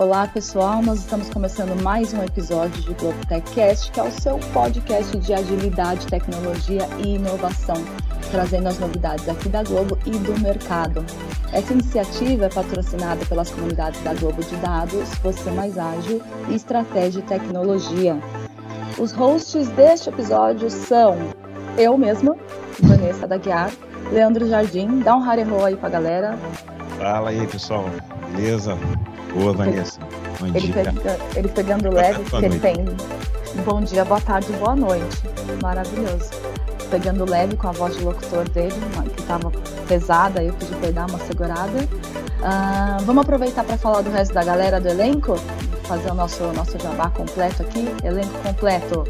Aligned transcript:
Olá 0.00 0.26
pessoal, 0.26 0.80
nós 0.80 1.00
estamos 1.00 1.28
começando 1.28 1.78
mais 1.82 2.14
um 2.14 2.24
episódio 2.24 2.80
de 2.80 2.94
Globo 2.94 3.18
TechCast, 3.26 3.92
que 3.92 4.00
é 4.00 4.02
o 4.02 4.10
seu 4.10 4.38
podcast 4.50 5.14
de 5.18 5.34
agilidade, 5.34 6.06
tecnologia 6.06 6.88
e 7.04 7.16
inovação, 7.16 7.76
trazendo 8.30 8.68
as 8.68 8.78
novidades 8.78 9.28
aqui 9.28 9.50
da 9.50 9.62
Globo 9.62 9.98
e 10.06 10.12
do 10.12 10.40
mercado. 10.40 11.04
Essa 11.52 11.74
iniciativa 11.74 12.46
é 12.46 12.48
patrocinada 12.48 13.26
pelas 13.26 13.50
comunidades 13.50 14.02
da 14.02 14.14
Globo 14.14 14.42
de 14.42 14.56
Dados, 14.56 15.06
Você 15.22 15.50
Mais 15.50 15.76
Ágil 15.76 16.22
e 16.48 16.54
Estratégia 16.54 17.20
e 17.20 17.24
Tecnologia. 17.24 18.18
Os 18.98 19.12
hosts 19.12 19.68
deste 19.68 20.08
episódio 20.08 20.70
são 20.70 21.18
eu 21.76 21.98
mesma, 21.98 22.34
Vanessa 22.82 23.28
da 23.28 23.36
Guiar, 23.36 23.70
Leandro 24.10 24.48
Jardim, 24.48 25.00
dá 25.00 25.14
um 25.14 25.22
haremo 25.22 25.62
aí 25.62 25.76
pra 25.76 25.90
galera. 25.90 26.38
Fala 26.96 27.28
aí 27.28 27.46
pessoal, 27.46 27.84
beleza? 28.34 28.78
Boa, 29.34 29.52
Vanessa. 29.52 30.00
Bom 30.38 30.46
ele, 30.46 30.60
dia. 30.60 30.74
pega, 30.74 31.18
ele 31.36 31.48
pegando 31.48 31.92
leve, 31.92 32.22
porque 32.24 32.46
ele 32.46 32.58
tem 32.58 32.74
bom 33.64 33.80
dia, 33.80 34.04
boa 34.04 34.20
tarde, 34.20 34.52
boa 34.54 34.74
noite. 34.74 35.22
Maravilhoso. 35.62 36.30
Pegando 36.90 37.24
leve 37.28 37.56
com 37.56 37.68
a 37.68 37.72
voz 37.72 37.96
de 37.96 38.04
locutor 38.04 38.48
dele, 38.48 38.74
que 39.14 39.20
estava 39.20 39.50
pesada, 39.86 40.42
eu 40.42 40.52
pedi 40.54 40.74
para 40.74 40.86
ele 40.86 40.92
dar 40.92 41.06
uma 41.08 41.18
segurada. 41.18 41.88
Uh, 42.40 43.04
vamos 43.04 43.22
aproveitar 43.22 43.64
para 43.64 43.76
falar 43.76 44.02
do 44.02 44.10
resto 44.10 44.34
da 44.34 44.42
galera 44.42 44.80
do 44.80 44.88
elenco? 44.88 45.36
Fazer 45.84 46.10
o 46.10 46.14
nosso, 46.14 46.42
nosso 46.52 46.78
jabá 46.78 47.10
completo 47.10 47.62
aqui. 47.62 47.88
Elenco 48.02 48.36
completo. 48.42 49.04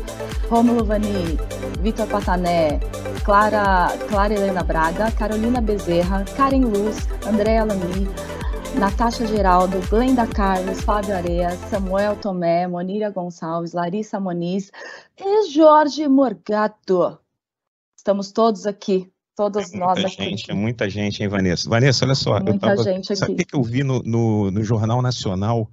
Rômulo 0.51 0.84
Vani, 0.84 1.38
Vitor 1.80 2.07
Patané, 2.09 2.80
Clara, 3.24 3.93
Clara 4.09 4.34
Helena 4.34 4.65
Braga, 4.65 5.10
Carolina 5.12 5.60
Bezerra, 5.60 6.24
Karen 6.37 6.65
Luz, 6.65 7.07
Andréa 7.27 7.65
Lamy, 7.65 8.09
Natasha 8.79 9.26
Geraldo, 9.26 9.79
Glenda 9.88 10.26
Carlos, 10.26 10.80
Fábio 10.80 11.15
Areia, 11.15 11.51
Samuel 11.68 12.16
Tomé, 12.16 12.66
Monira 12.66 13.10
Gonçalves, 13.10 13.73
Larissa 13.73 14.21
Moniz 14.21 14.71
e 15.18 15.51
Jorge 15.51 16.07
Morgato. 16.09 17.18
Estamos 17.96 18.32
todos 18.32 18.66
aqui, 18.66 19.10
todos 19.37 19.73
é 19.73 19.79
nós 19.79 20.04
aqui. 20.04 20.24
Gente, 20.24 20.51
é 20.51 20.54
muita 20.54 20.88
gente, 20.88 21.23
hein, 21.23 21.29
Vanessa? 21.29 21.68
Vanessa, 21.68 22.04
olha 22.04 22.15
só. 22.15 22.40
Muita 22.40 22.52
eu 22.52 22.59
tava, 22.59 22.82
gente 22.82 23.15
sabe 23.16 23.32
o 23.32 23.35
aqui. 23.35 23.45
que 23.45 23.57
eu 23.57 23.62
vi 23.62 23.82
no, 23.82 24.02
no, 24.02 24.51
no 24.51 24.65
Jornal 24.65 25.02
Nacional? 25.02 25.68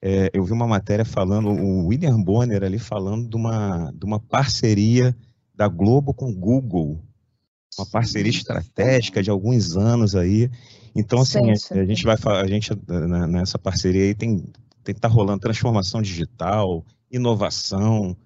É, 0.00 0.30
eu 0.34 0.44
vi 0.44 0.52
uma 0.52 0.66
matéria 0.66 1.04
falando, 1.04 1.48
o 1.48 1.86
William 1.86 2.20
Bonner 2.20 2.64
ali 2.64 2.78
falando 2.78 3.28
de 3.28 3.36
uma, 3.36 3.92
de 3.94 4.04
uma 4.04 4.18
parceria 4.18 5.16
da 5.54 5.68
Globo 5.68 6.12
com 6.12 6.30
o 6.30 6.34
Google. 6.34 7.00
Uma 7.78 7.86
parceria 7.86 8.30
estratégica 8.30 9.22
de 9.22 9.30
alguns 9.30 9.76
anos 9.76 10.14
aí. 10.14 10.50
Então, 10.94 11.20
assim, 11.20 11.54
Sim, 11.54 11.74
sim. 11.74 11.78
a 11.80 11.84
gente 11.86 12.04
vai 12.04 12.16
falar, 12.16 12.42
a 12.42 12.46
gente 12.46 12.70
na- 12.86 13.26
nessa 13.26 13.58
parceria 13.58 14.02
aí 14.04 14.14
tem 14.14 14.44
tem 14.84 14.92
que 14.94 14.98
estar 14.98 15.06
rolando 15.08 15.38
transformação 15.38 16.02
digital, 16.02 16.84
inovação, 17.08 18.16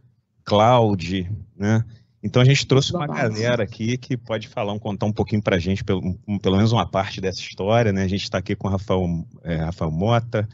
cloud, 0.42 1.30
né? 1.55 1.84
Então 2.22 2.41
a 2.41 2.44
gente 2.47 2.67
trouxe 2.67 2.94
uma 2.94 3.06
galera 3.06 3.62
aqui 3.62 3.98
que 3.98 4.17
pode 4.17 4.48
falar, 4.48 4.77
contar 4.78 5.05
um 5.06 5.12
pouquinho 5.12 5.42
para 5.42 5.56
a 5.56 5.58
gente, 5.58 5.84
pelo, 5.84 6.14
pelo 6.41 6.56
menos 6.56 6.72
uma 6.72 6.86
parte 6.89 7.20
dessa 7.20 7.41
história, 7.41 7.92
né? 7.92 8.02
A 8.05 8.08
gente 8.08 8.22
está 8.22 8.39
aqui 8.39 8.56
com 8.56 8.69
o 8.69 8.70
Rafael, 8.70 9.06
é, 9.44 9.56
Rafael 9.56 9.91
Mota, 9.91 10.48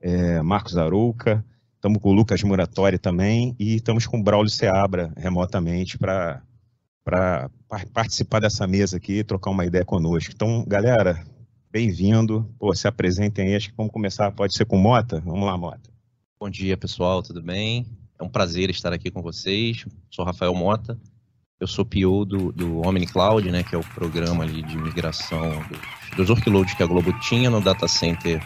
é, 0.00 0.42
Marcos 0.42 0.76
Arouca, 0.76 1.44
estamos 1.76 2.00
com 2.02 2.10
o 2.10 2.12
Lucas 2.12 2.42
Muratori 2.42 2.98
também 2.98 3.54
e 3.58 3.76
estamos 3.76 4.06
com 4.08 4.18
o 4.18 4.22
Braulio 4.22 4.50
Seabra 4.50 5.12
remotamente 5.16 5.96
para 5.96 6.42
para 7.04 7.50
participar 7.92 8.40
dessa 8.40 8.66
mesa 8.66 8.96
aqui 8.96 9.18
e 9.18 9.24
trocar 9.24 9.50
uma 9.50 9.66
ideia 9.66 9.84
conosco. 9.84 10.32
Então, 10.34 10.64
galera, 10.66 11.22
bem-vindo. 11.70 12.48
Pô, 12.58 12.74
se 12.74 12.88
apresentem 12.88 13.48
aí. 13.48 13.56
Acho 13.56 13.68
que 13.68 13.76
vamos 13.76 13.92
começar. 13.92 14.32
Pode 14.32 14.56
ser 14.56 14.64
com 14.64 14.78
Mota? 14.78 15.20
Vamos 15.20 15.44
lá, 15.44 15.56
Mota. 15.56 15.90
Bom 16.40 16.48
dia, 16.48 16.76
pessoal, 16.76 17.22
tudo 17.22 17.42
bem? 17.42 17.86
É 18.18 18.24
um 18.24 18.28
prazer 18.28 18.70
estar 18.70 18.92
aqui 18.92 19.10
com 19.10 19.20
vocês. 19.20 19.84
Sou 20.10 20.24
Rafael 20.24 20.54
Mota. 20.54 20.98
Eu 21.60 21.66
sou 21.66 21.84
PO 21.84 22.24
do, 22.24 22.52
do 22.52 22.86
Omni 22.86 23.06
Cloud, 23.06 23.50
né, 23.50 23.62
que 23.62 23.74
é 23.74 23.78
o 23.78 23.84
programa 23.94 24.42
ali 24.42 24.62
de 24.62 24.76
migração 24.76 25.50
dos, 25.68 26.16
dos 26.16 26.30
workloads 26.30 26.74
que 26.74 26.82
a 26.82 26.86
Globo 26.86 27.12
tinha 27.20 27.48
no 27.48 27.60
data 27.60 27.86
center 27.86 28.42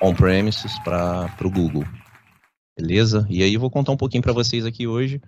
on-premises 0.00 0.78
para 0.80 1.34
o 1.42 1.50
Google. 1.50 1.84
Beleza? 2.78 3.26
E 3.28 3.42
aí 3.42 3.56
vou 3.56 3.70
contar 3.70 3.92
um 3.92 3.96
pouquinho 3.96 4.22
para 4.22 4.32
vocês 4.32 4.64
aqui 4.64 4.86
hoje 4.86 5.20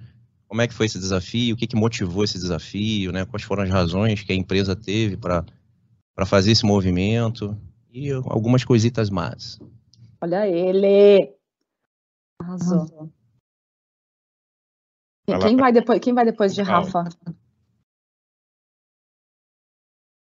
como 0.49 0.62
é 0.62 0.69
que 0.69 0.75
foi 0.75 0.87
esse 0.87 0.99
desafio, 0.99 1.55
o 1.55 1.59
que, 1.59 1.67
que 1.67 1.77
motivou 1.77 2.25
esse 2.25 2.39
desafio, 2.39 3.12
né, 3.12 3.25
quais 3.25 3.43
foram 3.43 3.62
as 3.62 3.71
razões 3.71 4.23
que 4.23 4.33
a 4.33 4.37
empresa 4.37 4.77
teve 4.77 5.17
para 5.17 5.45
fazer 6.27 6.53
esse 6.53 6.65
movimento 6.65 7.57
e 7.91 8.11
algumas 8.12 8.65
coisitas 8.65 9.11
mais. 9.11 9.59
Olha 10.21 10.47
ele! 10.47 11.34
Arrasou. 12.41 13.12
Quem 15.41 15.57
vai 15.57 15.73
depois, 15.73 15.99
quem 16.01 16.15
vai 16.15 16.25
depois 16.25 16.55
de. 16.55 16.63
Rafa? 16.63 17.05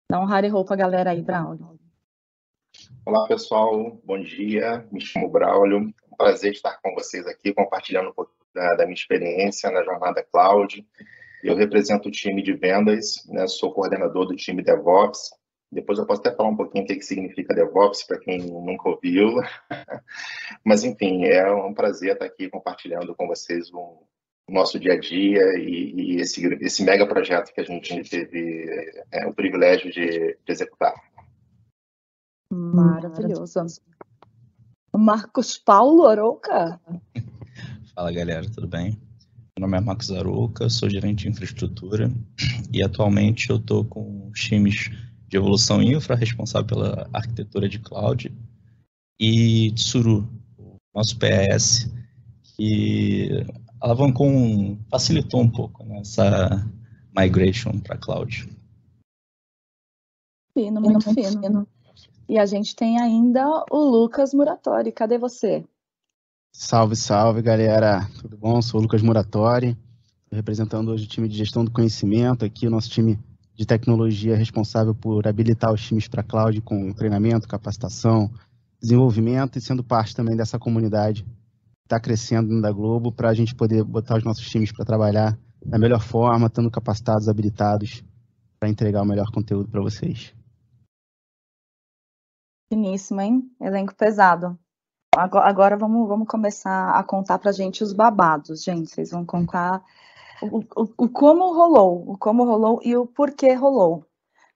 Dá 0.10 0.20
um 0.20 0.32
haremo 0.32 0.64
pra 0.64 0.76
galera 0.76 1.12
aí, 1.12 1.22
Braulio. 1.22 1.78
Olá, 3.06 3.28
pessoal. 3.28 4.00
Bom 4.06 4.22
dia. 4.22 4.88
Me 4.92 5.02
chamo 5.02 5.30
Braulio. 5.30 5.78
É 5.78 5.80
um 5.80 6.16
prazer 6.16 6.54
estar 6.54 6.80
com 6.82 6.94
vocês 6.94 7.28
aqui, 7.28 7.54
compartilhando 7.54 8.12
um 8.12 8.14
pouco 8.14 8.32
da, 8.54 8.76
da 8.76 8.84
minha 8.86 8.96
experiência 8.96 9.72
na 9.72 9.84
jornada 9.84 10.24
cloud. 10.24 10.86
Eu 11.44 11.56
represento 11.56 12.08
o 12.08 12.12
time 12.12 12.42
de 12.42 12.54
vendas, 12.54 13.26
né? 13.28 13.48
sou 13.48 13.74
coordenador 13.74 14.26
do 14.26 14.36
time 14.36 14.64
DevOps. 14.64 15.32
Depois 15.72 15.98
eu 15.98 16.06
posso 16.06 16.22
até 16.22 16.34
falar 16.36 16.50
um 16.50 16.56
pouquinho 16.56 16.84
o 16.84 16.88
que, 16.88 16.96
que 16.96 17.06
significa 17.06 17.54
DevOps, 17.54 18.04
para 18.04 18.20
quem 18.20 18.40
nunca 18.40 18.90
ouviu. 18.90 19.36
Mas, 20.64 20.84
enfim, 20.84 21.26
é 21.26 21.52
um 21.52 21.74
prazer 21.74 22.14
estar 22.14 22.26
aqui 22.26 22.50
compartilhando 22.50 23.16
com 23.16 23.28
vocês 23.28 23.72
o 23.74 24.06
nosso 24.48 24.80
dia 24.80 24.94
a 24.94 25.00
dia 25.00 25.42
e, 25.58 26.16
e 26.16 26.22
esse, 26.22 26.46
esse 26.62 26.84
mega 26.84 27.08
projeto 27.08 27.54
que 27.54 27.62
a 27.62 27.64
gente 27.64 28.10
teve 28.10 29.04
é, 29.12 29.26
o 29.26 29.34
privilégio 29.34 29.92
de, 29.92 30.38
de 30.46 30.52
executar. 30.52 30.94
Maravilhoso. 32.52 33.82
Marcos 34.96 35.58
Paulo 35.58 36.06
Arouca? 36.06 36.80
Fala 37.96 38.12
galera, 38.12 38.50
tudo 38.50 38.68
bem? 38.68 39.00
Meu 39.56 39.68
nome 39.68 39.78
é 39.78 39.80
Marcos 39.80 40.12
Arouca, 40.12 40.68
sou 40.68 40.90
gerente 40.90 41.24
de 41.24 41.30
infraestrutura 41.30 42.12
e 42.74 42.84
atualmente 42.84 43.52
eu 43.52 43.58
estou 43.58 43.86
com 43.86 44.30
os 44.30 44.40
times 44.40 44.90
de 45.28 45.38
evolução 45.38 45.80
infra, 45.80 46.16
responsável 46.16 46.66
pela 46.66 47.08
arquitetura 47.14 47.70
de 47.70 47.78
cloud, 47.78 48.36
e 49.20 49.72
Tsuru, 49.74 50.28
nosso 50.92 51.20
PAS, 51.20 51.88
que 52.56 53.46
alavancou 53.80 54.26
um, 54.26 54.76
facilitou 54.90 55.42
um 55.42 55.50
pouco 55.52 55.86
né, 55.86 56.00
essa 56.00 56.68
migration 57.16 57.80
para 57.80 57.96
cloud. 57.96 58.50
Fino, 60.58 60.82
muito 60.82 61.14
fino. 61.14 61.68
E 62.28 62.40
a 62.40 62.46
gente 62.48 62.76
tem 62.76 63.00
ainda 63.00 63.46
o 63.70 63.78
Lucas 63.78 64.34
Muratori. 64.34 64.92
Cadê 64.92 65.20
você? 65.20 65.64
Salve, 66.56 66.96
salve, 66.96 67.42
galera. 67.42 68.08
Tudo 68.22 68.38
bom? 68.38 68.62
Sou 68.62 68.80
o 68.80 68.84
Lucas 68.84 69.02
Muratori, 69.02 69.76
representando 70.32 70.92
hoje 70.92 71.06
o 71.06 71.08
time 71.08 71.28
de 71.28 71.36
gestão 71.36 71.66
do 71.66 71.72
conhecimento, 71.72 72.46
aqui 72.46 72.68
o 72.68 72.70
nosso 72.70 72.92
time 72.92 73.20
de 73.56 73.66
tecnologia 73.66 74.36
responsável 74.38 74.94
por 74.94 75.28
habilitar 75.28 75.74
os 75.74 75.84
times 75.84 76.08
para 76.08 76.22
cloud 76.22 76.62
com 76.62 76.94
treinamento, 76.94 77.48
capacitação, 77.48 78.32
desenvolvimento 78.80 79.58
e 79.58 79.62
sendo 79.62 79.84
parte 79.84 80.16
também 80.16 80.38
dessa 80.38 80.60
comunidade 80.60 81.24
que 81.24 81.86
está 81.86 82.00
crescendo 82.00 82.62
da 82.62 82.72
Globo 82.72 83.12
para 83.12 83.30
a 83.30 83.34
gente 83.34 83.56
poder 83.56 83.84
botar 83.84 84.18
os 84.18 84.24
nossos 84.24 84.48
times 84.48 84.72
para 84.72 84.86
trabalhar 84.86 85.38
da 85.66 85.80
melhor 85.80 86.02
forma, 86.02 86.46
estando 86.46 86.70
capacitados, 86.70 87.28
habilitados 87.28 88.04
para 88.60 88.70
entregar 88.70 89.02
o 89.02 89.06
melhor 89.06 89.32
conteúdo 89.32 89.70
para 89.70 89.82
vocês. 89.82 90.36
Finíssimo, 92.72 93.22
hein? 93.22 93.42
Elenco 93.60 93.96
pesado. 93.96 94.58
Agora, 95.16 95.48
agora 95.48 95.78
vamos, 95.78 96.08
vamos 96.08 96.28
começar 96.28 96.92
a 96.92 97.04
contar 97.04 97.38
pra 97.40 97.52
gente 97.52 97.84
os 97.84 97.94
babados, 97.94 98.64
gente. 98.64 98.90
Vocês 98.90 99.12
vão 99.12 99.26
contar 99.26 99.84
o, 100.42 100.60
o, 100.60 100.90
o 100.98 101.10
como 101.10 101.54
rolou, 101.54 102.04
o 102.10 102.18
como 102.18 102.44
rolou 102.44 102.80
e 102.84 102.96
o 102.96 103.06
porquê 103.06 103.54
rolou. 103.54 104.06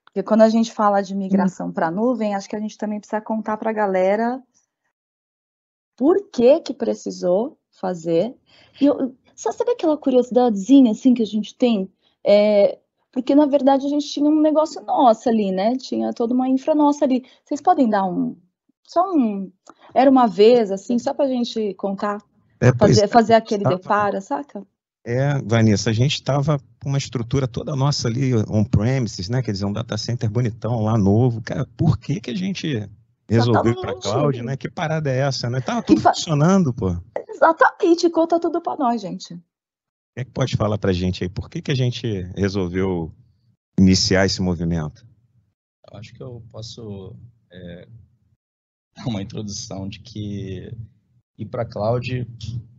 Porque 0.04 0.22
quando 0.22 0.42
a 0.42 0.48
gente 0.48 0.72
fala 0.72 1.02
de 1.02 1.14
migração 1.14 1.70
para 1.70 1.90
nuvem, 1.90 2.34
acho 2.34 2.48
que 2.48 2.56
a 2.56 2.60
gente 2.60 2.76
também 2.76 2.98
precisa 2.98 3.20
contar 3.20 3.56
para 3.56 3.70
a 3.70 3.74
galera 3.74 4.42
por 5.96 6.28
que 6.30 6.60
que 6.60 6.74
precisou 6.74 7.58
fazer. 7.70 8.34
E 8.80 8.86
eu, 8.86 9.14
só 9.36 9.52
sabe 9.52 9.72
aquela 9.72 9.96
curiosidadezinha 9.96 10.90
assim 10.90 11.14
que 11.14 11.22
a 11.22 11.26
gente 11.26 11.54
tem? 11.56 11.92
É, 12.26 12.78
porque 13.12 13.34
na 13.34 13.46
verdade 13.46 13.86
a 13.86 13.88
gente 13.88 14.08
tinha 14.08 14.28
um 14.28 14.40
negócio 14.40 14.82
nosso 14.82 15.28
ali, 15.28 15.52
né? 15.52 15.76
Tinha 15.76 16.12
toda 16.12 16.34
uma 16.34 16.48
infra 16.48 16.74
nossa 16.74 17.04
ali. 17.04 17.24
Vocês 17.44 17.60
podem 17.60 17.88
dar 17.88 18.04
um 18.04 18.36
só 18.88 19.12
um 19.14 19.52
era 19.94 20.10
uma 20.10 20.26
vez 20.26 20.70
assim, 20.70 20.98
só 20.98 21.12
pra 21.12 21.28
gente 21.28 21.74
contar, 21.74 22.22
É, 22.58 22.72
fazer, 22.72 23.04
é, 23.04 23.06
fazer 23.06 23.34
aquele 23.34 23.62
tava- 23.64 23.76
deparo, 23.76 24.20
saca? 24.22 24.66
É, 25.04 25.38
Vanessa, 25.44 25.90
a 25.90 25.92
gente 25.92 26.14
estava 26.14 26.58
com 26.82 26.88
uma 26.88 26.98
estrutura 26.98 27.46
toda 27.46 27.76
nossa 27.76 28.08
ali 28.08 28.34
on-premises, 28.48 29.28
né? 29.28 29.42
Quer 29.42 29.52
dizer, 29.52 29.64
um 29.64 29.72
data 29.72 29.96
center 29.96 30.30
bonitão 30.30 30.82
lá, 30.82 30.98
novo. 30.98 31.40
Cara, 31.40 31.66
por 31.76 31.98
que 31.98 32.20
que 32.20 32.30
a 32.30 32.34
gente 32.34 32.88
resolver 33.28 33.74
para 33.80 33.94
cloud, 33.94 34.42
né? 34.42 34.56
Que 34.56 34.70
parada 34.70 35.10
é 35.10 35.18
essa, 35.18 35.48
né? 35.48 35.60
Tava 35.60 35.82
tudo 35.82 36.00
fa... 36.00 36.12
funcionando, 36.12 36.74
pô. 36.74 36.96
Exatamente, 37.28 38.10
conta 38.10 38.40
tudo 38.40 38.60
para 38.60 38.76
nós, 38.78 39.00
gente. 39.00 39.34
O 39.34 39.38
que, 40.14 40.20
é 40.20 40.24
que 40.24 40.30
pode 40.30 40.56
falar 40.56 40.76
para 40.78 40.92
gente 40.92 41.24
aí? 41.24 41.30
Por 41.30 41.48
que, 41.48 41.62
que 41.62 41.70
a 41.70 41.76
gente 41.76 42.22
resolveu 42.36 43.12
iniciar 43.78 44.26
esse 44.26 44.42
movimento? 44.42 45.06
Eu 45.90 45.98
acho 45.98 46.12
que 46.12 46.22
eu 46.22 46.42
posso 46.50 47.14
é, 47.50 47.88
uma 49.06 49.22
introdução 49.22 49.88
de 49.88 50.00
que 50.00 50.72
ir 51.38 51.46
para 51.46 51.64
cloud, 51.64 52.26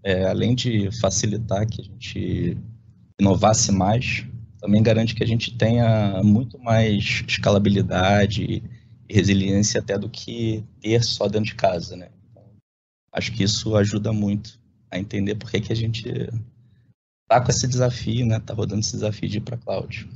é, 0.03 0.25
além 0.25 0.53
de 0.55 0.89
facilitar 0.99 1.65
que 1.67 1.81
a 1.81 1.83
gente 1.83 2.57
inovasse 3.19 3.71
mais, 3.71 4.25
também 4.59 4.83
garante 4.83 5.15
que 5.15 5.23
a 5.23 5.27
gente 5.27 5.57
tenha 5.57 6.21
muito 6.23 6.59
mais 6.59 7.23
escalabilidade 7.27 8.43
e 8.43 8.63
resiliência 9.09 9.79
até 9.79 9.97
do 9.97 10.09
que 10.09 10.63
ter 10.81 11.03
só 11.03 11.27
dentro 11.27 11.45
de 11.45 11.55
casa, 11.55 11.95
né? 11.95 12.09
Então, 12.29 12.43
acho 13.13 13.31
que 13.31 13.43
isso 13.43 13.75
ajuda 13.75 14.11
muito 14.11 14.59
a 14.91 14.99
entender 14.99 15.35
por 15.35 15.49
que, 15.49 15.61
que 15.61 15.73
a 15.73 15.75
gente 15.75 16.11
tá 17.27 17.39
com 17.39 17.49
esse 17.49 17.67
desafio, 17.67 18.25
né? 18.25 18.39
Tá 18.39 18.53
rodando 18.53 18.81
esse 18.81 18.93
desafio 18.93 19.29
de 19.29 19.37
ir 19.37 19.41
para 19.41 19.57
cloud. 19.57 20.09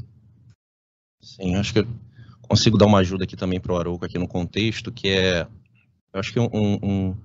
Sim, 1.21 1.55
acho 1.55 1.71
que 1.71 1.79
eu 1.79 1.87
consigo 2.41 2.77
dar 2.77 2.85
uma 2.85 2.99
ajuda 2.99 3.23
aqui 3.23 3.37
também 3.37 3.59
para 3.59 3.71
o 3.71 3.77
Arouca 3.77 4.05
aqui 4.05 4.19
no 4.19 4.27
contexto, 4.27 4.91
que 4.91 5.07
é, 5.07 5.47
eu 6.13 6.19
acho 6.19 6.31
que 6.31 6.39
um, 6.39 6.49
um 6.53 7.15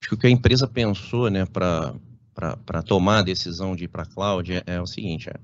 acho 0.00 0.08
que 0.08 0.14
o 0.14 0.18
que 0.18 0.26
a 0.26 0.30
empresa 0.30 0.66
pensou, 0.66 1.28
né, 1.28 1.44
para 1.44 2.82
tomar 2.84 3.18
a 3.18 3.22
decisão 3.22 3.74
de 3.74 3.84
ir 3.84 3.88
para 3.88 4.06
cloud 4.06 4.52
é, 4.52 4.62
é, 4.66 4.80
o 4.80 4.86
seguinte, 4.86 5.28
é, 5.28 5.34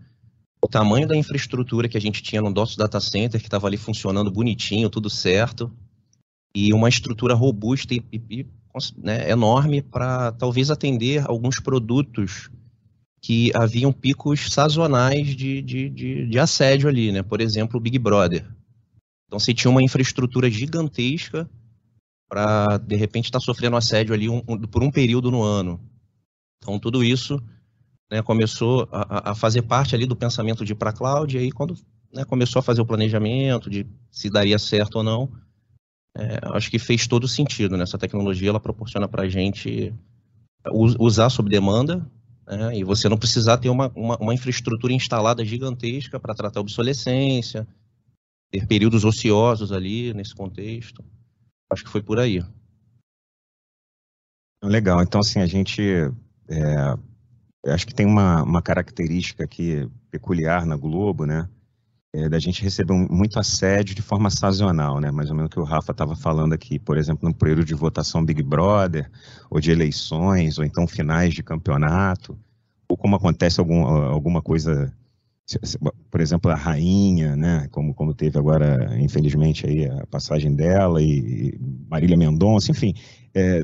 o 0.62 0.68
tamanho 0.68 1.06
da 1.06 1.16
infraestrutura 1.16 1.88
que 1.88 1.96
a 1.96 2.00
gente 2.00 2.22
tinha 2.22 2.42
no 2.42 2.50
nosso 2.50 2.76
data 2.76 3.00
center, 3.00 3.40
que 3.40 3.46
estava 3.46 3.66
ali 3.66 3.76
funcionando 3.76 4.30
bonitinho, 4.30 4.90
tudo 4.90 5.10
certo, 5.10 5.70
e 6.54 6.72
uma 6.72 6.88
estrutura 6.88 7.34
robusta 7.34 7.94
e, 7.94 8.02
e 8.12 8.46
né, 8.96 9.30
enorme 9.30 9.82
para 9.82 10.32
talvez 10.32 10.70
atender 10.70 11.24
alguns 11.28 11.60
produtos 11.60 12.50
que 13.20 13.50
haviam 13.54 13.92
picos 13.92 14.52
sazonais 14.52 15.34
de, 15.34 15.60
de, 15.62 15.88
de, 15.88 16.26
de, 16.26 16.38
assédio 16.38 16.88
ali, 16.88 17.10
né? 17.10 17.22
Por 17.22 17.40
exemplo, 17.40 17.76
o 17.76 17.80
Big 17.80 17.98
Brother. 17.98 18.44
Então, 19.26 19.38
você 19.38 19.52
tinha 19.52 19.70
uma 19.70 19.82
infraestrutura 19.82 20.50
gigantesca 20.50 21.48
para, 22.28 22.76
de 22.78 22.94
repente, 22.94 23.26
estar 23.26 23.38
tá 23.38 23.44
sofrendo 23.44 23.76
assédio 23.76 24.14
ali 24.14 24.28
um, 24.28 24.42
um, 24.46 24.58
por 24.58 24.82
um 24.82 24.90
período 24.90 25.30
no 25.30 25.42
ano. 25.42 25.80
Então, 26.62 26.78
tudo 26.78 27.02
isso 27.02 27.42
né, 28.10 28.22
começou 28.22 28.88
a, 28.92 29.30
a, 29.30 29.34
fazer 29.34 29.62
parte 29.62 29.94
ali 29.94 30.06
do 30.06 30.16
pensamento 30.16 30.64
de 30.64 30.72
ir 30.72 30.76
para 30.76 30.90
a 30.90 30.92
cloud, 30.92 31.34
e 31.34 31.38
aí 31.38 31.52
quando 31.52 31.74
né, 32.12 32.24
começou 32.24 32.60
a 32.60 32.62
fazer 32.62 32.80
o 32.80 32.86
planejamento 32.86 33.70
de 33.70 33.86
se 34.10 34.28
daria 34.30 34.58
certo 34.58 34.96
ou 34.96 35.02
não, 35.02 35.30
é, 36.16 36.38
acho 36.54 36.70
que 36.70 36.78
fez 36.78 37.06
todo 37.06 37.28
sentido. 37.28 37.76
Né? 37.76 37.84
Essa 37.84 37.98
tecnologia 37.98 38.48
ela 38.48 38.60
proporciona 38.60 39.08
para 39.08 39.22
a 39.22 39.28
gente 39.28 39.94
usar 40.72 41.30
sob 41.30 41.48
demanda, 41.48 42.04
né, 42.46 42.76
e 42.76 42.84
você 42.84 43.08
não 43.08 43.16
precisar 43.16 43.58
ter 43.58 43.68
uma, 43.68 43.90
uma, 43.94 44.16
uma 44.16 44.34
infraestrutura 44.34 44.92
instalada 44.92 45.44
gigantesca 45.44 46.18
para 46.18 46.34
tratar 46.34 46.60
obsolescência, 46.60 47.66
ter 48.50 48.66
períodos 48.66 49.04
ociosos 49.04 49.70
ali 49.70 50.12
nesse 50.14 50.34
contexto. 50.34 51.04
Acho 51.70 51.84
que 51.84 51.90
foi 51.90 52.02
por 52.02 52.18
aí. 52.18 52.42
Legal. 54.62 55.02
Então, 55.02 55.20
assim, 55.20 55.40
a 55.40 55.46
gente 55.46 55.82
é, 56.48 56.94
acho 57.66 57.86
que 57.86 57.94
tem 57.94 58.06
uma, 58.06 58.42
uma 58.42 58.62
característica 58.62 59.44
aqui 59.44 59.88
peculiar 60.10 60.64
na 60.66 60.76
Globo, 60.76 61.24
né? 61.26 61.48
É, 62.14 62.26
da 62.26 62.38
gente 62.38 62.62
receber 62.62 62.94
um, 62.94 63.06
muito 63.10 63.38
assédio 63.38 63.94
de 63.94 64.00
forma 64.00 64.30
sazonal, 64.30 64.98
né? 64.98 65.10
Mais 65.10 65.30
ou 65.30 65.36
menos 65.36 65.48
o 65.48 65.52
que 65.52 65.60
o 65.60 65.64
Rafa 65.64 65.92
estava 65.92 66.16
falando 66.16 66.54
aqui, 66.54 66.78
por 66.78 66.96
exemplo, 66.96 67.28
no 67.28 67.34
período 67.34 67.64
de 67.64 67.74
votação 67.74 68.24
Big 68.24 68.42
Brother, 68.42 69.10
ou 69.50 69.60
de 69.60 69.70
eleições, 69.70 70.58
ou 70.58 70.64
então 70.64 70.86
finais 70.86 71.34
de 71.34 71.42
campeonato, 71.42 72.38
ou 72.88 72.96
como 72.96 73.16
acontece 73.16 73.60
algum, 73.60 73.84
alguma 73.84 74.40
coisa, 74.40 74.92
por 76.10 76.20
exemplo, 76.20 76.50
a 76.50 76.54
rainha, 76.54 77.34
né? 77.34 77.66
Como, 77.70 77.94
como 77.94 78.12
teve 78.12 78.38
agora, 78.38 78.98
infelizmente, 79.00 79.66
aí 79.66 79.86
a 79.86 80.06
passagem 80.06 80.54
dela 80.54 81.02
e, 81.02 81.58
Marília 81.88 82.16
Mendonça, 82.16 82.70
enfim, 82.70 82.94
é, 83.34 83.62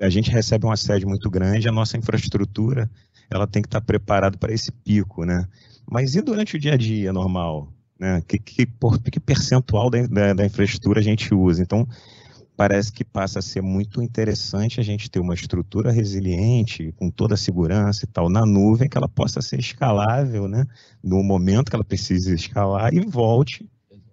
a 0.00 0.10
gente 0.10 0.30
recebe 0.30 0.66
um 0.66 0.70
assédio 0.70 1.08
muito 1.08 1.30
grande, 1.30 1.68
a 1.68 1.72
nossa 1.72 1.96
infraestrutura 1.96 2.90
ela 3.30 3.46
tem 3.46 3.62
que 3.62 3.68
estar 3.68 3.80
preparada 3.80 4.36
para 4.36 4.52
esse 4.52 4.70
pico, 4.70 5.24
né? 5.24 5.46
Mas 5.90 6.14
e 6.14 6.20
durante 6.20 6.56
o 6.56 6.60
dia 6.60 6.74
a 6.74 6.76
dia 6.76 7.12
normal? 7.12 7.72
Né? 7.98 8.22
Que, 8.26 8.38
que, 8.38 8.66
por, 8.66 8.98
que 9.00 9.18
percentual 9.18 9.88
da, 9.88 10.06
da, 10.06 10.32
da 10.34 10.44
infraestrutura 10.44 11.00
a 11.00 11.02
gente 11.02 11.34
usa? 11.34 11.62
Então, 11.62 11.88
parece 12.62 12.92
que 12.92 13.04
passa 13.04 13.40
a 13.40 13.42
ser 13.42 13.60
muito 13.60 14.00
interessante 14.00 14.78
a 14.78 14.84
gente 14.84 15.10
ter 15.10 15.18
uma 15.18 15.34
estrutura 15.34 15.90
resiliente, 15.90 16.92
com 16.92 17.10
toda 17.10 17.34
a 17.34 17.36
segurança 17.36 18.04
e 18.04 18.06
tal, 18.06 18.28
na 18.28 18.46
nuvem, 18.46 18.88
que 18.88 18.96
ela 18.96 19.08
possa 19.08 19.42
ser 19.42 19.58
escalável, 19.58 20.46
né? 20.46 20.64
No 21.02 21.24
momento 21.24 21.70
que 21.70 21.74
ela 21.74 21.84
precise 21.84 22.32
escalar 22.32 22.94
e 22.94 23.00
volte 23.00 23.68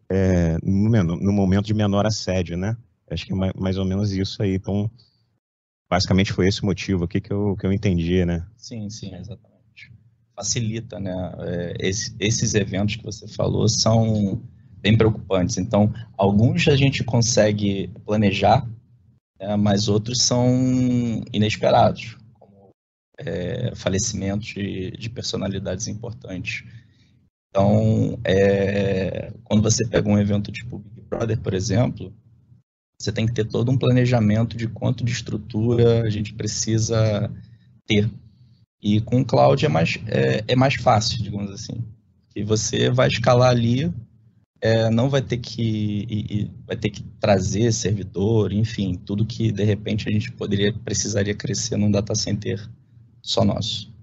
é, 0.09 0.57
no, 0.63 1.03
no, 1.03 1.31
momento 1.31 1.67
de 1.67 1.75
menor 1.75 2.07
assédio, 2.07 2.57
né? 2.57 2.75
Acho 3.07 3.27
que 3.27 3.33
é 3.33 3.35
mais, 3.35 3.53
mais 3.53 3.77
ou 3.77 3.85
menos 3.85 4.11
isso 4.13 4.41
aí. 4.41 4.55
Então, 4.55 4.89
basicamente 5.87 6.33
foi 6.33 6.47
esse 6.47 6.65
motivo 6.65 7.03
aqui 7.03 7.21
que 7.21 7.31
eu, 7.31 7.55
que 7.55 7.67
eu 7.67 7.71
entendi, 7.71 8.25
né? 8.25 8.43
Sim, 8.57 8.89
sim, 8.89 9.13
exatamente. 9.13 9.93
Facilita, 10.35 10.99
né? 10.99 11.13
É, 11.41 11.73
esse, 11.87 12.15
esses 12.19 12.55
eventos 12.55 12.95
que 12.95 13.03
você 13.03 13.27
falou 13.27 13.69
são 13.69 14.41
bem 14.81 14.97
preocupantes. 14.97 15.57
Então, 15.57 15.93
alguns 16.17 16.67
a 16.67 16.75
gente 16.75 17.03
consegue 17.03 17.89
planejar, 18.05 18.67
né, 19.39 19.55
mas 19.55 19.87
outros 19.87 20.21
são 20.21 21.23
inesperados, 21.31 22.17
como 22.39 22.69
é, 23.17 23.73
falecimentos 23.75 24.47
de, 24.47 24.91
de, 24.91 25.09
personalidades 25.09 25.87
importantes. 25.87 26.63
Então, 27.49 28.19
é, 28.23 29.33
quando 29.43 29.63
você 29.63 29.85
pega 29.87 30.07
um 30.07 30.19
evento 30.19 30.51
tipo 30.51 30.79
Big 30.79 31.01
Brother, 31.09 31.39
por 31.39 31.53
exemplo, 31.53 32.13
você 32.99 33.11
tem 33.11 33.25
que 33.25 33.33
ter 33.33 33.45
todo 33.45 33.71
um 33.71 33.77
planejamento 33.77 34.57
de 34.57 34.67
quanto 34.67 35.03
de 35.03 35.11
estrutura 35.11 36.03
a 36.03 36.09
gente 36.09 36.33
precisa 36.33 37.31
ter. 37.87 38.09
E 38.81 39.01
com 39.01 39.21
o 39.21 39.25
cloud 39.25 39.65
é 39.65 39.69
mais, 39.69 39.97
é, 40.07 40.43
é 40.47 40.55
mais 40.55 40.75
fácil, 40.75 41.21
digamos 41.23 41.51
assim. 41.51 41.83
E 42.35 42.43
você 42.43 42.89
vai 42.89 43.07
escalar 43.07 43.49
ali, 43.49 43.91
é, 44.61 44.89
não 44.89 45.09
vai 45.09 45.21
ter 45.21 45.37
que 45.37 46.05
e, 46.09 46.41
e 46.41 46.51
vai 46.65 46.75
ter 46.75 46.89
que 46.89 47.03
trazer 47.19 47.71
servidor, 47.71 48.51
enfim, 48.51 48.95
tudo 48.95 49.25
que 49.25 49.51
de 49.51 49.63
repente 49.63 50.07
a 50.09 50.11
gente 50.11 50.31
poderia 50.31 50.73
precisaria 50.73 51.35
crescer 51.35 51.77
num 51.77 51.91
data 51.91 52.15
center 52.15 52.69
só 53.21 53.43
nosso. 53.43 53.93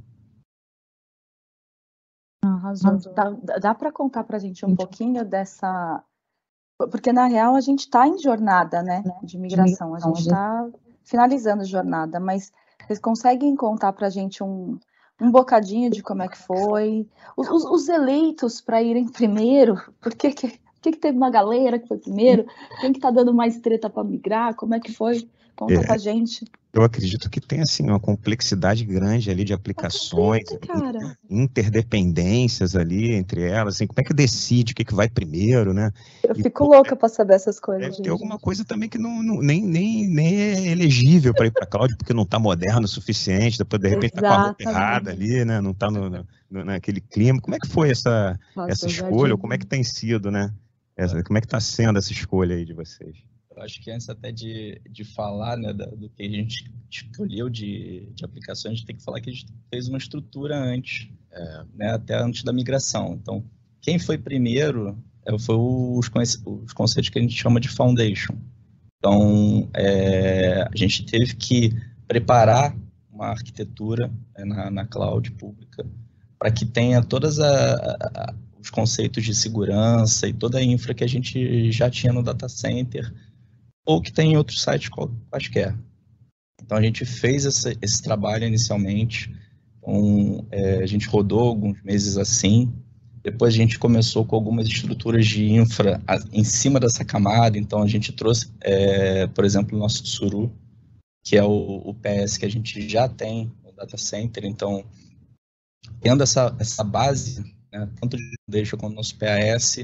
Arrasou. 2.44 2.98
Dá, 3.14 3.30
dá 3.58 3.74
para 3.74 3.92
contar 3.92 4.24
para 4.24 4.36
a 4.36 4.40
gente 4.40 4.64
um 4.64 4.74
pouquinho 4.74 5.24
dessa 5.24 6.02
porque, 6.78 7.12
na 7.12 7.26
real, 7.26 7.56
a 7.56 7.60
gente 7.60 7.80
está 7.80 8.06
em 8.06 8.18
jornada 8.18 8.82
né, 8.82 9.02
de 9.22 9.38
migração, 9.38 9.94
a 9.94 9.98
gente 10.00 10.20
está 10.20 10.68
finalizando 11.02 11.62
a 11.62 11.66
jornada, 11.66 12.20
mas 12.20 12.52
vocês 12.86 12.98
conseguem 12.98 13.56
contar 13.56 13.92
para 13.94 14.08
a 14.08 14.10
gente 14.10 14.42
um, 14.42 14.78
um 15.20 15.30
bocadinho 15.30 15.90
de 15.90 16.02
como 16.02 16.22
é 16.22 16.28
que 16.28 16.38
foi? 16.38 17.06
Os, 17.36 17.48
os, 17.48 17.64
os 17.64 17.88
eleitos 17.88 18.60
para 18.60 18.82
irem 18.82 19.08
primeiro, 19.08 19.80
por 20.00 20.14
que, 20.14 20.30
que, 20.30 20.58
que, 20.82 20.92
teve 20.92 21.16
uma 21.16 21.30
galera 21.30 21.78
que 21.78 21.88
foi 21.88 21.98
primeiro? 21.98 22.46
Quem 22.80 22.92
que 22.92 22.98
está 22.98 23.10
dando 23.10 23.32
mais 23.32 23.58
treta 23.58 23.88
para 23.88 24.04
migrar? 24.04 24.54
Como 24.54 24.74
é 24.74 24.80
que 24.80 24.92
foi? 24.92 25.28
Conta 25.56 25.74
é, 25.74 25.86
pra 25.86 25.96
gente. 25.96 26.44
Eu 26.76 26.82
acredito 26.82 27.30
que 27.30 27.40
tem 27.40 27.62
assim 27.62 27.84
uma 27.84 27.98
complexidade 27.98 28.84
grande 28.84 29.30
ali 29.30 29.44
de 29.44 29.54
aplicações, 29.54 30.44
interdependências 31.30 32.76
ali 32.76 33.14
entre 33.14 33.42
elas. 33.44 33.76
Assim, 33.76 33.86
como 33.86 33.98
é 33.98 34.04
que 34.04 34.12
decide 34.12 34.72
o 34.72 34.76
que, 34.76 34.84
que 34.84 34.94
vai 34.94 35.08
primeiro, 35.08 35.72
né? 35.72 35.90
Eu 36.22 36.34
e, 36.36 36.42
fico 36.42 36.64
louca 36.64 36.94
para 36.94 37.08
saber 37.08 37.32
essas 37.32 37.58
coisas. 37.58 37.96
Tem 37.96 38.12
alguma 38.12 38.38
coisa 38.38 38.62
também 38.62 38.90
que 38.90 38.98
não, 38.98 39.22
não, 39.22 39.40
nem, 39.40 39.62
nem, 39.62 40.06
nem 40.06 40.38
é 40.38 40.66
elegível 40.66 41.32
para 41.32 41.46
ir 41.46 41.50
para 41.50 41.64
cloud 41.64 41.96
porque 41.96 42.12
não 42.12 42.24
está 42.24 42.38
moderno 42.38 42.84
o 42.84 42.88
suficiente. 42.88 43.56
Depois 43.56 43.80
de 43.80 43.88
repente 43.88 44.14
está 44.14 44.20
com 44.20 44.26
a 44.26 44.44
roupa 44.44 44.62
errada 44.62 45.10
ali, 45.12 45.46
né? 45.46 45.62
Não 45.62 45.70
está 45.70 45.90
no, 45.90 46.10
no, 46.10 46.26
naquele 46.62 47.00
clima. 47.00 47.40
Como 47.40 47.56
é 47.56 47.58
que 47.58 47.68
foi 47.68 47.88
essa 47.88 48.38
Nossa, 48.54 48.70
essa 48.70 48.86
escolha? 48.86 49.32
Ou 49.32 49.38
como 49.38 49.54
é 49.54 49.58
que 49.58 49.66
tem 49.66 49.82
sido, 49.82 50.30
né? 50.30 50.52
Essa, 50.94 51.22
como 51.22 51.38
é 51.38 51.40
que 51.40 51.46
está 51.46 51.58
sendo 51.58 51.98
essa 51.98 52.12
escolha 52.12 52.54
aí 52.54 52.66
de 52.66 52.74
vocês? 52.74 53.16
Eu 53.56 53.62
acho 53.62 53.80
que 53.80 53.90
antes 53.90 54.08
até 54.10 54.30
de, 54.30 54.78
de 54.90 55.02
falar 55.02 55.56
né, 55.56 55.72
do 55.72 56.10
que 56.10 56.22
a 56.22 56.28
gente 56.28 56.70
escolheu 56.90 57.48
de, 57.48 58.06
de 58.14 58.22
aplicações, 58.22 58.72
a 58.72 58.76
gente 58.76 58.86
tem 58.86 58.96
que 58.96 59.02
falar 59.02 59.18
que 59.20 59.30
a 59.30 59.32
gente 59.32 59.46
fez 59.70 59.88
uma 59.88 59.96
estrutura 59.96 60.58
antes, 60.58 61.08
é, 61.32 61.64
né, 61.74 61.90
até 61.92 62.14
antes 62.22 62.42
da 62.42 62.52
migração. 62.52 63.14
Então, 63.14 63.42
quem 63.80 63.98
foi 63.98 64.18
primeiro 64.18 65.02
é, 65.24 65.38
foi 65.38 65.56
os, 65.56 66.10
os 66.44 66.72
conceitos 66.74 67.08
que 67.08 67.18
a 67.18 67.22
gente 67.22 67.34
chama 67.34 67.58
de 67.58 67.70
foundation. 67.70 68.34
Então, 68.98 69.70
é, 69.74 70.68
a 70.70 70.76
gente 70.76 71.06
teve 71.06 71.34
que 71.34 71.72
preparar 72.06 72.76
uma 73.10 73.28
arquitetura 73.28 74.12
né, 74.36 74.44
na, 74.44 74.70
na 74.70 74.86
cloud 74.86 75.30
pública 75.32 75.86
para 76.38 76.50
que 76.50 76.66
tenha 76.66 77.02
todos 77.02 77.38
os 78.60 78.68
conceitos 78.68 79.24
de 79.24 79.34
segurança 79.34 80.28
e 80.28 80.34
toda 80.34 80.58
a 80.58 80.62
infra 80.62 80.92
que 80.92 81.02
a 81.02 81.06
gente 81.06 81.72
já 81.72 81.88
tinha 81.88 82.12
no 82.12 82.22
data 82.22 82.46
center 82.50 83.10
ou 83.86 84.02
que 84.02 84.12
tem 84.12 84.32
em 84.32 84.36
outros 84.36 84.62
sites 84.62 84.90
quaisquer. 85.30 85.74
Então 86.60 86.76
a 86.76 86.82
gente 86.82 87.04
fez 87.04 87.44
esse, 87.44 88.02
trabalho 88.02 88.44
inicialmente, 88.44 89.32
então, 89.78 90.44
é, 90.50 90.82
a 90.82 90.86
gente 90.86 91.06
rodou 91.06 91.40
alguns 91.40 91.80
meses 91.82 92.18
assim, 92.18 92.74
depois 93.22 93.54
a 93.54 93.56
gente 93.56 93.78
começou 93.78 94.24
com 94.24 94.34
algumas 94.34 94.66
estruturas 94.66 95.26
de 95.26 95.52
infra 95.52 96.02
em 96.32 96.42
cima 96.42 96.80
dessa 96.80 97.04
camada, 97.04 97.56
então 97.56 97.82
a 97.82 97.86
gente 97.86 98.12
trouxe, 98.12 98.52
é, 98.60 99.26
por 99.28 99.44
exemplo, 99.44 99.76
o 99.76 99.80
nosso 99.80 100.02
Tsuru, 100.02 100.52
que 101.24 101.36
é 101.36 101.42
o, 101.42 101.82
o, 101.84 101.94
PS 101.94 102.36
que 102.36 102.46
a 102.46 102.50
gente 102.50 102.88
já 102.88 103.08
tem 103.08 103.52
no 103.64 103.72
data 103.72 103.96
center, 103.96 104.44
então 104.44 104.84
tendo 106.00 106.22
essa, 106.22 106.54
essa 106.58 106.82
base, 106.82 107.42
né, 107.72 107.88
tanto 108.00 108.16
de 108.16 108.34
deixa 108.48 108.76
quanto 108.76 108.94
nosso 108.94 109.16
PAS, 109.16 109.78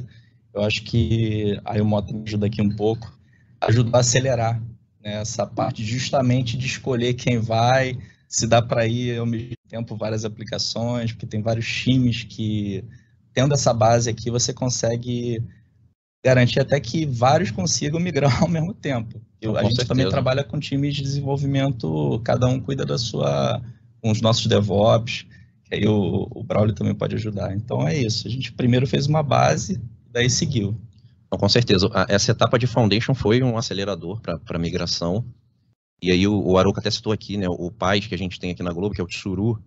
eu 0.55 0.63
acho 0.63 0.83
que 0.85 1.61
o 1.81 1.85
Mota 1.85 2.13
me 2.13 2.23
ajuda 2.23 2.47
aqui 2.47 2.61
um 2.61 2.75
pouco, 2.75 3.13
ajudou 3.63 3.97
a 3.97 4.01
acelerar 4.01 4.61
né, 5.03 5.21
essa 5.21 5.47
parte 5.47 5.85
justamente 5.85 6.57
de 6.57 6.67
escolher 6.67 7.15
quem 7.15 7.39
vai, 7.39 7.99
se 8.29 8.47
dá 8.47 8.63
para 8.63 8.87
ir 8.87 9.19
ao 9.19 9.27
mesmo 9.27 9.57
tempo 9.69 9.97
várias 9.97 10.25
aplicações, 10.25 11.13
porque 11.13 11.27
tem 11.27 11.43
vários 11.43 11.67
times 11.67 12.25
que, 12.25 12.85
tendo 13.33 13.55
essa 13.55 13.73
base 13.73 14.09
aqui, 14.09 14.31
você 14.31 14.53
consegue 14.53 15.43
garantir 16.25 16.61
até 16.61 16.79
que 16.79 17.05
vários 17.05 17.51
consigam 17.51 18.01
migrar 18.01 18.41
ao 18.43 18.49
mesmo 18.49 18.73
tempo. 18.73 19.21
Eu, 19.41 19.57
a 19.57 19.63
gente 19.63 19.77
certeza. 19.77 19.89
também 19.89 20.09
trabalha 20.09 20.45
com 20.45 20.59
times 20.61 20.95
de 20.95 21.03
desenvolvimento, 21.03 22.21
cada 22.25 22.47
um 22.47 22.61
cuida 22.61 22.87
da 22.87 22.97
sua, 22.97 23.61
com 24.01 24.11
os 24.11 24.21
nossos 24.21 24.47
DevOps, 24.47 25.27
que 25.65 25.75
aí 25.75 25.87
o, 25.87 26.29
o 26.31 26.45
Braulio 26.45 26.75
também 26.75 26.95
pode 26.95 27.17
ajudar. 27.17 27.55
Então 27.55 27.87
é 27.87 27.97
isso, 27.97 28.29
a 28.29 28.31
gente 28.31 28.53
primeiro 28.53 28.87
fez 28.87 29.07
uma 29.07 29.23
base, 29.23 29.81
daí 30.11 30.31
seguiu. 30.31 30.77
Então, 31.33 31.41
com 31.41 31.49
certeza. 31.49 31.89
Essa 32.11 32.33
etapa 32.33 32.59
de 32.59 32.67
Foundation 32.67 33.15
foi 33.15 33.43
um 33.43 33.57
acelerador 33.57 34.21
para 34.21 34.39
a 34.51 34.59
migração. 34.59 35.25
E 36.03 36.11
aí 36.11 36.29
o, 36.29 36.39
o 36.39 36.59
Aruca 36.59 36.81
até 36.81 36.91
citou 36.91 37.11
aqui, 37.11 37.39
né, 37.39 37.47
o 37.49 37.71
PAIS 37.71 38.07
que 38.07 38.15
a 38.15 38.19
gente 38.19 38.39
tem 38.39 38.51
aqui 38.51 38.63
na 38.63 38.71
Globo, 38.71 38.95
que 38.95 39.01
é 39.01 39.05
o 39.05 39.07
Tsuru. 39.07 39.59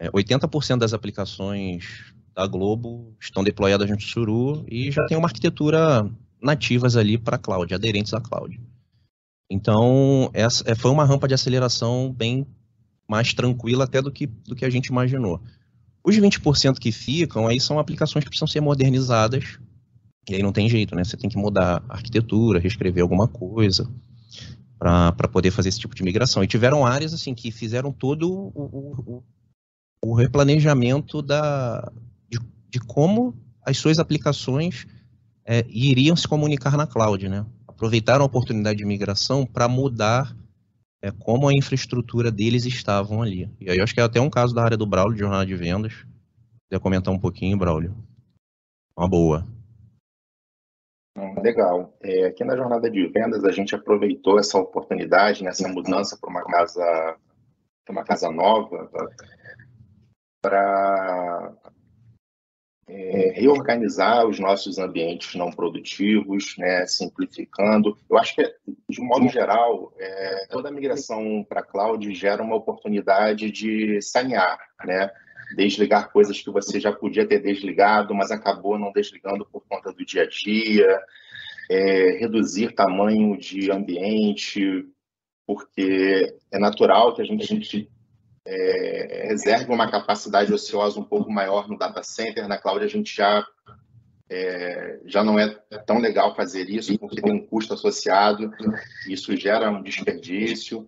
É, 0.00 0.10
80% 0.10 0.78
das 0.78 0.92
aplicações 0.92 2.12
da 2.34 2.44
Globo 2.48 3.14
estão 3.20 3.44
deployadas 3.44 3.88
no 3.88 3.96
Tsuru 3.96 4.64
e 4.68 4.90
já 4.90 5.06
tem 5.06 5.16
uma 5.16 5.28
arquitetura 5.28 6.10
nativas 6.42 6.96
ali 6.96 7.16
para 7.16 7.38
cloud, 7.38 7.72
aderentes 7.72 8.12
à 8.12 8.20
cloud. 8.20 8.60
Então, 9.48 10.30
essa 10.34 10.68
é, 10.68 10.74
foi 10.74 10.90
uma 10.90 11.04
rampa 11.04 11.28
de 11.28 11.34
aceleração 11.34 12.12
bem 12.12 12.44
mais 13.06 13.32
tranquila 13.32 13.84
até 13.84 14.02
do 14.02 14.10
que, 14.10 14.26
do 14.26 14.56
que 14.56 14.64
a 14.64 14.70
gente 14.70 14.86
imaginou. 14.86 15.40
Os 16.02 16.16
20% 16.16 16.76
que 16.80 16.90
ficam 16.90 17.46
aí 17.46 17.60
são 17.60 17.78
aplicações 17.78 18.24
que 18.24 18.30
precisam 18.30 18.48
ser 18.48 18.60
modernizadas 18.60 19.60
e 20.32 20.36
aí 20.36 20.42
não 20.42 20.52
tem 20.52 20.68
jeito, 20.68 20.94
né? 20.94 21.04
Você 21.04 21.16
tem 21.16 21.30
que 21.30 21.36
mudar 21.36 21.82
a 21.88 21.94
arquitetura, 21.94 22.58
reescrever 22.58 23.02
alguma 23.02 23.28
coisa 23.28 23.88
para 24.78 25.28
poder 25.28 25.50
fazer 25.50 25.70
esse 25.70 25.80
tipo 25.80 25.94
de 25.94 26.02
migração. 26.02 26.42
E 26.42 26.46
tiveram 26.46 26.86
áreas 26.86 27.12
assim 27.12 27.34
que 27.34 27.50
fizeram 27.50 27.92
todo 27.92 28.30
o, 28.30 28.52
o, 28.54 29.22
o 30.04 30.14
replanejamento 30.14 31.20
da, 31.20 31.90
de, 32.30 32.38
de, 32.70 32.80
como 32.80 33.34
as 33.64 33.76
suas 33.76 33.98
aplicações 33.98 34.86
é, 35.44 35.64
iriam 35.68 36.14
se 36.14 36.28
comunicar 36.28 36.76
na 36.76 36.86
cloud, 36.86 37.28
né? 37.28 37.44
Aproveitaram 37.66 38.22
a 38.22 38.26
oportunidade 38.26 38.78
de 38.78 38.84
migração 38.84 39.44
para 39.44 39.68
mudar 39.68 40.36
é, 41.02 41.10
como 41.10 41.48
a 41.48 41.54
infraestrutura 41.54 42.30
deles 42.30 42.64
estavam 42.64 43.22
ali. 43.22 43.50
E 43.60 43.70
aí 43.70 43.78
eu 43.78 43.84
acho 43.84 43.94
que 43.94 44.00
é 44.00 44.04
até 44.04 44.20
um 44.20 44.30
caso 44.30 44.54
da 44.54 44.62
área 44.62 44.76
do 44.76 44.86
Braulio, 44.86 45.14
de 45.14 45.20
jornada 45.20 45.46
de 45.46 45.54
vendas. 45.56 45.92
Queria 46.68 46.80
comentar 46.80 47.12
um 47.12 47.18
pouquinho, 47.18 47.56
Braulio. 47.56 47.96
Uma 48.96 49.08
boa. 49.08 49.46
Legal. 51.42 51.96
É, 52.02 52.26
aqui 52.26 52.44
na 52.44 52.56
jornada 52.56 52.90
de 52.90 53.06
vendas 53.08 53.44
a 53.44 53.50
gente 53.50 53.74
aproveitou 53.74 54.38
essa 54.38 54.58
oportunidade, 54.58 55.42
nessa 55.42 55.66
né, 55.66 55.74
mudança 55.74 56.16
para 56.20 56.30
uma 56.30 56.44
casa, 56.44 57.16
uma 57.88 58.04
casa 58.04 58.30
nova, 58.30 58.90
para 60.40 61.54
é, 62.88 63.32
reorganizar 63.34 64.26
os 64.26 64.38
nossos 64.38 64.78
ambientes 64.78 65.34
não 65.34 65.50
produtivos, 65.50 66.54
né, 66.58 66.86
simplificando. 66.86 67.96
Eu 68.08 68.18
acho 68.18 68.34
que, 68.34 68.54
de 68.88 69.00
modo 69.00 69.28
geral, 69.28 69.92
é, 69.98 70.46
toda 70.50 70.70
migração 70.70 71.44
para 71.48 71.62
cloud 71.62 72.14
gera 72.14 72.42
uma 72.42 72.56
oportunidade 72.56 73.50
de 73.50 74.00
sanear, 74.00 74.58
né? 74.84 75.10
Desligar 75.56 76.12
coisas 76.12 76.40
que 76.40 76.50
você 76.50 76.80
já 76.80 76.92
podia 76.92 77.26
ter 77.26 77.40
desligado, 77.40 78.14
mas 78.14 78.30
acabou 78.30 78.78
não 78.78 78.92
desligando 78.92 79.46
por 79.46 79.62
conta 79.68 79.92
do 79.92 80.04
dia 80.04 80.22
a 80.22 80.28
dia, 80.28 81.00
é, 81.70 82.18
reduzir 82.18 82.74
tamanho 82.74 83.36
de 83.36 83.70
ambiente, 83.70 84.86
porque 85.46 86.34
é 86.52 86.58
natural 86.58 87.14
que 87.14 87.22
a 87.22 87.24
gente, 87.24 87.42
a 87.42 87.46
gente 87.46 87.90
é, 88.46 89.28
reserve 89.28 89.72
uma 89.72 89.90
capacidade 89.90 90.52
ociosa 90.52 90.98
um 90.98 91.04
pouco 91.04 91.30
maior 91.30 91.68
no 91.68 91.78
data 91.78 92.02
center, 92.02 92.48
na 92.48 92.58
cloud 92.58 92.84
a 92.84 92.88
gente 92.88 93.14
já 93.14 93.46
é, 94.30 95.00
já 95.06 95.24
não 95.24 95.38
é 95.38 95.48
tão 95.86 95.98
legal 95.98 96.34
fazer 96.34 96.68
isso, 96.68 96.98
porque 96.98 97.20
tem 97.20 97.32
um 97.32 97.46
custo 97.46 97.74
associado, 97.74 98.52
isso 99.08 99.34
gera 99.36 99.70
um 99.70 99.82
desperdício, 99.82 100.86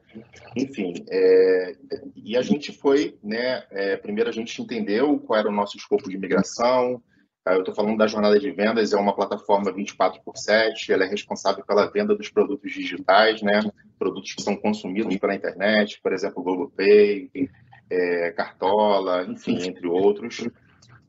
enfim. 0.54 0.92
É, 1.08 1.76
e 2.14 2.36
a 2.36 2.42
gente 2.42 2.72
foi, 2.72 3.16
né, 3.22 3.64
é, 3.70 3.96
primeiro 3.96 4.28
a 4.28 4.32
gente 4.32 4.60
entendeu 4.60 5.18
qual 5.20 5.38
era 5.38 5.48
o 5.48 5.52
nosso 5.52 5.76
escopo 5.76 6.08
de 6.08 6.18
migração, 6.18 7.02
tá? 7.42 7.54
eu 7.54 7.60
estou 7.60 7.74
falando 7.74 7.96
da 7.96 8.06
jornada 8.06 8.38
de 8.38 8.50
vendas, 8.50 8.92
é 8.92 8.96
uma 8.96 9.14
plataforma 9.14 9.72
24 9.72 10.20
por 10.22 10.36
7, 10.36 10.92
ela 10.92 11.04
é 11.04 11.08
responsável 11.08 11.64
pela 11.64 11.90
venda 11.90 12.14
dos 12.14 12.28
produtos 12.28 12.70
digitais, 12.70 13.40
né, 13.40 13.60
produtos 13.98 14.34
que 14.34 14.42
são 14.42 14.54
consumidos 14.54 15.16
pela 15.16 15.34
internet, 15.34 15.98
por 16.02 16.12
exemplo, 16.12 16.42
Google 16.42 16.70
Pay, 16.76 17.30
é, 17.88 18.30
Cartola, 18.32 19.24
enfim, 19.24 19.66
entre 19.66 19.86
outros 19.86 20.46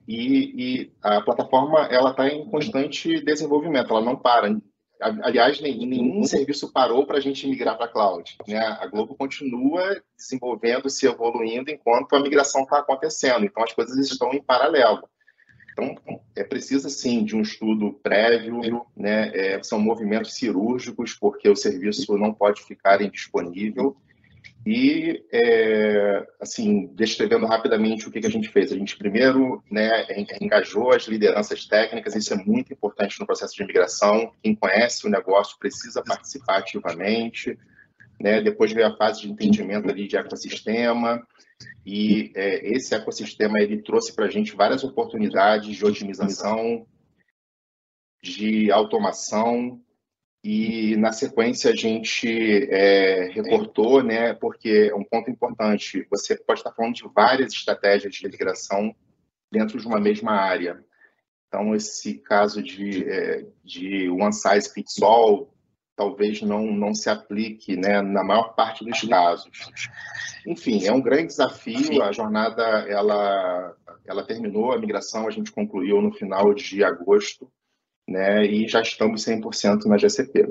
e, 0.08 0.82
e 0.82 0.92
a 1.02 1.22
plataforma 1.22 1.86
ela 1.88 2.12
está 2.12 2.28
em 2.28 2.46
constante 2.50 3.24
desenvolvimento, 3.24 3.92
ela 3.92 4.02
não 4.02 4.16
para. 4.16 4.56
Aliás, 5.24 5.60
nenhum 5.60 6.24
serviço 6.24 6.72
parou 6.72 7.08
para 7.08 7.18
a 7.18 7.22
gente 7.22 7.48
migrar 7.48 7.76
para 7.76 7.86
a 7.88 7.90
cloud. 7.90 8.38
Né? 8.48 8.60
A 8.60 8.86
Globo 8.86 9.16
continua 9.16 10.00
desenvolvendo, 10.16 10.92
se 10.92 11.08
evoluindo 11.08 11.72
enquanto 11.72 12.16
a 12.16 12.20
migração 12.20 12.62
está 12.62 12.80
acontecendo. 12.80 13.44
Então, 13.44 13.64
as 13.64 13.74
coisas 13.74 13.98
estão 13.98 14.32
em 14.32 14.44
paralelo. 14.44 15.02
Então, 15.72 15.96
é 16.36 16.44
preciso, 16.44 16.90
sim, 16.90 17.24
de 17.24 17.36
um 17.36 17.42
estudo 17.42 17.94
prévio, 18.04 18.86
né? 18.96 19.32
É, 19.34 19.64
são 19.64 19.80
movimentos 19.80 20.34
cirúrgicos, 20.34 21.14
porque 21.14 21.50
o 21.50 21.56
serviço 21.56 22.18
não 22.18 22.34
pode 22.34 22.62
ficar 22.62 23.02
indisponível. 23.02 23.96
E, 24.66 25.26
é, 25.32 26.28
assim, 26.40 26.88
descrevendo 26.94 27.48
rapidamente 27.48 28.08
o 28.08 28.12
que, 28.12 28.22
que, 28.22 28.28
a 28.28 28.32
gente 28.32 28.50
fez. 28.50 28.72
A 28.72 28.76
gente 28.76 28.96
primeiro 28.96 29.64
né, 29.72 30.06
engajou 30.40 30.92
as 30.92 31.04
lideranças 31.08 31.66
técnicas, 31.66 32.16
isso 32.16 32.34
é 32.34 32.38
muito 32.38 32.72
importante 32.72 33.20
no 33.20 33.26
processo 33.26 33.56
de 33.56 33.64
imigração. 33.64 34.32
Quem 34.44 34.54
conhece 34.54 35.08
o 35.08 35.10
negócio 35.10 35.58
precisa 35.58 36.04
participar 36.04 36.60
ativamente. 36.60 37.58
Né? 38.22 38.40
Depois 38.40 38.72
veio 38.72 38.88
a 38.88 38.96
fase 38.96 39.22
de 39.22 39.32
entendimento 39.32 39.90
ali 39.90 40.08
de 40.08 40.16
ecossistema, 40.16 41.26
e 41.86 42.32
é, 42.36 42.74
esse 42.74 42.94
ecossistema 42.94 43.60
ele 43.60 43.82
trouxe 43.82 44.14
para 44.14 44.26
a 44.26 44.30
gente 44.30 44.56
várias 44.56 44.84
oportunidades 44.84 45.76
de 45.76 45.86
otimização, 45.86 46.86
de 48.22 48.72
automação, 48.72 49.82
e 50.44 50.96
na 50.98 51.12
sequência 51.12 51.72
a 51.72 51.76
gente 51.76 52.68
é, 52.72 53.30
reportou, 53.32 54.02
né, 54.02 54.34
porque 54.34 54.90
é 54.92 54.96
um 54.96 55.04
ponto 55.04 55.30
importante, 55.30 56.08
você 56.10 56.36
pode 56.36 56.62
estar 56.62 56.72
falando 56.72 56.96
de 56.96 57.04
várias 57.14 57.54
estratégias 57.54 58.16
de 58.16 58.28
migração 58.28 58.96
dentro 59.52 59.80
de 59.80 59.86
uma 59.86 60.00
mesma 60.00 60.32
área. 60.32 60.84
Então, 61.48 61.76
esse 61.76 62.16
caso 62.16 62.64
de, 62.64 63.04
é, 63.08 63.46
de 63.64 64.10
one 64.10 64.34
size 64.34 64.74
fits 64.74 65.02
all 65.02 65.54
talvez 65.96 66.42
não, 66.42 66.66
não 66.66 66.96
se 66.96 67.10
aplique 67.10 67.76
né, 67.76 68.02
na 68.02 68.24
maior 68.24 68.56
parte 68.56 68.84
dos 68.84 69.02
casos. 69.02 69.52
Enfim, 70.48 70.86
é 70.88 70.92
um 70.92 71.02
grande 71.02 71.28
desafio, 71.28 72.02
a 72.02 72.12
jornada 72.12 72.64
ela, 72.90 73.76
ela 74.06 74.24
terminou, 74.24 74.72
a 74.72 74.80
migração 74.80 75.28
a 75.28 75.32
gente 75.32 75.52
concluiu 75.52 76.02
no 76.02 76.12
final 76.12 76.56
de 76.56 76.84
agosto, 76.84 77.52
né, 78.12 78.46
e 78.46 78.68
já 78.68 78.82
estamos 78.82 79.26
100% 79.26 79.86
na 79.86 79.98
GCP. 79.98 80.48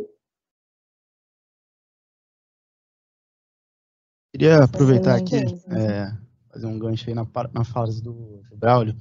Queria 4.33 4.65
aproveitar 4.65 5.17
aqui, 5.17 5.37
é, 5.37 6.13
fazer 6.53 6.67
um 6.67 6.79
gancho 6.79 7.09
aí 7.09 7.15
na, 7.15 7.27
na 7.53 7.65
fala 7.65 7.93
do, 7.93 8.43
do 8.49 8.57
Braulio. 8.57 8.97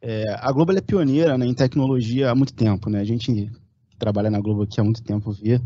É, 0.00 0.24
a 0.38 0.52
Globo 0.52 0.72
é 0.72 0.80
pioneira 0.80 1.38
né, 1.38 1.46
em 1.46 1.54
tecnologia 1.54 2.30
há 2.30 2.34
muito 2.34 2.52
tempo. 2.52 2.90
Né? 2.90 3.00
A 3.00 3.04
gente 3.04 3.32
que 3.32 3.50
trabalha 3.98 4.30
na 4.30 4.40
Globo 4.40 4.62
aqui 4.62 4.80
há 4.80 4.84
muito 4.84 5.02
tempo 5.02 5.32
vê 5.32 5.60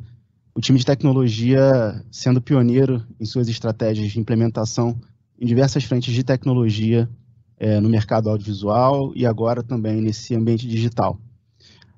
o 0.54 0.60
time 0.60 0.78
de 0.78 0.84
tecnologia 0.84 2.04
sendo 2.10 2.40
pioneiro 2.40 3.04
em 3.18 3.24
suas 3.24 3.48
estratégias 3.48 4.12
de 4.12 4.20
implementação 4.20 5.00
em 5.38 5.46
diversas 5.46 5.84
frentes 5.84 6.12
de 6.12 6.22
tecnologia 6.22 7.08
é, 7.56 7.80
no 7.80 7.88
mercado 7.88 8.28
audiovisual 8.28 9.12
e 9.14 9.26
agora 9.26 9.62
também 9.62 10.00
nesse 10.00 10.34
ambiente 10.34 10.66
digital. 10.66 11.18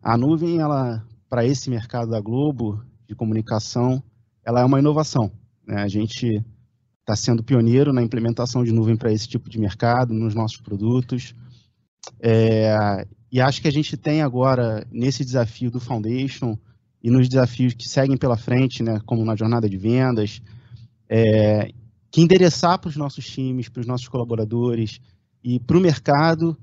A 0.03 0.17
nuvem, 0.17 0.59
ela 0.59 1.07
para 1.29 1.47
esse 1.47 1.71
mercado 1.71 2.11
da 2.11 2.21
Globo, 2.21 2.83
de 3.09 3.15
comunicação, 3.15 4.03
ela 4.45 4.61
é 4.61 4.65
uma 4.65 4.81
inovação. 4.81 5.31
Né? 5.67 5.81
A 5.81 5.89
gente 5.89 6.45
está 7.01 7.17
sendo 7.17 7.43
pioneiro 7.43 7.93
na 7.93 8.03
implementação 8.03 8.65
de 8.65 8.73
nuvem 8.73 8.97
para 8.97 9.13
esse 9.13 9.29
tipo 9.29 9.49
de 9.49 9.59
mercado, 9.59 10.13
nos 10.13 10.35
nossos 10.35 10.61
produtos. 10.61 11.35
É, 12.21 13.07
e 13.31 13.41
acho 13.41 13.63
que 13.63 13.69
a 13.69 13.73
gente 13.73 13.97
tem 13.97 14.23
agora, 14.23 14.87
nesse 14.91 15.25
desafio 15.25 15.71
do 15.71 15.81
Foundation 15.81 16.59
e 17.03 17.11
nos 17.11 17.29
desafios 17.29 17.75
que 17.75 17.89
seguem 17.89 18.17
pela 18.17 18.37
frente, 18.37 18.83
né, 18.83 19.01
como 19.07 19.25
na 19.25 19.37
jornada 19.37 19.69
de 19.69 19.77
vendas, 19.77 20.43
é, 21.09 21.71
que 22.11 22.21
endereçar 22.21 22.79
para 22.79 22.91
os 22.91 22.97
nossos 22.97 23.25
times, 23.25 23.69
para 23.69 23.81
os 23.81 23.87
nossos 23.87 24.09
colaboradores 24.09 25.01
e 25.43 25.59
para 25.59 25.79
o 25.79 25.81
mercado 25.81 26.57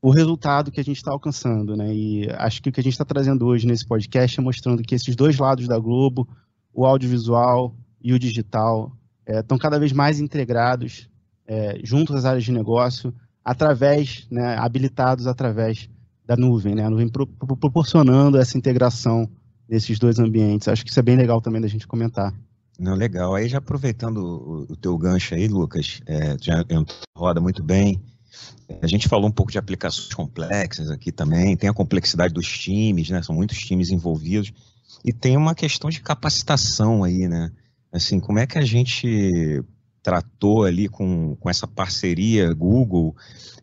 o 0.00 0.10
resultado 0.10 0.70
que 0.70 0.80
a 0.80 0.84
gente 0.84 0.96
está 0.96 1.10
alcançando. 1.10 1.76
Né? 1.76 1.94
E 1.94 2.30
acho 2.32 2.62
que 2.62 2.68
o 2.68 2.72
que 2.72 2.80
a 2.80 2.82
gente 2.82 2.92
está 2.92 3.04
trazendo 3.04 3.46
hoje 3.46 3.66
nesse 3.66 3.86
podcast 3.86 4.38
é 4.38 4.42
mostrando 4.42 4.82
que 4.82 4.94
esses 4.94 5.14
dois 5.16 5.38
lados 5.38 5.66
da 5.66 5.78
Globo, 5.78 6.28
o 6.72 6.86
audiovisual 6.86 7.74
e 8.00 8.12
o 8.12 8.18
digital, 8.18 8.92
estão 9.26 9.56
é, 9.56 9.60
cada 9.60 9.78
vez 9.78 9.92
mais 9.92 10.20
integrados 10.20 11.08
é, 11.46 11.80
junto 11.82 12.14
às 12.14 12.24
áreas 12.24 12.44
de 12.44 12.52
negócio, 12.52 13.12
através, 13.44 14.26
né, 14.30 14.56
habilitados 14.56 15.26
através 15.26 15.88
da 16.24 16.36
nuvem, 16.36 16.74
né, 16.74 16.84
a 16.84 16.90
nuvem 16.90 17.08
pro, 17.08 17.26
pro, 17.26 17.56
proporcionando 17.56 18.36
essa 18.36 18.58
integração 18.58 19.28
nesses 19.68 19.98
dois 19.98 20.18
ambientes. 20.18 20.68
Acho 20.68 20.84
que 20.84 20.90
isso 20.90 21.00
é 21.00 21.02
bem 21.02 21.16
legal 21.16 21.40
também 21.40 21.60
da 21.60 21.68
gente 21.68 21.86
comentar. 21.86 22.32
Não, 22.78 22.94
legal. 22.94 23.34
Aí 23.34 23.48
já 23.48 23.58
aproveitando 23.58 24.18
o, 24.18 24.72
o 24.72 24.76
teu 24.76 24.96
gancho 24.96 25.34
aí, 25.34 25.48
Lucas, 25.48 26.00
é, 26.06 26.36
já 26.40 26.64
roda 27.16 27.40
muito 27.40 27.62
bem. 27.62 28.00
A 28.82 28.86
gente 28.86 29.08
falou 29.08 29.28
um 29.28 29.32
pouco 29.32 29.50
de 29.50 29.58
aplicações 29.58 30.12
complexas 30.12 30.90
aqui 30.90 31.10
também, 31.10 31.56
tem 31.56 31.70
a 31.70 31.74
complexidade 31.74 32.34
dos 32.34 32.46
times, 32.46 33.08
né? 33.10 33.22
São 33.22 33.34
muitos 33.34 33.58
times 33.58 33.90
envolvidos. 33.90 34.52
E 35.04 35.12
tem 35.12 35.36
uma 35.36 35.54
questão 35.54 35.90
de 35.90 36.00
capacitação 36.00 37.04
aí, 37.04 37.28
né? 37.28 37.50
Assim, 37.92 38.20
como 38.20 38.38
é 38.38 38.46
que 38.46 38.58
a 38.58 38.64
gente 38.64 39.62
tratou 40.02 40.64
ali 40.64 40.88
com, 40.88 41.36
com 41.36 41.48
essa 41.50 41.66
parceria 41.66 42.52
Google 42.52 43.16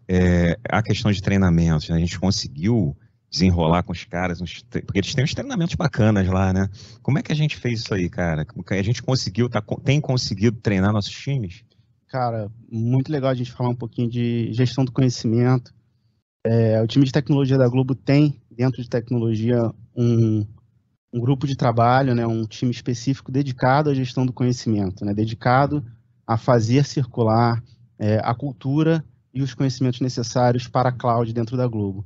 é, 0.07 0.57
a 0.67 0.81
questão 0.81 1.11
de 1.11 1.21
treinamentos? 1.21 1.89
Né? 1.89 1.95
A 1.95 1.99
gente 1.99 2.19
conseguiu 2.19 2.95
desenrolar 3.29 3.83
com 3.83 3.91
os 3.91 4.05
caras, 4.05 4.39
porque 4.69 4.99
eles 4.99 5.13
têm 5.13 5.23
uns 5.23 5.33
treinamentos 5.33 5.75
bacanas 5.75 6.25
lá, 6.27 6.53
né? 6.53 6.69
Como 7.01 7.19
é 7.19 7.21
que 7.21 7.33
a 7.33 7.35
gente 7.35 7.57
fez 7.57 7.81
isso 7.81 7.93
aí, 7.93 8.09
cara? 8.09 8.47
A 8.69 8.81
gente 8.81 9.03
conseguiu, 9.03 9.49
tá, 9.49 9.61
tem 9.83 9.99
conseguido 9.99 10.57
treinar 10.61 10.93
nossos 10.93 11.11
times? 11.11 11.64
Cara, 12.07 12.51
muito 12.69 13.11
legal 13.11 13.31
a 13.31 13.35
gente 13.35 13.51
falar 13.51 13.69
um 13.69 13.75
pouquinho 13.75 14.09
de 14.09 14.53
gestão 14.53 14.85
do 14.85 14.91
conhecimento. 14.91 15.73
É, 16.45 16.81
o 16.81 16.87
time 16.87 17.05
de 17.05 17.11
tecnologia 17.11 17.57
da 17.57 17.67
Globo 17.67 17.95
tem, 17.95 18.39
dentro 18.51 18.81
de 18.81 18.89
tecnologia, 18.89 19.71
um, 19.95 20.45
um 21.11 21.19
grupo 21.19 21.47
de 21.47 21.55
trabalho, 21.55 22.13
né, 22.13 22.25
um 22.27 22.45
time 22.45 22.71
específico 22.71 23.31
dedicado 23.31 23.89
à 23.89 23.93
gestão 23.93 24.25
do 24.25 24.33
conhecimento, 24.33 25.03
né, 25.03 25.13
dedicado 25.13 25.83
a 26.27 26.37
fazer 26.37 26.85
circular 26.85 27.63
é, 27.97 28.19
a 28.23 28.35
cultura 28.35 29.03
e 29.33 29.41
os 29.41 29.53
conhecimentos 29.53 29.99
necessários 29.99 30.67
para 30.67 30.89
a 30.89 30.91
cloud 30.91 31.33
dentro 31.33 31.57
da 31.57 31.67
Globo. 31.67 32.05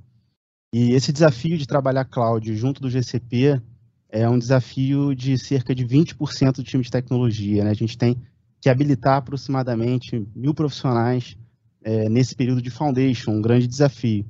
E 0.74 0.92
esse 0.92 1.12
desafio 1.12 1.58
de 1.58 1.68
trabalhar 1.68 2.06
cloud 2.06 2.56
junto 2.56 2.82
do 2.82 2.90
GCP 2.90 3.62
é 4.10 4.28
um 4.30 4.40
desafio 4.40 5.14
de 5.14 5.38
cerca 5.38 5.76
de 5.76 5.86
20% 5.86 6.58
do 6.58 6.64
time 6.64 6.84
de 6.84 6.92
tecnologia. 6.92 7.64
Né? 7.64 7.72
A 7.72 7.76
gente 7.76 7.98
tem 7.98 8.18
que 8.62 8.70
habilitar 8.70 9.18
aproximadamente 9.18 10.26
mil 10.36 10.54
profissionais 10.54 11.38
é, 11.84 12.10
nesse 12.10 12.36
período 12.36 12.62
de 12.62 12.70
foundation, 12.70 13.32
um 13.32 13.42
grande 13.42 13.68
desafio. 13.68 14.26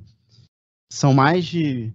São 0.92 1.12
mais 1.12 1.44
de 1.44 1.92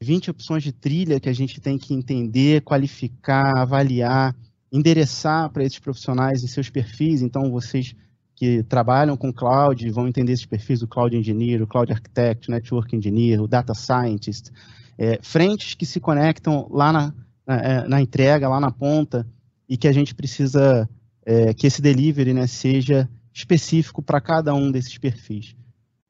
20 0.00 0.30
opções 0.30 0.62
de 0.62 0.72
trilha 0.72 1.18
que 1.18 1.28
a 1.28 1.32
gente 1.32 1.60
tem 1.60 1.78
que 1.78 1.94
entender, 1.94 2.62
qualificar, 2.62 3.58
avaliar, 3.58 4.34
endereçar 4.70 5.50
para 5.50 5.64
esses 5.64 5.78
profissionais 5.78 6.44
em 6.44 6.46
seus 6.46 6.70
perfis. 6.70 7.22
Então, 7.22 7.50
vocês 7.50 7.94
que 8.36 8.62
trabalham 8.62 9.16
com 9.16 9.32
cloud 9.32 9.90
vão 9.90 10.06
entender 10.06 10.32
esses 10.32 10.46
perfis 10.46 10.78
do 10.80 10.86
Cloud 10.86 11.16
Engineer, 11.16 11.60
o 11.60 11.66
Cloud 11.66 11.92
Architect, 11.92 12.48
Network 12.48 12.94
Engineer, 12.94 13.42
o 13.42 13.48
Data 13.48 13.74
Scientist, 13.74 14.52
é, 14.96 15.18
frentes 15.22 15.74
que 15.74 15.84
se 15.84 15.98
conectam 15.98 16.68
lá 16.70 16.92
na, 16.92 17.14
na, 17.44 17.56
é, 17.56 17.88
na, 17.88 18.00
entrega, 18.00 18.48
lá 18.48 18.60
na 18.60 18.70
ponta, 18.70 19.26
e 19.68 19.76
que 19.76 19.88
a 19.88 19.92
gente 19.92 20.14
precisa 20.14 20.88
é, 21.28 21.52
que 21.52 21.66
esse 21.66 21.82
delivery 21.82 22.32
né, 22.32 22.46
seja 22.46 23.06
específico 23.34 24.00
para 24.00 24.18
cada 24.18 24.54
um 24.54 24.72
desses 24.72 24.96
perfis. 24.96 25.54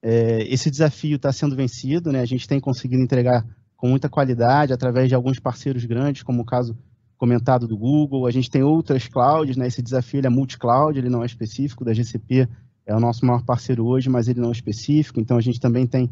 É, 0.01 0.43
esse 0.49 0.71
desafio 0.71 1.17
está 1.17 1.33
sendo 1.33 1.57
vencido, 1.57 2.13
né, 2.13 2.21
a 2.21 2.25
gente 2.25 2.47
tem 2.47 2.61
conseguido 2.61 3.03
entregar 3.03 3.45
com 3.77 3.89
muita 3.89 4.09
qualidade 4.09 4.73
através 4.73 5.09
de 5.09 5.17
alguns 5.17 5.41
parceiros 5.41 5.85
grandes, 5.85 6.23
como 6.23 6.43
o 6.43 6.45
caso 6.45 6.79
comentado 7.17 7.67
do 7.67 7.77
Google. 7.77 8.29
A 8.29 8.31
gente 8.31 8.49
tem 8.49 8.63
outras 8.63 9.09
clouds, 9.09 9.57
né? 9.57 9.67
Esse 9.67 9.83
desafio 9.83 10.25
é 10.25 10.29
multi-cloud, 10.29 10.97
ele 10.97 11.09
não 11.09 11.25
é 11.25 11.27
específico 11.27 11.85
da 11.85 11.93
GCP, 11.93 12.49
é 12.87 12.95
o 12.95 13.01
nosso 13.01 13.27
maior 13.27 13.43
parceiro 13.43 13.85
hoje, 13.87 14.09
mas 14.09 14.29
ele 14.29 14.41
não 14.41 14.51
é 14.51 14.53
específico. 14.53 15.21
Então 15.21 15.37
a 15.37 15.41
gente 15.41 15.61
também 15.61 15.87
tem 15.87 16.09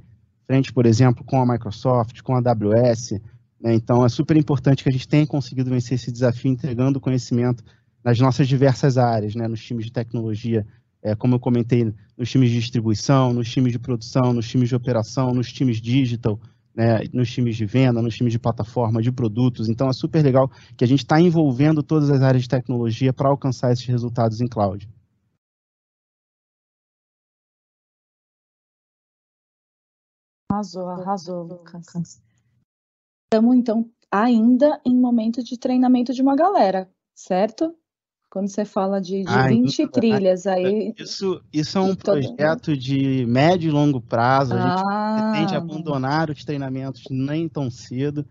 frente, 0.47 0.73
por 0.73 0.85
exemplo, 0.85 1.25
com 1.25 1.41
a 1.41 1.47
Microsoft, 1.47 2.23
com 2.23 2.35
a 2.35 2.39
AWS. 2.39 3.21
Né? 3.61 3.75
Então 3.75 4.05
é 4.05 4.09
super 4.09 4.37
importante 4.37 4.83
que 4.83 4.89
a 4.89 4.93
gente 4.93 5.09
tenha 5.09 5.27
conseguido 5.27 5.71
vencer 5.71 5.95
esse 5.95 6.11
desafio 6.11 6.51
entregando 6.51 7.01
conhecimento 7.01 7.65
nas 8.07 8.21
nossas 8.21 8.47
diversas 8.47 8.97
áreas, 8.97 9.35
né? 9.35 9.49
Nos 9.49 9.61
times 9.61 9.87
de 9.87 9.91
tecnologia, 9.91 10.65
é, 11.03 11.17
como 11.17 11.35
eu 11.35 11.41
comentei, 11.41 11.93
nos 12.17 12.31
times 12.31 12.51
de 12.51 12.61
distribuição, 12.61 13.33
nos 13.33 13.51
times 13.51 13.73
de 13.73 13.81
produção, 13.81 14.33
nos 14.33 14.49
times 14.49 14.69
de 14.69 14.77
operação, 14.77 15.35
nos 15.35 15.53
times 15.53 15.81
digital, 15.81 16.39
né, 16.73 17.01
nos 17.13 17.29
times 17.29 17.57
de 17.57 17.67
venda, 17.67 18.01
nos 18.01 18.15
times 18.15 18.33
de 18.33 18.39
plataforma, 18.39 19.03
de 19.03 19.11
produtos. 19.11 19.69
Então 19.69 19.89
é 19.89 19.93
super 19.93 20.23
legal 20.23 20.49
que 20.77 20.85
a 20.85 20.87
gente 20.87 21.01
está 21.01 21.21
envolvendo 21.21 21.83
todas 21.83 22.09
as 22.09 22.23
áreas 22.23 22.45
de 22.45 22.49
tecnologia 22.49 23.13
para 23.13 23.29
alcançar 23.29 23.73
esses 23.73 23.87
resultados 23.87 24.41
em 24.41 24.47
cloud. 24.47 24.89
Arrasou, 30.53 30.89
arrasou, 30.89 31.43
Lucas. 31.43 32.23
Estamos, 33.25 33.57
então, 33.57 33.91
ainda 34.13 34.81
em 34.87 34.97
momento 34.97 35.43
de 35.43 35.59
treinamento 35.59 36.15
de 36.15 36.23
uma 36.23 36.37
galera, 36.37 36.89
certo? 37.13 37.77
Quando 38.37 38.49
você 38.49 38.67
fala 38.67 39.01
de, 39.01 39.23
de 39.23 39.33
ah, 39.33 39.49
20 39.49 39.79
então, 39.81 39.93
trilhas 39.93 40.47
aí. 40.47 40.93
Isso, 40.99 41.41
isso 41.51 41.79
é 41.79 41.81
um 41.81 41.95
projeto 41.95 42.77
de 42.77 43.25
médio 43.25 43.71
e 43.71 43.73
longo 43.73 43.99
prazo. 43.99 44.53
A 44.53 44.61
gente 44.61 44.83
ah. 44.87 45.31
pretende 45.33 45.57
abandonar 45.57 46.29
os 46.29 46.45
treinamentos 46.45 47.05
nem 47.11 47.49
tão 47.49 47.71
cedo 47.71 48.27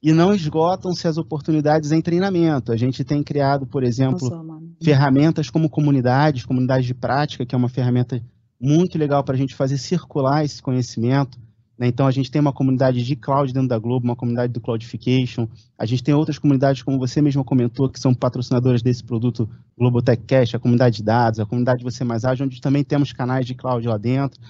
e 0.00 0.12
não 0.12 0.32
esgotam-se 0.32 1.08
as 1.08 1.18
oportunidades 1.18 1.90
em 1.90 2.00
treinamento. 2.00 2.70
A 2.70 2.76
gente 2.76 3.02
tem 3.02 3.20
criado, 3.20 3.66
por 3.66 3.82
exemplo, 3.82 4.30
Nossa, 4.30 4.62
ferramentas 4.80 5.50
como 5.50 5.68
comunidades, 5.68 6.44
comunidades 6.44 6.86
de 6.86 6.94
prática, 6.94 7.44
que 7.44 7.52
é 7.52 7.58
uma 7.58 7.68
ferramenta 7.68 8.22
muito 8.60 8.96
legal 8.96 9.24
para 9.24 9.34
a 9.34 9.38
gente 9.38 9.56
fazer 9.56 9.76
circular 9.76 10.44
esse 10.44 10.62
conhecimento. 10.62 11.36
Né? 11.78 11.86
Então, 11.86 12.06
a 12.06 12.10
gente 12.10 12.30
tem 12.30 12.40
uma 12.40 12.52
comunidade 12.52 13.04
de 13.04 13.14
cloud 13.14 13.52
dentro 13.52 13.68
da 13.68 13.78
Globo, 13.78 14.04
uma 14.04 14.16
comunidade 14.16 14.52
do 14.52 14.60
Cloudification. 14.60 15.46
A 15.78 15.86
gente 15.86 16.02
tem 16.02 16.12
outras 16.12 16.38
comunidades, 16.38 16.82
como 16.82 16.98
você 16.98 17.22
mesmo 17.22 17.44
comentou, 17.44 17.88
que 17.88 18.00
são 18.00 18.12
patrocinadoras 18.12 18.82
desse 18.82 19.04
produto 19.04 19.48
Globo 19.78 20.02
Tech 20.02 20.22
Cash, 20.26 20.54
a 20.54 20.58
comunidade 20.58 20.96
de 20.96 21.04
dados, 21.04 21.38
a 21.38 21.46
comunidade 21.46 21.84
Você 21.84 22.02
Mais 22.02 22.24
Ágil, 22.24 22.46
onde 22.46 22.60
também 22.60 22.82
temos 22.82 23.12
canais 23.12 23.46
de 23.46 23.54
cloud 23.54 23.86
lá 23.86 23.96
dentro. 23.96 24.40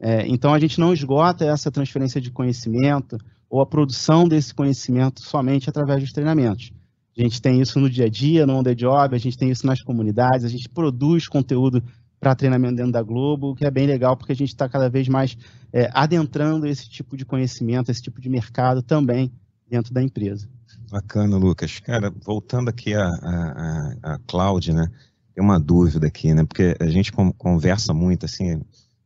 É, 0.00 0.26
então, 0.26 0.54
a 0.54 0.58
gente 0.58 0.80
não 0.80 0.92
esgota 0.92 1.44
essa 1.44 1.70
transferência 1.70 2.20
de 2.20 2.30
conhecimento 2.30 3.18
ou 3.50 3.60
a 3.60 3.66
produção 3.66 4.26
desse 4.26 4.54
conhecimento 4.54 5.20
somente 5.22 5.68
através 5.68 6.00
dos 6.00 6.12
treinamentos. 6.12 6.72
A 7.18 7.22
gente 7.22 7.42
tem 7.42 7.60
isso 7.60 7.80
no 7.80 7.90
dia 7.90 8.06
a 8.06 8.08
dia, 8.08 8.46
no 8.46 8.54
on 8.54 8.62
the 8.62 8.76
job, 8.76 9.14
a 9.14 9.18
gente 9.18 9.36
tem 9.36 9.50
isso 9.50 9.66
nas 9.66 9.82
comunidades, 9.82 10.44
a 10.44 10.48
gente 10.48 10.68
produz 10.68 11.26
conteúdo 11.26 11.82
para 12.20 12.34
treinamento 12.34 12.76
dentro 12.76 12.92
da 12.92 13.02
Globo, 13.02 13.50
o 13.50 13.54
que 13.54 13.64
é 13.64 13.70
bem 13.70 13.86
legal 13.86 14.16
porque 14.16 14.32
a 14.32 14.36
gente 14.36 14.48
está 14.48 14.68
cada 14.68 14.88
vez 14.88 15.08
mais 15.08 15.36
é, 15.72 15.90
adentrando 15.92 16.66
esse 16.66 16.88
tipo 16.88 17.16
de 17.16 17.24
conhecimento, 17.24 17.90
esse 17.90 18.02
tipo 18.02 18.20
de 18.20 18.28
mercado 18.28 18.82
também 18.82 19.32
dentro 19.68 19.92
da 19.92 20.02
empresa. 20.02 20.48
Bacana, 20.90 21.36
Lucas. 21.36 21.78
Cara, 21.80 22.12
voltando 22.24 22.68
aqui 22.68 22.94
a, 22.94 23.06
a, 23.06 23.96
a 24.14 24.18
Cloud, 24.26 24.72
né? 24.72 24.90
Tem 25.34 25.44
uma 25.44 25.60
dúvida 25.60 26.06
aqui, 26.06 26.32
né? 26.34 26.44
Porque 26.44 26.74
a 26.80 26.86
gente 26.86 27.12
conversa 27.12 27.92
muito, 27.92 28.26
assim, 28.26 28.62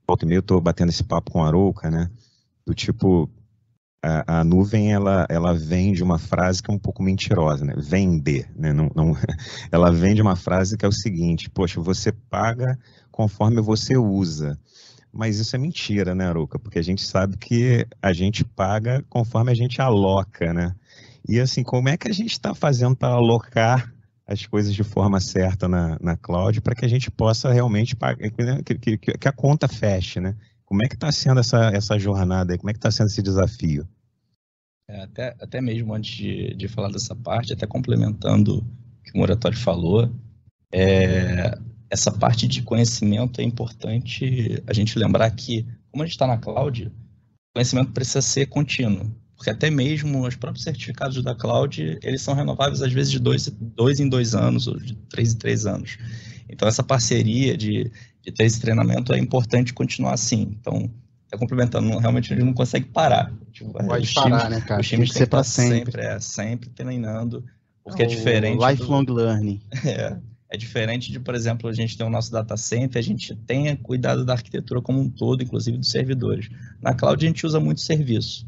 volta 0.06 0.24
e 0.24 0.28
meia 0.28 0.38
eu 0.38 0.40
estou 0.40 0.60
batendo 0.60 0.90
esse 0.90 1.02
papo 1.02 1.32
com 1.32 1.42
a 1.42 1.48
Arouca, 1.48 1.90
né? 1.90 2.08
Do 2.64 2.72
tipo, 2.72 3.28
a, 4.02 4.40
a, 4.40 4.44
nuvem 4.44 4.92
ela, 4.92 5.26
ela 5.28 5.54
vem 5.54 5.92
de 5.92 6.02
uma 6.02 6.18
frase 6.18 6.62
que 6.62 6.70
é 6.70 6.74
um 6.74 6.78
pouco 6.78 7.02
mentirosa, 7.02 7.64
né? 7.64 7.74
Vender, 7.76 8.50
né? 8.56 8.72
Não, 8.72 8.90
não, 8.94 9.16
ela 9.70 9.90
vem 9.92 10.14
de 10.14 10.22
uma 10.22 10.36
frase 10.36 10.76
que 10.76 10.84
é 10.84 10.88
o 10.88 10.92
seguinte: 10.92 11.48
poxa, 11.50 11.80
você 11.80 12.12
paga 12.12 12.78
conforme 13.12 13.60
você 13.60 13.96
usa. 13.96 14.58
Mas 15.12 15.38
isso 15.38 15.54
é 15.54 15.58
mentira, 15.58 16.14
né, 16.14 16.26
Aruca? 16.26 16.58
Porque 16.58 16.78
a 16.78 16.82
gente 16.82 17.02
sabe 17.02 17.36
que 17.36 17.86
a 18.00 18.12
gente 18.14 18.44
paga 18.44 19.04
conforme 19.10 19.52
a 19.52 19.54
gente 19.54 19.80
aloca, 19.80 20.54
né? 20.54 20.74
E 21.28 21.38
assim, 21.38 21.62
como 21.62 21.88
é 21.88 21.96
que 21.96 22.08
a 22.08 22.12
gente 22.12 22.32
está 22.32 22.54
fazendo 22.54 22.96
para 22.96 23.14
alocar 23.14 23.92
as 24.26 24.46
coisas 24.46 24.74
de 24.74 24.82
forma 24.82 25.20
certa 25.20 25.68
na, 25.68 25.98
na 26.00 26.16
cloud 26.16 26.60
para 26.62 26.74
que 26.74 26.84
a 26.84 26.88
gente 26.88 27.10
possa 27.10 27.52
realmente 27.52 27.94
pagar, 27.94 28.30
que, 28.64 28.78
que, 28.78 28.96
que, 28.96 29.28
a 29.28 29.32
conta 29.32 29.68
feche, 29.68 30.18
né? 30.18 30.34
Como 30.64 30.82
é 30.82 30.88
que 30.88 30.94
está 30.94 31.12
sendo 31.12 31.40
essa, 31.40 31.70
essa 31.74 31.98
jornada 31.98 32.52
aí? 32.52 32.58
Como 32.58 32.70
é 32.70 32.72
que 32.72 32.78
está 32.78 32.90
sendo 32.90 33.08
esse 33.08 33.22
desafio? 33.22 33.86
É, 34.88 35.02
até, 35.02 35.36
até 35.40 35.60
mesmo 35.60 35.94
antes 35.94 36.16
de, 36.16 36.54
de 36.54 36.68
falar 36.68 36.90
dessa 36.90 37.14
parte, 37.14 37.52
até 37.52 37.66
complementando 37.66 38.58
o 38.58 39.02
que 39.04 39.12
o 39.14 39.18
Moratório 39.18 39.58
falou, 39.58 40.10
é, 40.72 41.58
essa 41.92 42.10
parte 42.10 42.48
de 42.48 42.62
conhecimento 42.62 43.38
é 43.38 43.44
importante 43.44 44.62
a 44.66 44.72
gente 44.72 44.98
lembrar 44.98 45.30
que, 45.30 45.66
como 45.90 46.02
a 46.02 46.06
gente 46.06 46.14
está 46.14 46.26
na 46.26 46.38
cloud, 46.38 46.86
o 46.86 46.90
conhecimento 47.54 47.92
precisa 47.92 48.22
ser 48.22 48.46
contínuo. 48.46 49.14
Porque 49.36 49.50
até 49.50 49.68
mesmo 49.70 50.26
os 50.26 50.34
próprios 50.34 50.64
certificados 50.64 51.22
da 51.22 51.34
cloud, 51.34 51.98
eles 52.02 52.22
são 52.22 52.32
renováveis 52.32 52.80
às 52.80 52.90
vezes 52.90 53.12
de 53.12 53.18
dois, 53.18 53.46
dois 53.60 54.00
em 54.00 54.08
dois 54.08 54.34
anos, 54.34 54.66
ou 54.66 54.78
de 54.78 54.94
três 55.10 55.34
em 55.34 55.36
três 55.36 55.66
anos. 55.66 55.98
Então, 56.48 56.66
essa 56.66 56.82
parceria 56.82 57.58
de, 57.58 57.90
de 58.22 58.32
ter 58.32 58.44
esse 58.44 58.58
treinamento 58.58 59.12
é 59.12 59.18
importante 59.18 59.74
continuar 59.74 60.14
assim. 60.14 60.56
Então, 60.58 60.90
tá 61.30 61.36
complementando, 61.36 61.98
realmente 61.98 62.32
a 62.32 62.36
gente 62.36 62.46
não 62.46 62.54
consegue 62.54 62.86
parar. 62.86 63.30
Tipo, 63.52 63.70
Pode 63.72 64.04
os 64.04 64.14
parar, 64.14 64.46
times, 64.46 64.60
né, 64.60 64.66
cara? 64.66 64.80
Os 64.80 64.88
times 64.88 65.10
têm 65.10 65.12
que 65.12 65.18
ser 65.18 65.26
para 65.26 65.44
sempre. 65.44 65.92
sempre. 65.92 66.00
É, 66.00 66.20
sempre 66.20 66.70
treinando, 66.70 67.44
porque 67.84 68.02
é 68.02 68.06
diferente... 68.06 68.58
Lifelong 68.66 69.04
do... 69.04 69.12
learning. 69.12 69.60
É, 69.84 70.16
é 70.52 70.56
diferente 70.56 71.10
de, 71.10 71.18
por 71.18 71.34
exemplo, 71.34 71.66
a 71.66 71.72
gente 71.72 71.96
tem 71.96 72.06
o 72.06 72.10
nosso 72.10 72.30
data 72.30 72.58
center, 72.58 73.00
a 73.00 73.02
gente 73.02 73.34
tem 73.34 73.74
cuidado 73.74 74.22
da 74.22 74.34
arquitetura 74.34 74.82
como 74.82 75.00
um 75.00 75.08
todo, 75.08 75.42
inclusive 75.42 75.78
dos 75.78 75.90
servidores. 75.90 76.50
Na 76.78 76.94
cloud 76.94 77.24
a 77.24 77.26
gente 77.26 77.46
usa 77.46 77.58
muito 77.58 77.80
serviço. 77.80 78.46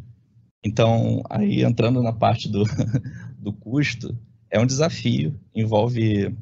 Então, 0.62 1.23
aí 1.31 1.62
entrando 1.62 2.03
na 2.03 2.12
parte 2.12 2.47
do, 2.47 2.62
do 3.40 3.55
custo, 3.55 4.14
é 4.51 4.61
um 4.61 4.67
desafio, 4.67 5.40
envolve 5.55 6.37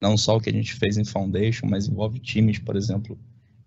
não 0.00 0.16
só 0.16 0.38
o 0.38 0.40
que 0.40 0.48
a 0.48 0.52
gente 0.52 0.72
fez 0.72 0.96
em 0.96 1.04
Foundation, 1.04 1.66
mas 1.66 1.86
envolve 1.86 2.18
times, 2.18 2.58
por 2.58 2.74
exemplo, 2.74 3.18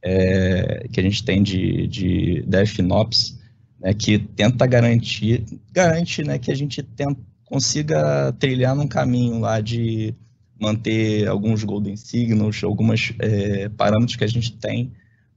é, 0.04 0.88
que 0.92 1.00
a 1.00 1.04
gente 1.04 1.24
tem 1.24 1.44
de, 1.44 1.86
de 1.86 2.42
DevNops, 2.48 3.40
né, 3.80 3.94
que 3.94 4.18
tenta 4.18 4.66
garantir, 4.66 5.46
garante 5.72 6.24
né, 6.24 6.40
que 6.40 6.52
a 6.52 6.56
gente 6.56 6.82
tenta, 6.82 7.22
consiga 7.46 8.34
trilhar 8.40 8.76
num 8.76 8.88
caminho 8.88 9.40
lá 9.40 9.62
de 9.62 10.16
manter 10.62 11.28
alguns 11.28 11.64
golden 11.64 11.96
signals, 11.98 12.64
alguns 12.64 13.14
é, 13.20 13.68
parâmetros 13.70 14.16
que 14.16 14.24
a 14.24 14.28
gente 14.28 14.54
tem 14.58 14.92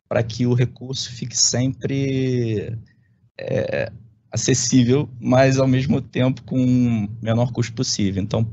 para 0.09 0.23
que 0.23 0.47
o 0.47 0.55
recurso 0.55 1.11
fique 1.11 1.37
sempre 1.37 2.79
é, 3.41 3.91
acessível, 4.31 5.09
mas 5.19 5.59
ao 5.59 5.67
mesmo 5.67 6.01
tempo 6.01 6.43
com 6.43 6.61
o 6.61 7.09
menor 7.23 7.53
custo 7.53 7.73
possível. 7.73 8.23
Então, 8.23 8.47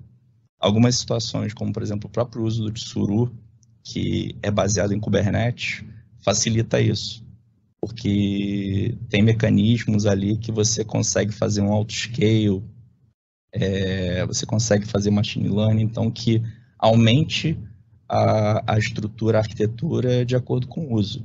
algumas 0.59 0.95
situações, 0.95 1.53
como 1.53 1.73
por 1.73 1.83
exemplo 1.83 2.07
o 2.07 2.11
próprio 2.11 2.43
uso 2.43 2.63
do 2.63 2.71
Tsuru, 2.71 3.35
que 3.83 4.35
é 4.41 4.49
baseado 4.49 4.93
em 4.93 4.99
Kubernetes, 4.99 5.83
facilita 6.23 6.79
isso, 6.79 7.25
porque 7.81 8.95
tem 9.09 9.21
mecanismos 9.21 10.05
ali 10.05 10.37
que 10.37 10.51
você 10.51 10.85
consegue 10.85 11.33
fazer 11.33 11.61
um 11.61 11.73
auto-scale, 11.73 12.63
é, 13.53 14.25
você 14.25 14.45
consegue 14.45 14.85
fazer 14.85 15.11
machine 15.11 15.49
learning, 15.49 15.83
então 15.83 16.09
que 16.09 16.41
aumente 16.81 17.57
a, 18.09 18.73
a 18.73 18.77
estrutura, 18.77 19.37
a 19.37 19.41
arquitetura 19.41 20.25
de 20.25 20.35
acordo 20.35 20.67
com 20.67 20.81
o 20.81 20.95
uso. 20.95 21.23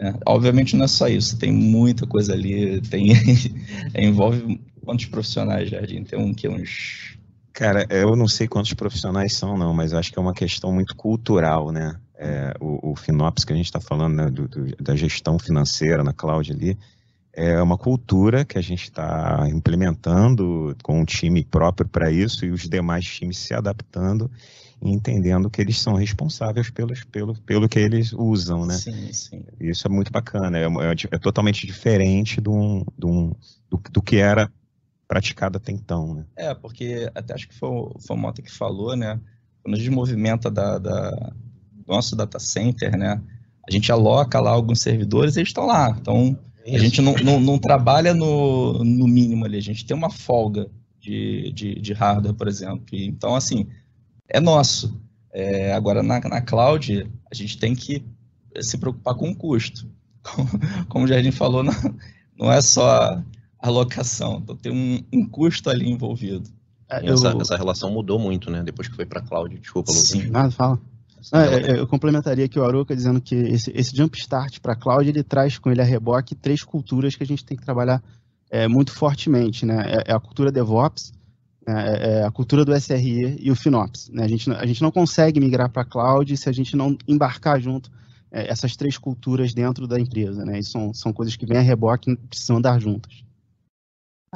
É, 0.00 0.14
obviamente 0.26 0.76
não 0.76 0.84
é 0.84 0.88
só 0.88 1.08
isso, 1.08 1.38
tem 1.38 1.52
muita 1.52 2.06
coisa 2.06 2.32
ali, 2.32 2.80
tem 2.82 3.12
envolve 3.94 4.60
quantos 4.84 5.06
profissionais, 5.06 5.68
Jardim? 5.68 6.02
Tem 6.02 6.18
um 6.18 6.32
que 6.32 6.48
uns 6.48 7.18
Cara, 7.52 7.84
eu 7.90 8.14
não 8.14 8.28
sei 8.28 8.46
quantos 8.46 8.72
profissionais 8.72 9.34
são, 9.34 9.58
não, 9.58 9.74
mas 9.74 9.92
acho 9.92 10.12
que 10.12 10.18
é 10.18 10.22
uma 10.22 10.32
questão 10.32 10.72
muito 10.72 10.94
cultural, 10.94 11.72
né? 11.72 11.96
É, 12.16 12.54
o, 12.60 12.92
o 12.92 12.96
Finops 12.96 13.44
que 13.44 13.52
a 13.52 13.56
gente 13.56 13.66
está 13.66 13.80
falando, 13.80 14.14
né, 14.14 14.30
do, 14.30 14.46
do, 14.46 14.76
da 14.80 14.94
gestão 14.94 15.38
financeira 15.40 16.04
na 16.04 16.12
cloud 16.12 16.52
ali, 16.52 16.78
é 17.32 17.60
uma 17.60 17.76
cultura 17.76 18.44
que 18.44 18.58
a 18.58 18.60
gente 18.60 18.84
está 18.84 19.48
implementando 19.50 20.76
com 20.82 21.00
um 21.00 21.04
time 21.04 21.44
próprio 21.44 21.88
para 21.88 22.10
isso 22.10 22.44
e 22.44 22.50
os 22.50 22.68
demais 22.68 23.04
times 23.04 23.38
se 23.38 23.54
adaptando 23.54 24.30
e 24.80 24.90
entendendo 24.90 25.50
que 25.50 25.60
eles 25.60 25.80
são 25.80 25.94
responsáveis 25.94 26.70
pelos, 26.70 27.02
pelo, 27.04 27.34
pelo 27.42 27.68
que 27.68 27.78
eles 27.78 28.12
usam, 28.12 28.64
né? 28.64 28.74
Sim, 28.74 29.12
sim. 29.12 29.44
Isso 29.60 29.86
é 29.86 29.90
muito 29.90 30.12
bacana, 30.12 30.58
é, 30.58 30.64
é, 30.64 30.94
é 31.10 31.18
totalmente 31.18 31.66
diferente 31.66 32.40
do, 32.40 32.84
do, 32.96 33.36
do, 33.68 33.80
do 33.90 34.02
que 34.02 34.16
era 34.16 34.50
praticado 35.08 35.56
até 35.56 35.72
então, 35.72 36.14
né? 36.14 36.24
É, 36.36 36.54
porque 36.54 37.10
até 37.14 37.34
acho 37.34 37.48
que 37.48 37.54
foi, 37.54 37.70
foi 38.06 38.16
o 38.16 38.18
Mota 38.18 38.42
que 38.42 38.52
falou, 38.52 38.94
né? 38.94 39.18
Quando 39.62 39.74
a 39.74 39.78
gente 39.78 39.90
movimenta 39.90 40.50
da, 40.50 40.78
da, 40.78 41.10
do 41.10 41.84
nosso 41.88 42.14
data 42.14 42.38
center, 42.38 42.96
né? 42.96 43.20
A 43.66 43.70
gente 43.72 43.90
aloca 43.90 44.38
lá 44.38 44.50
alguns 44.50 44.80
servidores 44.80 45.36
e 45.36 45.40
eles 45.40 45.48
estão 45.48 45.66
lá. 45.66 45.96
Então, 46.00 46.38
a 46.64 46.78
gente 46.78 47.00
não, 47.00 47.14
não, 47.14 47.40
não, 47.40 47.58
trabalha 47.58 48.14
no, 48.14 48.84
no 48.84 49.06
mínimo 49.08 49.44
ali, 49.44 49.56
a 49.56 49.62
gente 49.62 49.84
tem 49.84 49.96
uma 49.96 50.10
folga 50.10 50.70
de, 51.00 51.52
de, 51.52 51.74
de 51.80 51.92
hardware, 51.92 52.34
por 52.34 52.48
exemplo. 52.48 52.84
Então, 52.92 53.34
assim, 53.34 53.66
é 54.28 54.40
nosso. 54.40 55.00
É, 55.32 55.72
agora, 55.72 56.02
na, 56.02 56.20
na 56.20 56.40
cloud, 56.40 57.08
a 57.30 57.34
gente 57.34 57.58
tem 57.58 57.74
que 57.74 58.04
se 58.60 58.78
preocupar 58.78 59.14
com 59.14 59.30
o 59.30 59.34
custo. 59.34 59.88
Como, 60.22 60.48
como 60.88 61.04
o 61.04 61.08
Jardim 61.08 61.30
falou, 61.30 61.62
não, 61.62 61.74
não 62.38 62.52
é 62.52 62.60
só 62.60 63.22
alocação, 63.58 64.38
então 64.42 64.56
tem 64.56 64.72
um, 64.72 65.02
um 65.12 65.28
custo 65.28 65.68
ali 65.68 65.90
envolvido. 65.90 66.48
É, 66.88 67.08
eu... 67.08 67.14
essa, 67.14 67.36
essa, 67.40 67.56
relação 67.56 67.90
mudou 67.90 68.18
muito, 68.18 68.50
né? 68.50 68.62
Depois 68.62 68.88
que 68.88 68.94
foi 68.94 69.04
para 69.04 69.20
cloud. 69.20 69.58
Desculpa, 69.58 69.90
Lucas. 69.90 70.08
Sim, 70.08 70.30
nada, 70.30 70.50
fala. 70.50 70.80
É, 71.32 71.80
eu 71.80 71.86
complementaria 71.86 72.44
aqui 72.44 72.58
o 72.58 72.64
Aruca 72.64 72.94
dizendo 72.94 73.20
que 73.20 73.34
esse, 73.34 73.72
esse 73.74 73.94
jump 73.94 74.16
start 74.16 74.60
para 74.60 74.76
cloud 74.76 75.08
ele 75.08 75.24
traz 75.24 75.58
com 75.58 75.68
ele 75.70 75.80
a 75.82 75.84
reboque 75.84 76.34
três 76.34 76.62
culturas 76.62 77.16
que 77.16 77.24
a 77.24 77.26
gente 77.26 77.44
tem 77.44 77.56
que 77.56 77.64
trabalhar 77.64 78.00
é, 78.48 78.68
muito 78.68 78.92
fortemente, 78.92 79.66
né? 79.66 79.84
É, 79.86 80.12
é 80.12 80.14
a 80.14 80.20
cultura 80.20 80.52
DevOps, 80.52 81.12
né? 81.68 82.20
é, 82.20 82.24
a 82.24 82.30
cultura 82.30 82.64
do 82.64 82.74
SRE 82.74 83.36
e 83.38 83.50
o 83.50 83.56
FinOps. 83.56 84.08
Né? 84.10 84.24
A, 84.24 84.28
gente, 84.28 84.50
a 84.50 84.66
gente 84.66 84.82
não 84.82 84.90
consegue 84.90 85.38
migrar 85.38 85.70
para 85.70 85.84
cloud 85.84 86.36
se 86.36 86.48
a 86.48 86.52
gente 86.52 86.76
não 86.76 86.96
embarcar 87.06 87.60
junto 87.60 87.90
essas 88.30 88.76
três 88.76 88.98
culturas 88.98 89.54
dentro 89.54 89.86
da 89.86 89.98
empresa, 89.98 90.44
né? 90.44 90.58
E 90.58 90.62
são, 90.62 90.92
são 90.92 91.14
coisas 91.14 91.34
que 91.34 91.46
vêm 91.46 91.56
a 91.56 91.62
reboque 91.62 92.10
e 92.10 92.16
precisam 92.16 92.58
andar 92.58 92.78
juntas. 92.78 93.24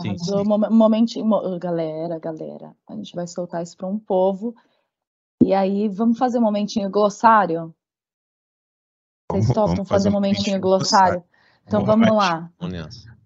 Sim, 0.00 0.16
sim. 0.16 0.44
Momentinho, 0.70 1.28
galera, 1.58 2.18
galera, 2.18 2.74
a 2.88 2.94
gente 2.94 3.14
vai 3.14 3.26
soltar 3.26 3.62
isso 3.62 3.76
para 3.76 3.86
um 3.86 3.98
povo. 3.98 4.54
E 5.44 5.52
aí, 5.52 5.88
vamos 5.88 6.16
fazer 6.16 6.38
um 6.38 6.42
momentinho 6.42 6.88
glossário? 6.90 7.74
Vocês 9.30 9.44
vamos, 9.44 9.54
topam 9.54 9.74
vamos 9.74 9.88
fazer 9.88 10.08
um 10.08 10.12
momentinho 10.12 10.58
glossário? 10.58 11.20
glossário? 11.20 11.24
Então 11.66 11.84
vamos, 11.84 12.06
vamos 12.06 12.24
lá. 12.24 12.50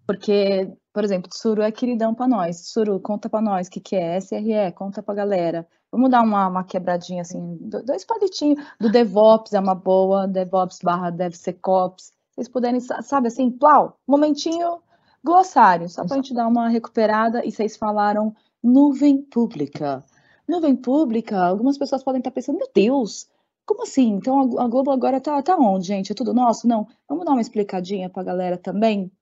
Porque, 0.07 0.69
por 0.97 1.05
exemplo, 1.05 1.29
Tsuru 1.29 1.61
é 1.61 1.71
queridão 1.71 2.15
para 2.15 2.27
nós. 2.27 2.63
Tsuru, 2.63 2.99
conta 2.99 3.29
para 3.29 3.43
nós 3.43 3.69
o 3.69 3.71
que, 3.71 3.81
que 3.81 3.95
é. 3.95 4.17
SRE, 4.19 4.73
conta 4.75 5.03
para 5.03 5.15
galera. 5.15 5.69
Vamos 5.93 6.11
dar 6.11 6.23
uma, 6.23 6.49
uma 6.49 6.65
quebradinha 6.65 7.21
assim, 7.21 7.59
dois 7.85 8.03
palitinhos. 8.03 8.65
Do 8.81 8.91
DevOps 8.91 9.53
é 9.53 9.61
uma 9.61 9.75
boa, 9.75 10.27
DevOps 10.27 10.79
barra 10.83 11.11
DevSecOps. 11.11 12.15
Vocês 12.35 12.49
puderem, 12.49 12.81
sabe 12.81 13.29
assim, 13.29 13.51
plau, 13.51 13.99
momentinho 14.07 14.79
Glossário, 15.23 15.87
só 15.91 16.03
para 16.03 16.15
a 16.15 16.17
gente 16.17 16.33
dar 16.33 16.49
uma 16.49 16.67
recuperada, 16.67 17.45
e 17.45 17.53
vocês 17.53 17.77
falaram 17.77 18.35
nuvem 18.63 19.21
pública. 19.21 20.03
Nuvem 20.49 20.75
pública, 20.75 21.45
algumas 21.45 21.77
pessoas 21.77 22.03
podem 22.03 22.21
estar 22.21 22.31
pensando, 22.31 22.57
meu 22.57 22.71
Deus, 22.75 23.29
como 23.67 23.83
assim? 23.83 24.13
Então 24.13 24.59
a 24.59 24.67
Globo 24.67 24.91
agora 24.91 25.21
tá, 25.21 25.43
tá 25.43 25.59
onde, 25.59 25.89
gente? 25.89 26.13
É 26.13 26.15
tudo 26.15 26.33
nosso? 26.33 26.67
Não. 26.67 26.89
Vamos 27.07 27.27
dar 27.27 27.33
uma 27.33 27.43
explicadinha 27.43 28.09
para 28.09 28.23
a 28.23 28.25
galera 28.25 28.57
também? 28.57 29.13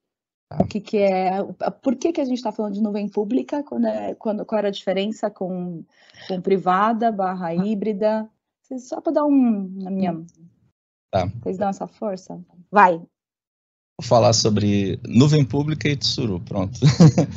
Tá. 0.57 0.63
O 0.63 0.67
que, 0.67 0.79
que 0.79 0.97
é. 0.97 1.43
Por 1.81 1.95
que, 1.95 2.13
que 2.13 2.21
a 2.21 2.25
gente 2.25 2.37
está 2.37 2.51
falando 2.51 2.73
de 2.73 2.81
nuvem 2.81 3.09
pública? 3.09 3.63
Quando 3.63 3.87
é, 3.87 4.15
quando, 4.15 4.45
qual 4.45 4.59
era 4.59 4.67
a 4.69 4.71
diferença 4.71 5.29
com, 5.29 5.83
com 6.27 6.41
privada 6.41 7.11
barra 7.11 7.53
híbrida? 7.53 8.29
Só 8.79 9.01
para 9.01 9.13
dar 9.13 9.25
um. 9.25 9.85
A 9.85 9.89
minha. 9.89 10.25
Tá. 11.11 11.27
Vocês 11.41 11.57
dão 11.57 11.69
essa 11.69 11.87
força? 11.87 12.39
Vai, 12.71 13.01
Vou 13.97 14.05
falar 14.05 14.33
sobre 14.33 14.99
nuvem 15.07 15.45
pública 15.45 15.87
e 15.87 15.95
Tsuru, 15.95 16.41
pronto. 16.41 16.77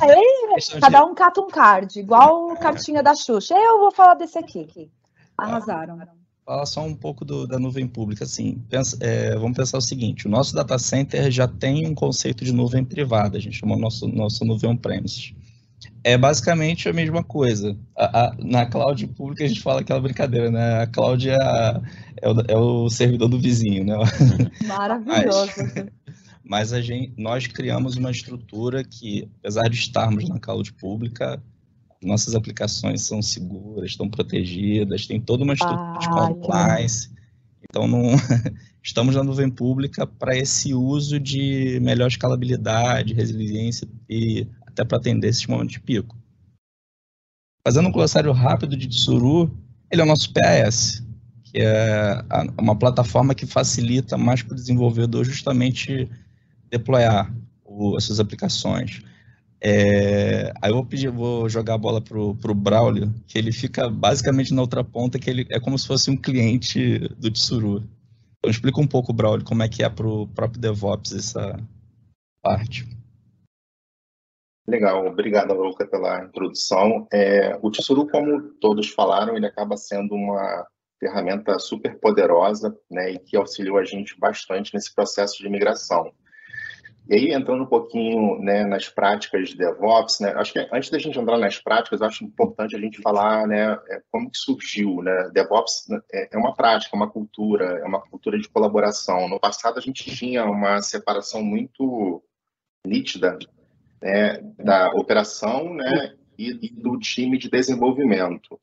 Aí, 0.01 0.59
cada 0.81 1.05
um 1.05 1.15
cata 1.15 1.39
um 1.39 1.47
card, 1.47 1.97
igual 1.97 2.53
cartinha 2.57 3.01
da 3.01 3.15
Xuxa. 3.15 3.55
Eu 3.55 3.79
vou 3.79 3.91
falar 3.91 4.15
desse 4.15 4.37
aqui. 4.37 4.91
Arrasaram. 5.37 5.99
Fala 6.49 6.65
só 6.65 6.83
um 6.83 6.95
pouco 6.95 7.23
do, 7.23 7.45
da 7.45 7.59
nuvem 7.59 7.87
pública, 7.87 8.23
assim, 8.23 8.59
pensa, 8.67 8.97
é, 9.01 9.35
vamos 9.35 9.55
pensar 9.55 9.77
o 9.77 9.81
seguinte, 9.81 10.25
o 10.25 10.31
nosso 10.31 10.55
data 10.55 10.79
center 10.79 11.29
já 11.29 11.47
tem 11.47 11.85
um 11.85 11.93
conceito 11.93 12.43
de 12.43 12.51
nuvem 12.51 12.83
privada, 12.83 13.37
a 13.37 13.39
gente 13.39 13.59
chama 13.59 13.77
nosso, 13.77 14.07
nosso 14.07 14.43
nuvem 14.43 14.67
on-premises. 14.67 15.31
É 16.03 16.17
basicamente 16.17 16.89
a 16.89 16.93
mesma 16.93 17.23
coisa. 17.23 17.77
A, 17.95 18.21
a, 18.21 18.35
na 18.39 18.65
cloud 18.65 19.05
pública 19.09 19.43
a 19.43 19.47
gente 19.47 19.61
fala 19.61 19.81
aquela 19.81 20.01
brincadeira, 20.01 20.49
né? 20.49 20.81
A 20.81 20.87
cloud 20.87 21.29
é, 21.29 21.35
a, 21.35 21.81
é, 22.19 22.27
o, 22.27 22.41
é 22.47 22.57
o, 22.57 22.89
servidor 22.89 23.29
do 23.29 23.39
vizinho, 23.39 23.85
né? 23.85 23.93
Maravilhoso. 24.65 25.51
Mas, 25.55 25.85
mas 26.43 26.73
a 26.73 26.81
gente, 26.81 27.13
nós 27.15 27.45
criamos 27.45 27.95
uma 27.95 28.09
estrutura 28.09 28.83
que, 28.83 29.29
apesar 29.37 29.69
de 29.69 29.77
estarmos 29.77 30.27
na 30.27 30.39
cloud 30.39 30.73
pública, 30.73 31.39
nossas 32.01 32.35
aplicações 32.35 33.03
são 33.03 33.21
seguras, 33.21 33.91
estão 33.91 34.09
protegidas, 34.09 35.05
tem 35.05 35.19
toda 35.19 35.43
uma 35.43 35.53
estrutura 35.53 35.95
ah, 35.95 35.97
de 35.97 36.09
compliance. 36.09 37.09
Então, 37.69 37.87
não, 37.87 38.01
estamos 38.81 39.15
na 39.15 39.23
nuvem 39.23 39.49
pública 39.49 40.07
para 40.07 40.37
esse 40.37 40.73
uso 40.73 41.19
de 41.19 41.79
melhor 41.81 42.07
escalabilidade, 42.07 43.13
resiliência 43.13 43.87
e 44.09 44.47
até 44.65 44.85
para 44.85 44.97
atender 44.97 45.27
esses 45.27 45.45
momentos 45.45 45.73
de 45.73 45.81
pico. 45.81 46.17
Fazendo 47.65 47.89
um 47.89 47.91
glossário 47.91 48.31
rápido 48.31 48.77
de 48.77 48.87
Tsuru, 48.87 49.51
ele 49.91 50.01
é 50.01 50.03
o 50.03 50.07
nosso 50.07 50.31
PAS, 50.31 51.03
que 51.43 51.59
é 51.59 52.23
uma 52.57 52.77
plataforma 52.77 53.35
que 53.35 53.45
facilita 53.45 54.17
mais 54.17 54.41
para 54.41 54.53
o 54.53 54.55
desenvolvedor 54.55 55.25
justamente 55.25 56.09
deployar 56.69 57.33
o, 57.65 57.97
as 57.97 58.05
suas 58.05 58.19
aplicações. 58.19 59.01
É, 59.61 60.53
aí 60.61 60.71
eu 60.71 60.75
vou 60.75 60.85
pedir, 60.85 61.09
vou 61.09 61.49
jogar 61.49 61.73
a 61.73 61.77
bola 61.77 62.01
pro, 62.01 62.35
pro 62.35 62.55
Braulio, 62.55 63.13
que 63.27 63.37
ele 63.37 63.51
fica 63.51 63.89
basicamente 63.89 64.53
na 64.53 64.61
outra 64.61 64.83
ponta, 64.83 65.19
que 65.19 65.29
ele 65.29 65.45
é 65.51 65.59
como 65.59 65.77
se 65.77 65.85
fosse 65.85 66.09
um 66.09 66.15
cliente 66.15 66.99
do 67.17 67.29
Tsuru. 67.29 67.83
Então 68.37 68.49
explica 68.49 68.79
um 68.79 68.87
pouco, 68.87 69.11
Braulio, 69.11 69.45
como 69.45 69.63
é 69.63 69.67
que 69.67 69.83
é 69.83 69.89
pro 69.89 70.27
próprio 70.27 70.61
DevOps 70.61 71.13
essa 71.13 71.59
parte. 72.41 72.87
Legal, 74.65 75.05
obrigado, 75.07 75.53
Luca, 75.53 75.85
pela 75.85 76.23
introdução. 76.23 77.07
É, 77.11 77.57
o 77.61 77.69
Tsuru, 77.69 78.07
como 78.07 78.53
todos 78.61 78.89
falaram, 78.89 79.35
ele 79.35 79.47
acaba 79.47 79.75
sendo 79.75 80.15
uma 80.15 80.65
ferramenta 80.99 81.57
super 81.59 81.99
poderosa 81.99 82.77
né, 82.89 83.11
e 83.11 83.19
que 83.19 83.35
auxiliou 83.35 83.77
a 83.77 83.83
gente 83.83 84.17
bastante 84.19 84.73
nesse 84.73 84.93
processo 84.93 85.41
de 85.41 85.49
migração. 85.49 86.13
E 87.09 87.15
aí, 87.15 87.33
entrando 87.33 87.63
um 87.63 87.65
pouquinho 87.65 88.39
né, 88.39 88.63
nas 88.65 88.87
práticas 88.87 89.49
de 89.49 89.57
DevOps, 89.57 90.19
né, 90.19 90.31
acho 90.35 90.53
que 90.53 90.59
antes 90.71 90.91
da 90.91 90.99
gente 90.99 91.17
entrar 91.17 91.39
nas 91.39 91.57
práticas, 91.57 92.03
acho 92.03 92.23
importante 92.23 92.75
a 92.75 92.79
gente 92.79 93.01
falar 93.01 93.47
né, 93.47 93.73
é, 93.89 93.99
como 94.11 94.29
que 94.29 94.37
surgiu. 94.37 95.01
Né? 95.01 95.31
DevOps 95.33 95.85
né, 95.89 95.99
é, 96.13 96.29
é 96.31 96.37
uma 96.37 96.53
prática, 96.53 96.95
uma 96.95 97.09
cultura, 97.09 97.79
é 97.79 97.83
uma 97.83 97.99
cultura 97.99 98.37
de 98.37 98.47
colaboração. 98.47 99.27
No 99.27 99.39
passado, 99.39 99.79
a 99.79 99.81
gente 99.81 100.15
tinha 100.15 100.45
uma 100.45 100.83
separação 100.83 101.41
muito 101.41 102.23
nítida 102.85 103.39
né, 103.99 104.39
da 104.59 104.91
operação 104.91 105.73
né, 105.73 106.13
e, 106.37 106.59
e, 106.61 106.69
do 106.69 106.99
time 106.99 107.39
de 107.39 107.49
desenvolvimento. 107.49 108.59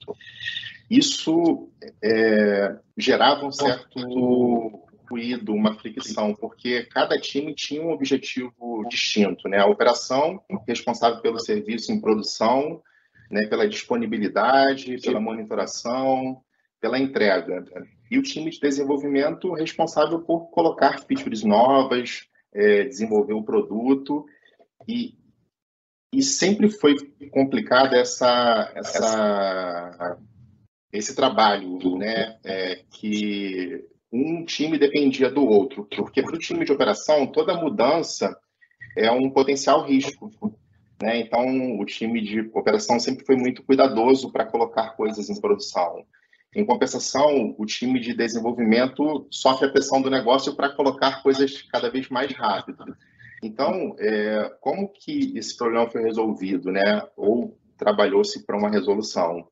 Isso 0.88 1.68
é, 2.00 2.76
gerava 2.96 3.44
um 3.44 3.50
certo 3.50 4.85
ruído, 5.08 5.52
uma 5.52 5.74
fricção, 5.78 6.34
porque 6.34 6.84
cada 6.84 7.18
time 7.18 7.54
tinha 7.54 7.82
um 7.82 7.90
objetivo 7.90 8.86
distinto, 8.88 9.48
né? 9.48 9.58
A 9.58 9.66
operação 9.66 10.42
responsável 10.66 11.20
pelo 11.20 11.38
serviço 11.38 11.92
em 11.92 12.00
produção, 12.00 12.82
né, 13.30 13.46
pela 13.46 13.68
disponibilidade, 13.68 15.00
pela 15.00 15.20
monitoração, 15.20 16.40
pela 16.80 16.98
entrega. 16.98 17.64
E 18.10 18.18
o 18.18 18.22
time 18.22 18.50
de 18.50 18.60
desenvolvimento 18.60 19.52
responsável 19.52 20.20
por 20.20 20.50
colocar 20.50 21.00
features 21.00 21.42
novas, 21.42 22.26
é, 22.54 22.84
desenvolver 22.84 23.34
o 23.34 23.42
produto 23.42 24.24
e, 24.86 25.14
e 26.12 26.22
sempre 26.22 26.70
foi 26.70 26.94
complicado 27.30 27.94
essa, 27.94 28.72
essa 28.74 30.18
esse 30.92 31.14
trabalho, 31.14 31.96
né, 31.98 32.38
é, 32.44 32.76
que 32.90 33.84
um 34.12 34.44
time 34.44 34.78
dependia 34.78 35.30
do 35.30 35.44
outro, 35.44 35.86
porque 35.96 36.22
para 36.22 36.34
o 36.34 36.38
time 36.38 36.64
de 36.64 36.72
operação, 36.72 37.26
toda 37.26 37.56
mudança 37.56 38.36
é 38.96 39.10
um 39.10 39.30
potencial 39.30 39.84
risco. 39.84 40.30
Né? 41.02 41.20
Então, 41.20 41.78
o 41.78 41.84
time 41.84 42.20
de 42.20 42.40
operação 42.54 42.98
sempre 42.98 43.24
foi 43.24 43.36
muito 43.36 43.62
cuidadoso 43.62 44.32
para 44.32 44.46
colocar 44.46 44.90
coisas 44.96 45.28
em 45.28 45.40
produção. 45.40 46.04
Em 46.54 46.64
compensação, 46.64 47.54
o 47.58 47.66
time 47.66 48.00
de 48.00 48.14
desenvolvimento 48.14 49.26
sofre 49.30 49.66
a 49.66 49.70
pressão 49.70 50.00
do 50.00 50.08
negócio 50.08 50.56
para 50.56 50.70
colocar 50.70 51.22
coisas 51.22 51.60
cada 51.62 51.90
vez 51.90 52.08
mais 52.08 52.32
rápido. 52.32 52.96
Então, 53.42 53.94
é, 53.98 54.50
como 54.60 54.88
que 54.88 55.36
esse 55.36 55.54
problema 55.54 55.90
foi 55.90 56.02
resolvido, 56.02 56.72
né? 56.72 57.06
Ou 57.14 57.58
trabalhou-se 57.76 58.46
para 58.46 58.56
uma 58.56 58.70
resolução? 58.70 59.46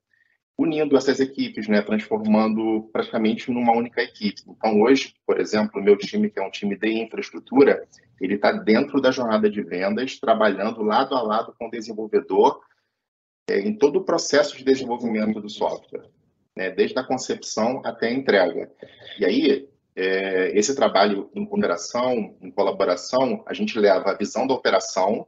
Unindo 0.57 0.97
essas 0.97 1.19
equipes, 1.19 1.67
né, 1.67 1.83
transformando 1.83 2.89
praticamente 2.93 3.51
numa 3.51 3.73
única 3.73 4.03
equipe. 4.03 4.43
Então, 4.47 4.81
hoje, 4.83 5.15
por 5.27 5.41
exemplo, 5.41 5.81
o 5.81 5.85
meu 5.85 5.97
time, 5.97 6.31
que 6.31 6.39
é 6.39 6.47
um 6.47 6.51
time 6.51 6.77
de 6.77 6.89
infraestrutura, 7.03 7.87
ele 8.21 8.35
está 8.35 8.53
dentro 8.53 9.01
da 9.01 9.11
jornada 9.11 9.51
de 9.51 9.63
vendas, 9.63 10.19
trabalhando 10.19 10.83
lado 10.83 11.15
a 11.15 11.23
lado 11.23 11.55
com 11.59 11.67
o 11.67 11.71
desenvolvedor 11.71 12.61
é, 13.49 13.59
em 13.59 13.77
todo 13.77 13.97
o 13.97 14.05
processo 14.05 14.57
de 14.57 14.65
desenvolvimento 14.65 15.41
do 15.41 15.49
software, 15.49 16.09
né, 16.57 16.71
desde 16.71 16.99
a 16.99 17.05
concepção 17.05 17.83
até 17.85 18.07
a 18.07 18.13
entrega. 18.13 18.71
E 19.19 19.25
aí, 19.25 19.69
é, 19.97 20.57
esse 20.57 20.75
trabalho 20.75 21.31
em 21.35 21.45
ponderação, 21.45 22.37
em 22.41 22.51
colaboração, 22.51 23.43
a 23.47 23.53
gente 23.53 23.79
leva 23.79 24.11
a 24.11 24.17
visão 24.17 24.47
da 24.47 24.55
operação, 24.55 25.27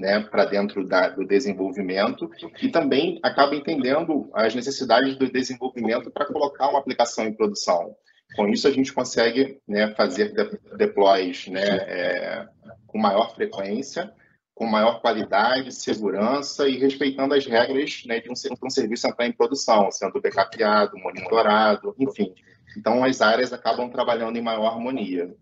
né, 0.00 0.20
para 0.20 0.44
dentro 0.44 0.86
da, 0.86 1.08
do 1.08 1.26
desenvolvimento 1.26 2.30
e 2.60 2.68
também 2.68 3.18
acaba 3.22 3.54
entendendo 3.54 4.30
as 4.34 4.54
necessidades 4.54 5.16
do 5.16 5.30
desenvolvimento 5.30 6.10
para 6.10 6.26
colocar 6.26 6.68
uma 6.68 6.78
aplicação 6.78 7.26
em 7.26 7.32
produção. 7.32 7.96
Com 8.34 8.48
isso, 8.48 8.68
a 8.68 8.70
gente 8.70 8.92
consegue 8.92 9.58
né, 9.66 9.94
fazer 9.94 10.34
deploys 10.76 11.46
né, 11.46 11.62
é, 11.62 12.46
com 12.86 12.98
maior 12.98 13.34
frequência, 13.34 14.12
com 14.54 14.66
maior 14.66 15.00
qualidade, 15.00 15.72
segurança 15.72 16.68
e 16.68 16.76
respeitando 16.76 17.34
as 17.34 17.46
regras 17.46 18.02
né, 18.06 18.20
de, 18.20 18.30
um, 18.30 18.34
de 18.34 18.64
um 18.64 18.70
serviço 18.70 19.06
entrar 19.06 19.26
em 19.26 19.32
produção, 19.32 19.90
sendo 19.90 20.20
backupeado, 20.20 20.98
monitorado, 20.98 21.94
enfim. 21.98 22.34
Então, 22.76 23.02
as 23.02 23.22
áreas 23.22 23.52
acabam 23.52 23.88
trabalhando 23.88 24.36
em 24.36 24.42
maior 24.42 24.66
harmonia. 24.66 25.34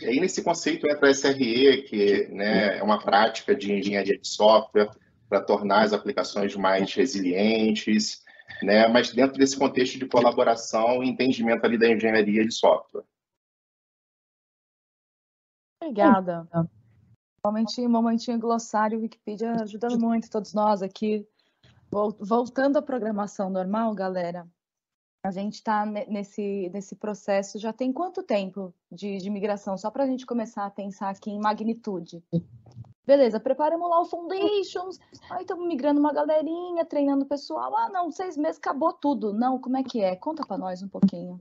E 0.00 0.06
aí, 0.06 0.20
nesse 0.20 0.42
conceito 0.42 0.88
entra 0.88 1.08
a 1.08 1.14
SRE, 1.14 1.82
que 1.82 2.26
né, 2.28 2.78
é 2.78 2.82
uma 2.82 2.98
prática 2.98 3.54
de 3.54 3.72
engenharia 3.72 4.18
de 4.18 4.26
software 4.26 4.90
para 5.28 5.40
tornar 5.40 5.82
as 5.82 5.92
aplicações 5.92 6.54
mais 6.56 6.92
resilientes, 6.92 8.24
né, 8.62 8.88
mas 8.88 9.12
dentro 9.12 9.38
desse 9.38 9.56
contexto 9.56 9.98
de 9.98 10.06
colaboração 10.06 11.02
e 11.02 11.08
entendimento 11.08 11.64
ali 11.64 11.78
da 11.78 11.88
engenharia 11.88 12.44
de 12.44 12.52
software. 12.52 13.04
Obrigada. 15.80 16.48
Momentinho, 17.44 17.90
momentinho 17.90 18.38
glossário, 18.38 19.00
Wikipedia 19.00 19.52
ajudando 19.60 20.00
muito 20.00 20.30
todos 20.30 20.54
nós 20.54 20.82
aqui. 20.82 21.28
Voltando 22.18 22.78
à 22.78 22.82
programação 22.82 23.50
normal, 23.50 23.94
galera, 23.94 24.48
a 25.24 25.30
gente 25.30 25.54
está 25.54 25.86
nesse, 25.86 26.68
nesse 26.70 26.94
processo 26.94 27.58
já 27.58 27.72
tem 27.72 27.90
quanto 27.90 28.22
tempo 28.22 28.74
de, 28.92 29.16
de 29.16 29.30
migração? 29.30 29.74
Só 29.78 29.90
para 29.90 30.04
a 30.04 30.06
gente 30.06 30.26
começar 30.26 30.66
a 30.66 30.70
pensar 30.70 31.08
aqui 31.08 31.30
em 31.30 31.40
magnitude. 31.40 32.22
Beleza, 33.06 33.40
preparamos 33.40 33.88
lá 33.88 34.02
o 34.02 34.04
Foundations, 34.04 34.98
aí 35.30 35.40
estamos 35.40 35.66
migrando 35.66 35.98
uma 35.98 36.12
galerinha, 36.12 36.84
treinando 36.84 37.24
o 37.24 37.28
pessoal. 37.28 37.74
Ah, 37.74 37.88
não, 37.90 38.10
seis 38.10 38.36
meses 38.36 38.58
acabou 38.58 38.92
tudo. 38.92 39.32
Não, 39.32 39.58
como 39.58 39.78
é 39.78 39.82
que 39.82 40.02
é? 40.02 40.14
Conta 40.14 40.44
para 40.46 40.58
nós 40.58 40.82
um 40.82 40.88
pouquinho. 40.88 41.40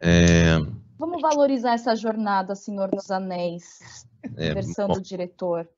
É... 0.00 0.58
Vamos 0.96 1.20
valorizar 1.20 1.74
essa 1.74 1.94
jornada, 1.96 2.54
Senhor 2.54 2.88
dos 2.88 3.10
Anéis, 3.10 4.06
é, 4.36 4.54
versão 4.54 4.86
bom, 4.86 4.94
do 4.94 5.00
diretor. 5.00 5.68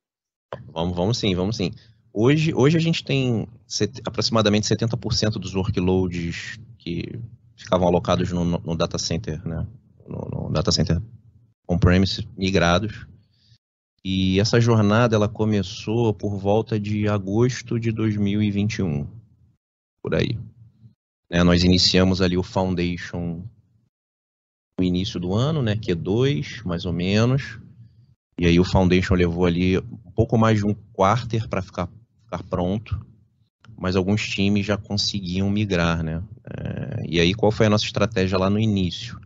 Vamos, 0.73 0.95
vamos 0.95 1.19
sim, 1.19 1.35
vamos 1.35 1.57
sim. 1.57 1.73
Hoje, 2.13 2.55
hoje 2.55 2.77
a 2.77 2.81
gente 2.81 3.03
tem 3.03 3.49
set, 3.67 4.01
aproximadamente 4.07 4.67
70% 4.67 5.33
dos 5.33 5.55
workloads 5.55 6.59
que 6.89 7.21
ficavam 7.57 7.87
alocados 7.89 8.33
no, 8.33 8.45
no 8.45 8.77
data 8.77 8.99
center, 8.99 9.47
né? 9.47 9.67
No, 10.07 10.47
no 10.47 10.51
data 10.51 10.73
center 10.73 11.01
on-premise 11.69 12.27
migrados. 12.37 13.07
E 14.03 14.41
essa 14.41 14.59
jornada 14.59 15.17
ela 15.17 15.29
começou 15.29 16.15
por 16.15 16.39
volta 16.39 16.81
de 16.81 17.07
agosto 17.09 17.79
de 17.79 17.93
2021, 17.93 19.07
por 20.01 20.15
aí. 20.15 20.39
Né, 21.31 21.43
nós 21.43 21.63
iniciamos 21.63 22.23
ali 22.23 22.39
o 22.39 22.43
Foundation 22.43 23.45
no 24.79 24.85
início 24.85 25.21
do 25.21 25.35
ano, 25.35 25.61
né, 25.61 25.75
Q2, 25.77 26.65
mais 26.65 26.87
ou 26.87 26.93
menos. 26.93 27.59
E 28.41 28.47
aí 28.47 28.59
o 28.59 28.65
Foundation 28.65 29.15
levou 29.15 29.45
ali 29.45 29.77
um 29.79 30.13
pouco 30.15 30.39
mais 30.39 30.61
de 30.61 30.65
um 30.67 30.73
quarter 30.93 31.49
para 31.49 31.61
ficar, 31.61 31.91
ficar 32.25 32.43
pronto 32.45 33.05
mas 33.79 33.95
alguns 33.95 34.27
times 34.29 34.67
já 34.67 34.77
conseguiam 34.77 35.49
migrar, 35.49 36.03
né? 36.03 36.23
É, 36.45 37.07
e 37.09 37.21
aí, 37.21 37.33
qual 37.33 37.53
foi 37.53 37.67
a 37.67 37.71
nossa 37.71 37.85
estratégia 37.85 38.37
lá 38.37 38.51
no 38.51 38.59
início? 38.59 39.19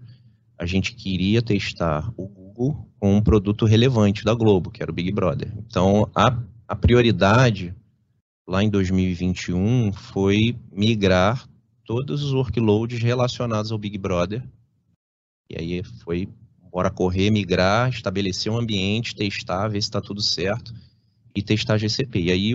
A 0.58 0.66
gente 0.66 0.94
queria 0.94 1.40
testar 1.40 2.12
o 2.16 2.28
Google 2.28 2.86
com 3.00 3.16
um 3.16 3.22
produto 3.22 3.64
relevante 3.64 4.24
da 4.24 4.34
Globo, 4.34 4.70
que 4.70 4.82
era 4.82 4.92
o 4.92 4.94
Big 4.94 5.10
Brother. 5.10 5.52
Então, 5.66 6.08
a, 6.14 6.38
a 6.68 6.76
prioridade 6.76 7.74
lá 8.46 8.62
em 8.62 8.68
2021 8.68 9.92
foi 9.92 10.54
migrar 10.70 11.48
todos 11.84 12.22
os 12.22 12.34
workloads 12.34 13.02
relacionados 13.02 13.72
ao 13.72 13.78
Big 13.78 13.96
Brother. 13.96 14.42
E 15.48 15.58
aí 15.58 15.82
foi 15.82 16.28
bora 16.70 16.90
correr, 16.90 17.30
migrar, 17.30 17.90
estabelecer 17.90 18.52
um 18.52 18.58
ambiente, 18.58 19.14
testar, 19.14 19.68
ver 19.68 19.80
se 19.82 19.88
está 19.88 20.00
tudo 20.00 20.22
certo 20.22 20.74
e 21.34 21.42
testar 21.42 21.78
GCP. 21.78 22.20
E 22.20 22.30
aí 22.30 22.54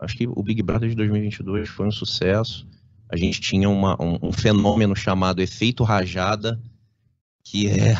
acho 0.00 0.16
que 0.16 0.26
o 0.26 0.42
Big 0.42 0.62
Brother 0.62 0.88
de 0.88 0.96
2022 0.96 1.68
foi 1.68 1.86
um 1.86 1.92
sucesso. 1.92 2.66
A 3.08 3.16
gente 3.16 3.40
tinha 3.40 3.68
uma, 3.68 4.00
um, 4.00 4.18
um, 4.28 4.32
fenômeno 4.32 4.96
chamado 4.96 5.42
efeito 5.42 5.84
rajada, 5.84 6.60
que 7.44 7.68
é, 7.68 7.92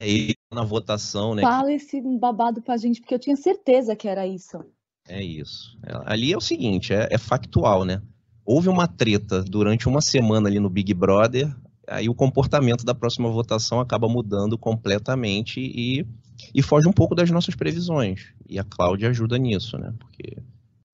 é 0.00 0.34
na 0.52 0.62
votação, 0.62 1.34
né? 1.34 1.42
Fala 1.42 1.72
esse 1.72 2.00
babado 2.18 2.60
pra 2.60 2.76
gente, 2.76 3.00
porque 3.00 3.14
eu 3.14 3.18
tinha 3.18 3.36
certeza 3.36 3.96
que 3.96 4.08
era 4.08 4.26
isso. 4.26 4.64
É 5.08 5.22
isso. 5.22 5.78
É, 5.84 5.92
ali 6.04 6.32
é 6.32 6.36
o 6.36 6.40
seguinte, 6.40 6.92
é, 6.92 7.08
é 7.10 7.18
factual, 7.18 7.84
né? 7.84 8.02
Houve 8.44 8.68
uma 8.68 8.86
treta 8.86 9.42
durante 9.42 9.88
uma 9.88 10.00
semana 10.00 10.48
ali 10.48 10.60
no 10.60 10.70
Big 10.70 10.92
Brother, 10.92 11.54
aí 11.88 12.08
o 12.08 12.14
comportamento 12.14 12.84
da 12.84 12.94
próxima 12.94 13.30
votação 13.30 13.80
acaba 13.80 14.08
mudando 14.08 14.58
completamente 14.58 15.60
e, 15.60 16.06
e 16.54 16.62
foge 16.62 16.88
um 16.88 16.92
pouco 16.92 17.14
das 17.14 17.30
nossas 17.30 17.54
previsões. 17.54 18.32
E 18.48 18.58
a 18.58 18.64
Cláudia 18.64 19.10
ajuda 19.10 19.38
nisso, 19.38 19.78
né? 19.78 19.92
Porque, 19.98 20.36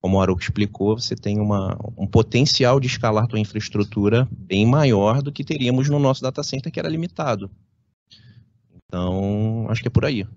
como 0.03 0.17
o 0.17 0.21
Aruco 0.21 0.41
explicou, 0.41 0.99
você 0.99 1.15
tem 1.15 1.39
uma, 1.39 1.77
um 1.97 2.05
potencial 2.05 2.77
de 2.77 2.87
escalar 2.87 3.25
tua 3.25 3.39
infraestrutura 3.39 4.27
bem 4.31 4.65
maior 4.65 5.21
do 5.21 5.31
que 5.31 5.45
teríamos 5.45 5.89
no 5.89 5.97
nosso 5.97 6.21
data 6.21 6.43
center, 6.43 6.69
que 6.69 6.77
era 6.77 6.89
limitado. 6.89 7.49
Então, 8.75 9.65
acho 9.69 9.81
que 9.81 9.87
é 9.87 9.91
por 9.91 10.03
aí. 10.03 10.27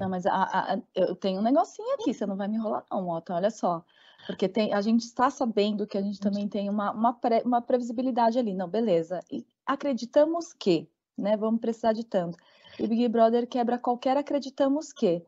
Não, 0.00 0.08
mas 0.08 0.26
a, 0.26 0.32
a, 0.34 0.78
eu 0.96 1.14
tenho 1.14 1.38
um 1.38 1.44
negocinho 1.44 1.94
aqui, 1.94 2.12
você 2.12 2.26
não 2.26 2.36
vai 2.36 2.48
me 2.48 2.56
enrolar 2.56 2.84
não, 2.90 3.04
Mota, 3.04 3.34
olha 3.34 3.52
só. 3.52 3.84
Porque 4.26 4.48
tem, 4.48 4.74
a 4.74 4.80
gente 4.80 5.02
está 5.02 5.30
sabendo 5.30 5.86
que 5.86 5.96
a 5.96 6.02
gente 6.02 6.18
também 6.18 6.48
tem 6.48 6.68
uma, 6.68 6.90
uma, 6.90 7.12
pré, 7.12 7.40
uma 7.44 7.62
previsibilidade 7.62 8.36
ali. 8.36 8.52
Não, 8.52 8.68
beleza. 8.68 9.20
E 9.30 9.46
acreditamos 9.64 10.52
que, 10.52 10.88
né? 11.16 11.36
Vamos 11.36 11.60
precisar 11.60 11.92
de 11.92 12.02
tanto. 12.02 12.36
E 12.80 12.84
o 12.84 12.88
Big 12.88 13.06
Brother 13.06 13.46
quebra 13.46 13.78
qualquer 13.78 14.16
acreditamos 14.16 14.92
que. 14.92 15.22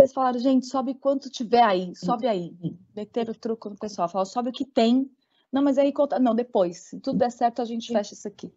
Eles 0.00 0.12
falaram, 0.12 0.38
gente, 0.38 0.66
sobe 0.66 0.94
quanto 0.94 1.30
tiver 1.30 1.62
aí, 1.62 1.94
sobe 1.94 2.26
aí. 2.26 2.54
Meteram 2.96 3.32
o 3.32 3.36
truco 3.36 3.68
no 3.68 3.76
pessoal, 3.76 4.08
falaram, 4.08 4.30
sobe 4.30 4.50
o 4.50 4.52
que 4.52 4.64
tem. 4.64 5.10
Não, 5.52 5.62
mas 5.62 5.78
aí 5.78 5.92
conta. 5.92 6.18
Não, 6.18 6.34
depois. 6.34 6.78
Se 6.78 7.00
tudo 7.00 7.18
der 7.18 7.30
certo, 7.30 7.60
a 7.60 7.64
gente 7.64 7.92
fecha 7.92 8.14
isso 8.14 8.26
aqui. 8.26 8.50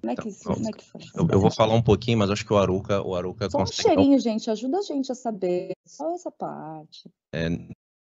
Como 0.00 0.12
é 0.12 0.16
que, 0.16 0.28
então, 0.30 0.54
como 0.54 0.68
é 0.68 0.72
que 0.72 0.84
foi? 0.84 1.02
Eu, 1.14 1.28
eu, 1.30 1.40
vou 1.40 1.50
falar 1.50 1.74
um 1.74 1.82
pouquinho, 1.82 2.18
mas 2.18 2.30
acho 2.30 2.46
que 2.46 2.52
o 2.52 2.56
Aruca, 2.56 3.02
o 3.02 3.14
Aruca 3.14 3.50
Só 3.50 3.58
consegue. 3.58 3.80
um 3.80 3.82
cheirinho, 3.82 4.18
gente, 4.18 4.50
ajuda 4.50 4.78
a 4.78 4.82
gente 4.82 5.12
a 5.12 5.14
saber. 5.14 5.72
Só 5.86 6.14
essa 6.14 6.30
parte. 6.30 7.10
É, 7.34 7.48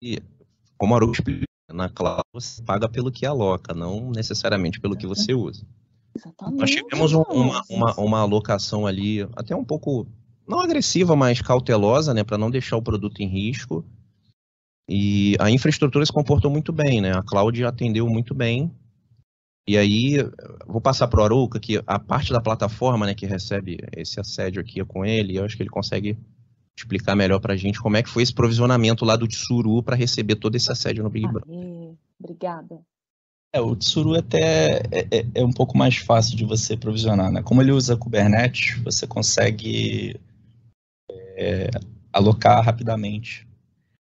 e, 0.01 0.23
como 0.77 0.95
o 0.95 0.97
Aruca 0.97 1.15
explica, 1.15 1.45
na 1.73 1.89
cloud 1.89 2.23
você 2.33 2.63
paga 2.63 2.89
pelo 2.89 3.11
que 3.11 3.27
aloca, 3.27 3.75
não 3.75 4.11
necessariamente 4.11 4.81
pelo 4.81 4.97
que 4.97 5.07
você 5.07 5.35
usa. 5.35 5.67
Exatamente. 6.15 6.61
Nós 6.61 6.71
tivemos 6.71 7.13
um, 7.13 7.23
uma, 7.23 7.63
uma, 7.69 7.95
uma 8.01 8.21
alocação 8.21 8.87
ali, 8.87 9.23
até 9.37 9.55
um 9.55 9.65
pouco, 9.65 10.07
não 10.49 10.61
agressiva, 10.61 11.15
mas 11.15 11.43
cautelosa, 11.43 12.15
né, 12.15 12.25
para 12.25 12.39
não 12.39 12.51
deixar 12.51 12.77
o 12.77 12.83
produto 12.83 13.21
em 13.21 13.29
risco. 13.29 13.85
E 14.89 15.37
a 15.39 15.51
infraestrutura 15.51 16.07
se 16.07 16.13
comportou 16.13 16.51
muito 16.51 16.73
bem, 16.73 17.03
né? 17.03 17.13
A 17.13 17.23
cloud 17.23 17.63
atendeu 17.63 18.09
muito 18.09 18.35
bem 18.35 18.73
e 19.69 19.77
aí, 19.77 20.17
vou 20.67 20.81
passar 20.81 21.09
para 21.09 21.21
o 21.21 21.25
Aruca, 21.25 21.61
que 21.61 21.83
a 21.87 21.99
parte 21.99 22.33
da 22.33 22.41
plataforma 22.41 23.05
né, 23.05 23.15
que 23.15 23.27
recebe 23.27 23.77
esse 23.95 24.19
assédio 24.19 24.63
aqui 24.63 24.81
é 24.81 24.85
com 24.85 25.05
ele, 25.05 25.37
eu 25.37 25.45
acho 25.45 25.59
que 25.59 25.63
ele 25.63 25.69
consegue 25.69 26.17
explicar 26.75 27.15
melhor 27.15 27.39
para 27.39 27.53
a 27.53 27.57
gente 27.57 27.79
como 27.79 27.99
é 27.99 28.03
que 28.03 28.09
foi 28.09 28.23
esse 28.23 28.33
provisionamento 28.33 29.05
lá 29.05 29.15
do 29.15 29.29
Tsuru 29.29 29.83
para 29.83 29.95
receber 29.95 30.37
todo 30.37 30.55
esse 30.55 30.73
assédio 30.73 31.05
no 31.05 31.11
Big 31.11 31.29
Brother. 31.29 31.95
Obrigada. 32.19 32.81
É, 33.53 33.61
o 33.61 33.77
Tsuru 33.77 34.15
até 34.15 34.81
é, 34.91 35.07
é, 35.11 35.27
é, 35.35 35.45
um 35.45 35.53
pouco 35.53 35.77
mais 35.77 35.99
fácil 35.99 36.35
de 36.35 36.47
você 36.47 36.75
provisionar, 36.75 37.31
né? 37.31 37.43
Como 37.43 37.61
ele 37.61 37.73
usa 37.73 37.95
Kubernetes, 37.95 38.83
você 38.83 39.07
consegue 39.07 40.19
é, 41.39 41.71
alocar 42.13 42.63
rapidamente. 42.65 43.47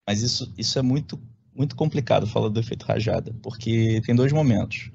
Mas 0.07 0.21
isso, 0.21 0.53
isso 0.59 0.79
é 0.79 0.83
muito, 0.83 1.19
muito 1.57 1.75
complicado, 1.75 2.27
falando 2.27 2.55
do 2.55 2.61
efeito 2.61 2.85
rajada, 2.85 3.35
porque 3.43 4.03
tem 4.05 4.15
dois 4.15 4.33
momentos. 4.33 4.91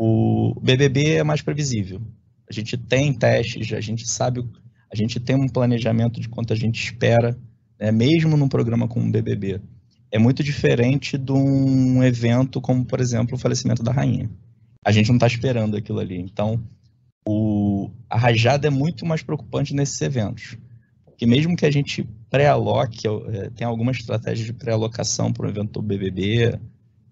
O 0.00 0.58
BBB 0.62 1.16
é 1.16 1.22
mais 1.22 1.42
previsível. 1.42 2.00
A 2.48 2.52
gente 2.52 2.78
tem 2.78 3.12
testes, 3.12 3.72
a 3.72 3.80
gente 3.80 4.08
sabe, 4.08 4.42
a 4.90 4.96
gente 4.96 5.20
tem 5.20 5.36
um 5.36 5.48
planejamento 5.48 6.18
de 6.18 6.28
quanto 6.28 6.52
a 6.52 6.56
gente 6.56 6.82
espera, 6.82 7.38
né, 7.78 7.92
mesmo 7.92 8.36
num 8.36 8.48
programa 8.48 8.88
como 8.88 9.06
o 9.06 9.10
BBB. 9.10 9.60
É 10.10 10.18
muito 10.18 10.42
diferente 10.42 11.18
de 11.18 11.32
um 11.32 12.02
evento 12.02 12.60
como, 12.60 12.84
por 12.84 13.00
exemplo, 13.00 13.36
o 13.36 13.38
falecimento 13.38 13.82
da 13.82 13.92
rainha. 13.92 14.28
A 14.84 14.90
gente 14.90 15.08
não 15.08 15.16
está 15.16 15.26
esperando 15.26 15.76
aquilo 15.76 16.00
ali. 16.00 16.18
Então, 16.18 16.60
o, 17.28 17.90
a 18.08 18.18
rajada 18.18 18.66
é 18.66 18.70
muito 18.70 19.06
mais 19.06 19.22
preocupante 19.22 19.74
nesses 19.74 20.00
eventos. 20.00 20.56
Porque 21.20 21.26
mesmo 21.26 21.54
que 21.54 21.66
a 21.66 21.70
gente 21.70 22.02
pré-aloque, 22.30 23.06
é, 23.06 23.50
tem 23.50 23.66
algumas 23.66 23.98
estratégias 23.98 24.46
de 24.46 24.54
pré-alocação 24.54 25.30
para 25.30 25.46
o 25.46 25.50
evento 25.50 25.72
do 25.72 25.82
BBB, 25.82 26.58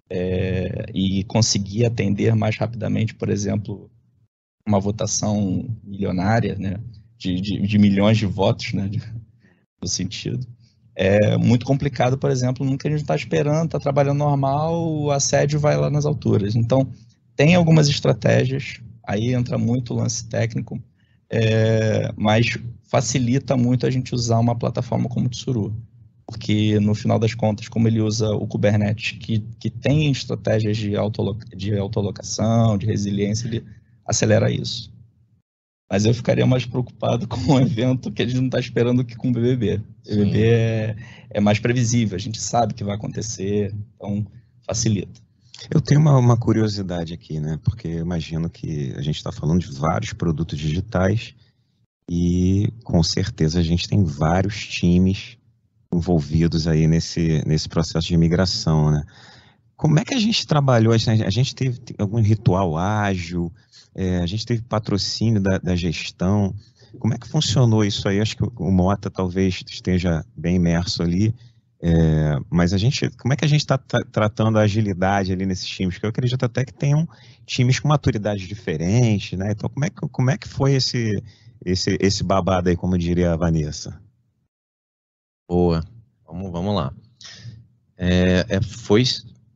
é, 0.09 0.87
e 0.95 1.25
conseguir 1.25 1.85
atender 1.85 2.35
mais 2.35 2.57
rapidamente, 2.57 3.15
por 3.15 3.29
exemplo, 3.29 3.91
uma 4.67 4.81
votação 4.81 5.69
milionária, 5.85 6.55
né, 6.55 6.81
de, 7.19 7.39
de, 7.39 7.61
de 7.61 7.79
milhões 7.79 8.17
de 8.17 8.25
votos, 8.25 8.73
né, 8.73 8.89
de, 8.89 8.99
no 9.79 9.87
sentido. 9.87 10.47
É 10.97 11.37
muito 11.37 11.67
complicado, 11.67 12.17
por 12.17 12.31
exemplo, 12.31 12.65
nunca 12.65 12.89
a 12.89 12.91
gente 12.91 13.03
está 13.03 13.15
esperando, 13.15 13.67
está 13.67 13.79
trabalhando 13.79 14.21
normal, 14.21 14.91
o 14.91 15.11
assédio 15.11 15.61
vai 15.61 15.77
lá 15.77 15.91
nas 15.91 16.07
alturas. 16.07 16.57
Então, 16.57 16.91
tem 17.37 17.55
algumas 17.55 17.89
estratégias, 17.91 18.81
aí 19.07 19.35
entra 19.35 19.59
muito 19.59 19.93
o 19.93 19.99
lance 19.99 20.27
técnico, 20.27 20.83
é, 21.29 22.11
mas 22.17 22.57
facilita 22.89 23.57
muito 23.57 23.87
a 23.87 23.91
gente 23.91 24.15
usar 24.15 24.39
uma 24.39 24.57
plataforma 24.57 25.09
como 25.09 25.27
o 25.27 25.31
Tsuru 25.31 25.75
porque 26.29 26.79
no 26.79 26.95
final 26.95 27.19
das 27.19 27.33
contas, 27.33 27.69
como 27.69 27.89
ele 27.89 28.03
usa 28.03 28.31
o 28.33 28.47
Kubernetes, 28.47 29.13
que, 29.19 29.39
que 29.59 29.71
tem 29.71 30.13
estratégias 30.13 30.77
de, 30.77 30.95
autolo, 30.95 31.35
de 31.57 31.75
autolocação, 31.75 32.77
de 32.77 32.85
resiliência, 32.85 33.49
ele 33.49 33.65
acelera 34.05 34.51
isso. 34.51 34.93
Mas 35.91 36.05
eu 36.05 36.13
ficaria 36.13 36.47
mais 36.47 36.67
preocupado 36.67 37.27
com 37.27 37.55
um 37.55 37.59
evento 37.59 38.13
que 38.13 38.21
a 38.21 38.27
gente 38.27 38.37
não 38.37 38.45
está 38.45 38.61
esperando 38.61 39.03
que 39.07 39.17
com 39.17 39.31
o 39.31 39.33
BBB. 39.33 39.81
O 40.07 40.17
BBB 40.17 40.45
é, 40.45 40.97
é, 41.31 41.41
mais 41.41 41.59
previsível, 41.59 42.15
a 42.15 42.21
gente 42.21 42.39
sabe 42.39 42.75
que 42.75 42.85
vai 42.85 42.95
acontecer, 42.95 43.75
então 43.95 44.27
facilita. 44.67 45.19
Eu 45.71 45.81
tenho 45.81 45.99
uma, 45.99 46.19
uma 46.19 46.37
curiosidade 46.37 47.15
aqui, 47.15 47.41
né? 47.41 47.59
Porque 47.65 47.89
eu 47.89 48.01
imagino 48.01 48.51
que 48.51 48.93
a 48.99 49.01
gente 49.01 49.17
está 49.17 49.33
falando 49.33 49.61
de 49.61 49.73
vários 49.79 50.13
produtos 50.13 50.59
digitais 50.59 51.35
e 52.09 52.73
com 52.85 53.03
certeza 53.03 53.61
a 53.61 53.63
gente 53.63 53.89
tem 53.89 54.03
vários 54.03 54.67
times 54.67 55.37
envolvidos 55.93 56.67
aí 56.67 56.87
nesse, 56.87 57.43
nesse 57.47 57.69
processo 57.69 58.07
de 58.09 58.15
imigração, 58.15 58.91
né? 58.91 59.03
Como 59.77 59.99
é 59.99 60.05
que 60.05 60.15
a 60.15 60.19
gente 60.19 60.47
trabalhou? 60.47 60.93
A 60.93 61.31
gente 61.31 61.55
teve 61.55 61.79
algum 61.99 62.21
ritual 62.21 62.77
ágil? 62.77 63.53
É, 63.95 64.19
a 64.19 64.27
gente 64.27 64.45
teve 64.45 64.63
patrocínio 64.63 65.41
da, 65.41 65.59
da, 65.59 65.77
gestão? 65.77 66.53
Como 66.99 67.15
é 67.15 67.19
que 67.19 67.29
funcionou 67.29 67.85
isso 67.85 68.09
aí? 68.09 68.21
Acho 68.21 68.37
que 68.37 68.43
o 68.43 68.71
Mota 68.73 69.09
talvez 69.09 69.63
esteja 69.69 70.25
bem 70.37 70.57
imerso 70.57 71.03
ali. 71.03 71.33
É, 71.81 72.39
mas 72.51 72.73
a 72.73 72.79
gente, 72.79 73.09
como 73.11 73.33
é 73.33 73.37
que 73.37 73.45
a 73.45 73.49
gente 73.49 73.61
está 73.61 73.79
tratando 73.79 74.59
a 74.59 74.63
agilidade 74.63 75.33
ali 75.33 75.47
nesses 75.47 75.69
times? 75.69 75.95
Porque 75.95 76.07
eu 76.07 76.11
acredito 76.11 76.45
até 76.45 76.65
que 76.65 76.75
tenham 76.75 77.09
times 77.47 77.79
com 77.79 77.87
maturidade 77.87 78.49
diferente, 78.49 79.37
né? 79.37 79.53
Então, 79.53 79.71
como 79.71 79.85
é 79.85 79.91
que, 79.91 80.09
como 80.09 80.31
é 80.31 80.37
que 80.37 80.49
foi 80.49 80.75
esse, 80.75 81.23
esse, 81.65 81.97
esse 82.01 82.23
babado 82.23 82.69
aí, 82.69 82.77
como 82.77 82.99
diria 82.99 83.33
a 83.33 83.37
Vanessa? 83.37 84.01
Boa. 85.49 85.83
Vamos, 86.27 86.53
vamos 86.53 86.75
lá. 86.75 86.95
É, 87.97 88.45
é, 88.49 88.63
foi, 88.63 89.03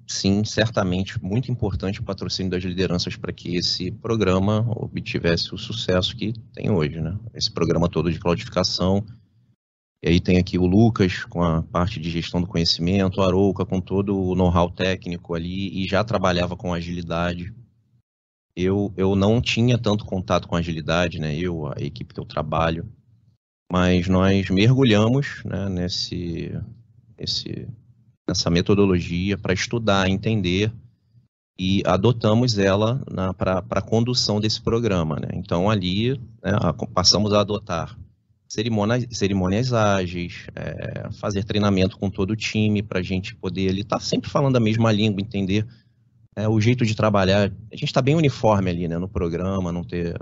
sim, 0.06 0.42
certamente 0.42 1.22
muito 1.22 1.52
importante 1.52 2.00
o 2.00 2.04
patrocínio 2.04 2.50
das 2.50 2.64
lideranças 2.64 3.14
para 3.14 3.32
que 3.32 3.56
esse 3.56 3.90
programa 3.90 4.64
obtivesse 4.70 5.54
o 5.54 5.58
sucesso 5.58 6.16
que 6.16 6.32
tem 6.54 6.70
hoje, 6.70 7.00
né? 7.00 7.16
Esse 7.34 7.50
programa 7.50 7.88
todo 7.88 8.10
de 8.10 8.18
cloudificação. 8.18 9.04
E 10.02 10.08
aí 10.08 10.20
tem 10.20 10.38
aqui 10.38 10.58
o 10.58 10.66
Lucas 10.66 11.24
com 11.24 11.42
a 11.42 11.62
parte 11.62 12.00
de 12.00 12.10
gestão 12.10 12.40
do 12.40 12.46
conhecimento, 12.48 13.20
o 13.20 13.22
Arouca 13.22 13.64
com 13.64 13.80
todo 13.80 14.18
o 14.18 14.34
know-how 14.34 14.68
técnico 14.68 15.34
ali 15.34 15.80
e 15.80 15.86
já 15.86 16.02
trabalhava 16.02 16.56
com 16.56 16.74
agilidade. 16.74 17.54
Eu, 18.54 18.92
eu 18.96 19.16
não 19.16 19.40
tinha 19.40 19.78
tanto 19.78 20.04
contato 20.04 20.46
com 20.46 20.56
agilidade, 20.56 21.18
né? 21.18 21.34
Eu, 21.36 21.66
a 21.66 21.80
equipe 21.80 22.12
que 22.12 22.20
eu 22.20 22.24
trabalho, 22.24 22.86
mas 23.70 24.06
nós 24.08 24.50
mergulhamos 24.50 25.42
né, 25.44 25.68
nesse, 25.68 26.52
nessa 28.28 28.50
metodologia 28.50 29.38
para 29.38 29.54
estudar, 29.54 30.08
entender 30.08 30.72
e 31.58 31.82
adotamos 31.86 32.58
ela 32.58 33.00
para 33.38 33.64
a 33.70 33.82
condução 33.82 34.40
desse 34.40 34.60
programa. 34.60 35.16
Né? 35.16 35.28
Então, 35.34 35.70
ali, 35.70 36.18
né, 36.42 36.52
passamos 36.92 37.32
a 37.32 37.40
adotar 37.40 37.96
cerimônias, 38.48 39.06
cerimônias 39.10 39.72
ágeis, 39.72 40.46
é, 40.54 41.10
fazer 41.12 41.42
treinamento 41.44 41.96
com 41.96 42.10
todo 42.10 42.32
o 42.32 42.36
time 42.36 42.82
para 42.82 42.98
a 43.00 43.02
gente 43.02 43.34
poder 43.34 43.74
estar 43.78 43.96
tá 43.96 44.00
sempre 44.00 44.28
falando 44.28 44.56
a 44.56 44.60
mesma 44.60 44.92
língua, 44.92 45.22
entender 45.22 45.66
é, 46.36 46.48
o 46.48 46.60
jeito 46.60 46.84
de 46.84 46.94
trabalhar. 46.94 47.52
A 47.70 47.76
gente 47.76 47.86
está 47.86 48.02
bem 48.02 48.14
uniforme 48.14 48.70
ali 48.70 48.88
né, 48.88 48.98
no 48.98 49.08
programa, 49.08 49.72
não 49.72 49.84
ter 49.84 50.18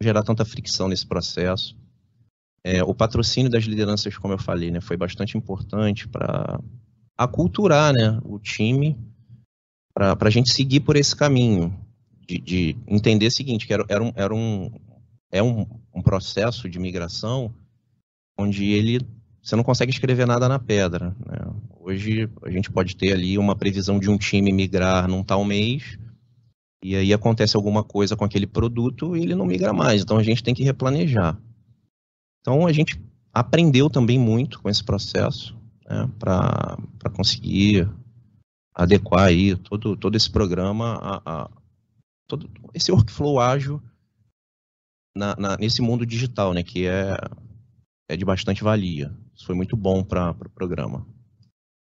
gerar 0.00 0.22
tanta 0.22 0.44
fricção 0.44 0.88
nesse 0.88 1.06
processo. 1.06 1.76
É, 2.62 2.82
o 2.82 2.94
patrocínio 2.94 3.50
das 3.50 3.64
lideranças, 3.64 4.16
como 4.16 4.34
eu 4.34 4.38
falei, 4.38 4.70
né, 4.70 4.80
foi 4.80 4.96
bastante 4.96 5.36
importante 5.36 6.08
para 6.08 6.60
aculturar 7.16 7.92
né, 7.92 8.18
o 8.24 8.38
time, 8.38 8.98
para 9.92 10.16
a 10.18 10.30
gente 10.30 10.52
seguir 10.52 10.80
por 10.80 10.96
esse 10.96 11.14
caminho, 11.14 11.78
de, 12.26 12.38
de, 12.38 12.76
entender 12.86 13.26
o 13.26 13.30
seguinte, 13.30 13.66
que 13.66 13.72
era, 13.72 13.84
era, 13.88 14.02
um, 14.02 14.12
era 14.16 14.34
um, 14.34 14.70
é 15.30 15.42
um, 15.42 15.66
um 15.94 16.02
processo 16.02 16.68
de 16.68 16.78
migração 16.78 17.54
onde 18.36 18.64
ele 18.64 19.00
você 19.44 19.54
não 19.54 19.62
consegue 19.62 19.92
escrever 19.92 20.26
nada 20.26 20.48
na 20.48 20.58
pedra. 20.58 21.14
Né? 21.26 21.36
Hoje 21.78 22.30
a 22.42 22.50
gente 22.50 22.70
pode 22.70 22.96
ter 22.96 23.12
ali 23.12 23.36
uma 23.36 23.54
previsão 23.54 23.98
de 23.98 24.08
um 24.08 24.16
time 24.16 24.50
migrar 24.50 25.06
num 25.06 25.22
tal 25.22 25.44
mês 25.44 25.98
e 26.82 26.96
aí 26.96 27.12
acontece 27.12 27.54
alguma 27.54 27.84
coisa 27.84 28.16
com 28.16 28.24
aquele 28.24 28.46
produto 28.46 29.14
e 29.14 29.22
ele 29.22 29.34
não 29.34 29.44
migra 29.44 29.72
mais. 29.72 30.02
Então 30.02 30.16
a 30.16 30.22
gente 30.22 30.42
tem 30.42 30.54
que 30.54 30.64
replanejar. 30.64 31.38
Então 32.40 32.66
a 32.66 32.72
gente 32.72 32.98
aprendeu 33.32 33.90
também 33.90 34.18
muito 34.18 34.62
com 34.62 34.70
esse 34.70 34.82
processo 34.82 35.54
né, 35.86 36.10
para 36.18 36.78
conseguir 37.14 37.86
adequar 38.74 39.26
aí 39.26 39.56
todo, 39.56 39.94
todo 39.94 40.16
esse 40.16 40.30
programa 40.30 40.94
a, 40.94 41.22
a 41.44 41.50
todo 42.26 42.50
esse 42.72 42.90
workflow 42.90 43.38
ágil 43.38 43.82
na, 45.14 45.36
na, 45.36 45.56
nesse 45.58 45.82
mundo 45.82 46.06
digital, 46.06 46.54
né, 46.54 46.62
que 46.62 46.86
é, 46.86 47.16
é 48.08 48.16
de 48.16 48.24
bastante 48.24 48.64
valia. 48.64 49.14
Isso 49.34 49.46
foi 49.46 49.54
muito 49.54 49.76
bom 49.76 50.02
para 50.02 50.30
o 50.30 50.34
pro 50.34 50.48
programa. 50.48 51.06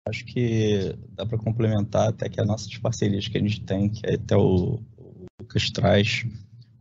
Acho 0.07 0.25
que 0.25 0.95
dá 1.09 1.25
para 1.25 1.37
complementar 1.37 2.09
até 2.09 2.27
que 2.27 2.41
as 2.41 2.47
nossas 2.47 2.75
parcerias 2.77 3.27
que 3.27 3.37
a 3.37 3.41
gente 3.41 3.61
tem, 3.61 3.87
que 3.87 4.05
é 4.05 4.15
até 4.15 4.35
o, 4.35 4.81
o 4.97 5.25
Lucas 5.39 5.69
traz, 5.69 6.25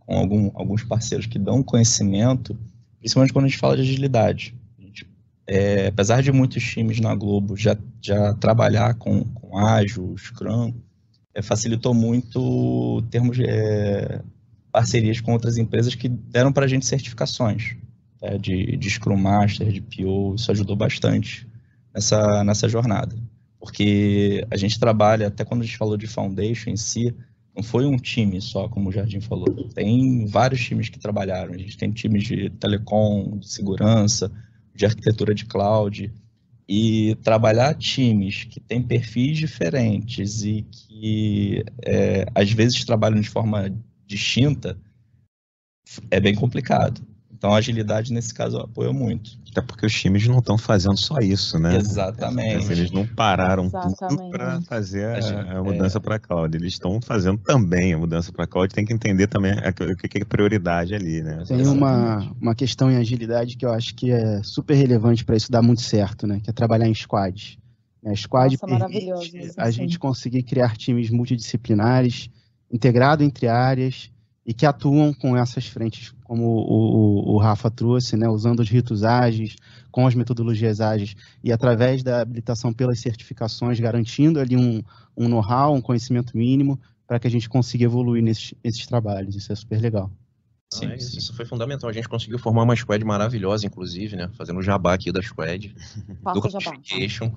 com 0.01 0.17
algum, 0.17 0.51
alguns 0.55 0.83
parceiros 0.83 1.27
que 1.27 1.39
dão 1.39 1.63
conhecimento, 1.63 2.59
principalmente 2.99 3.33
quando 3.33 3.45
a 3.45 3.49
gente 3.49 3.61
fala 3.61 3.77
de 3.77 3.83
agilidade. 3.83 4.57
Gente, 4.79 5.07
é, 5.47 5.87
apesar 5.87 6.23
de 6.23 6.33
muitos 6.33 6.65
times 6.65 6.99
na 6.99 7.15
Globo 7.15 7.57
já, 7.57 7.77
já 8.01 8.35
trabalhar 8.35 8.95
com, 8.95 9.23
com 9.25 9.57
Ágil, 9.57 10.17
Scrum, 10.19 10.75
é, 11.33 11.43
facilitou 11.43 11.95
muito 11.95 13.03
termos 13.11 13.39
é, 13.39 14.21
parcerias 14.73 15.21
com 15.21 15.33
outras 15.33 15.59
empresas 15.59 15.95
que 15.95 16.09
deram 16.09 16.53
para 16.53 16.65
a 16.65 16.69
gente 16.69 16.87
certificações 16.87 17.77
é, 18.23 18.39
de, 18.39 18.77
de 18.77 18.91
Scrum 18.91 19.17
Master, 19.17 19.71
de 19.71 19.81
PO, 19.81 20.37
isso 20.37 20.51
ajudou 20.53 20.77
bastante 20.77 21.47
nessa, 21.93 22.45
nessa 22.45 22.69
jornada. 22.69 23.17
Porque 23.59 24.47
a 24.51 24.57
gente 24.57 24.79
trabalha, 24.79 25.27
até 25.27 25.45
quando 25.45 25.63
a 25.63 25.65
gente 25.65 25.77
falou 25.77 25.97
de 25.97 26.07
Foundation 26.07 26.71
em 26.71 26.77
si, 26.77 27.15
não 27.55 27.63
foi 27.63 27.85
um 27.85 27.97
time 27.97 28.41
só, 28.41 28.69
como 28.69 28.89
o 28.89 28.93
Jardim 28.93 29.21
falou. 29.21 29.69
Tem 29.75 30.27
vários 30.27 30.65
times 30.65 30.89
que 30.89 30.99
trabalharam. 30.99 31.53
A 31.53 31.59
gente 31.59 31.77
tem 31.77 31.91
times 31.91 32.25
de 32.25 32.49
telecom, 32.51 33.39
de 33.39 33.49
segurança, 33.49 34.31
de 34.75 34.87
arquitetura 34.87 35.35
de 35.35 35.45
cloud. 35.45 36.13
E 36.69 37.17
trabalhar 37.23 37.75
times 37.75 38.45
que 38.45 38.59
têm 38.59 38.83
perfis 38.83 39.37
diferentes 39.37 40.45
e 40.45 40.63
que 40.63 41.65
é, 41.85 42.25
às 42.35 42.51
vezes 42.51 42.85
trabalham 42.85 43.21
de 43.21 43.29
forma 43.29 43.73
distinta 44.07 44.79
é 46.11 46.19
bem 46.19 46.35
complicado. 46.35 47.03
Então 47.43 47.53
a 47.53 47.57
agilidade 47.57 48.13
nesse 48.13 48.33
caso 48.33 48.57
apoia 48.59 48.93
muito. 48.93 49.33
Até 49.51 49.61
porque 49.61 49.85
os 49.85 49.93
times 49.93 50.29
não 50.29 50.39
estão 50.39 50.57
fazendo 50.57 50.97
só 50.97 51.19
isso, 51.19 51.59
né? 51.59 51.77
Exatamente. 51.77 52.71
Eles 52.71 52.93
não 52.93 53.05
pararam 53.05 53.65
Exatamente. 53.65 54.17
tudo 54.17 54.31
para 54.31 54.61
fazer 54.61 55.07
a, 55.07 55.59
a 55.59 55.63
mudança 55.65 55.99
é... 55.99 56.01
para 56.01 56.21
cloud. 56.21 56.57
Eles 56.57 56.75
estão 56.75 57.01
fazendo 57.03 57.39
também 57.39 57.95
a 57.95 57.99
mudança 57.99 58.31
para 58.31 58.47
cloud. 58.47 58.73
Tem 58.73 58.85
que 58.85 58.93
entender 58.93 59.27
também 59.27 59.55
o 59.55 59.97
que 59.97 60.19
é 60.19 60.25
prioridade 60.25 60.95
ali, 60.95 61.21
né? 61.21 61.43
Tem 61.45 61.67
uma, 61.67 62.33
uma 62.41 62.55
questão 62.55 62.89
em 62.89 62.97
agilidade 62.97 63.57
que 63.57 63.67
eu 63.67 63.73
acho 63.73 63.93
que 63.97 64.13
é 64.13 64.41
super 64.45 64.75
relevante 64.75 65.25
para 65.25 65.37
isso 65.37 65.51
dar 65.51 65.63
muito 65.63 65.83
certo, 65.83 66.29
né? 66.29 66.39
Que 66.41 66.51
é 66.51 66.53
trabalhar 66.53 66.87
em 66.87 66.95
squad. 66.95 67.59
A 68.07 68.15
squad 68.15 68.57
Nossa, 68.63 68.87
permite 68.87 69.51
a 69.57 69.69
gente 69.69 69.99
conseguir 69.99 70.45
criar 70.45 70.77
times 70.77 71.11
multidisciplinares, 71.11 72.31
integrado 72.71 73.25
entre 73.25 73.49
áreas 73.49 74.13
e 74.47 74.55
que 74.55 74.65
atuam 74.65 75.13
com 75.13 75.37
essas 75.37 75.67
frentes, 75.67 76.13
como 76.33 76.47
o, 76.47 76.63
o, 76.63 77.35
o, 77.35 77.37
Rafa 77.37 77.71
trouxe, 77.71 78.17
né, 78.17 78.27
usando 78.27 78.61
os 78.61 78.71
ritos 78.71 79.05
ágeis, 79.05 79.55
com 79.91 80.07
as 80.07 80.15
metodologias 80.15 80.81
ágeis, 80.81 81.15
e 81.45 81.53
através 81.53 82.03
da 82.03 82.23
habilitação 82.23 82.73
pelas 82.73 83.01
certificações, 83.01 83.79
garantindo 83.79 84.41
ali 84.41 84.57
um, 84.57 84.83
um 85.15 85.29
know-how, 85.29 85.75
um 85.75 85.83
conhecimento 85.83 86.35
mínimo, 86.35 86.81
para 87.07 87.21
que 87.21 87.27
a 87.27 87.31
gente 87.31 87.51
consiga 87.51 87.85
evoluir 87.85 88.23
nesses, 88.23 88.55
nesses 88.65 88.87
trabalhos. 88.87 89.37
Isso 89.37 89.53
é 89.53 89.55
super 89.55 89.79
legal. 89.79 90.11
Sim, 90.73 90.87
ah, 90.87 90.97
isso, 90.97 91.19
isso, 91.19 91.37
foi 91.37 91.45
fundamental. 91.45 91.91
A 91.91 91.93
gente 91.93 92.09
conseguiu 92.09 92.39
formar 92.39 92.63
uma 92.63 92.75
squad 92.77 93.05
maravilhosa, 93.05 93.67
inclusive, 93.67 94.17
né? 94.17 94.31
Fazendo 94.33 94.59
o 94.59 94.63
jabá 94.63 94.95
aqui 94.95 95.13
da 95.13 95.21
squad. 95.21 95.75
do 96.33 96.41
Codification. 96.41 97.31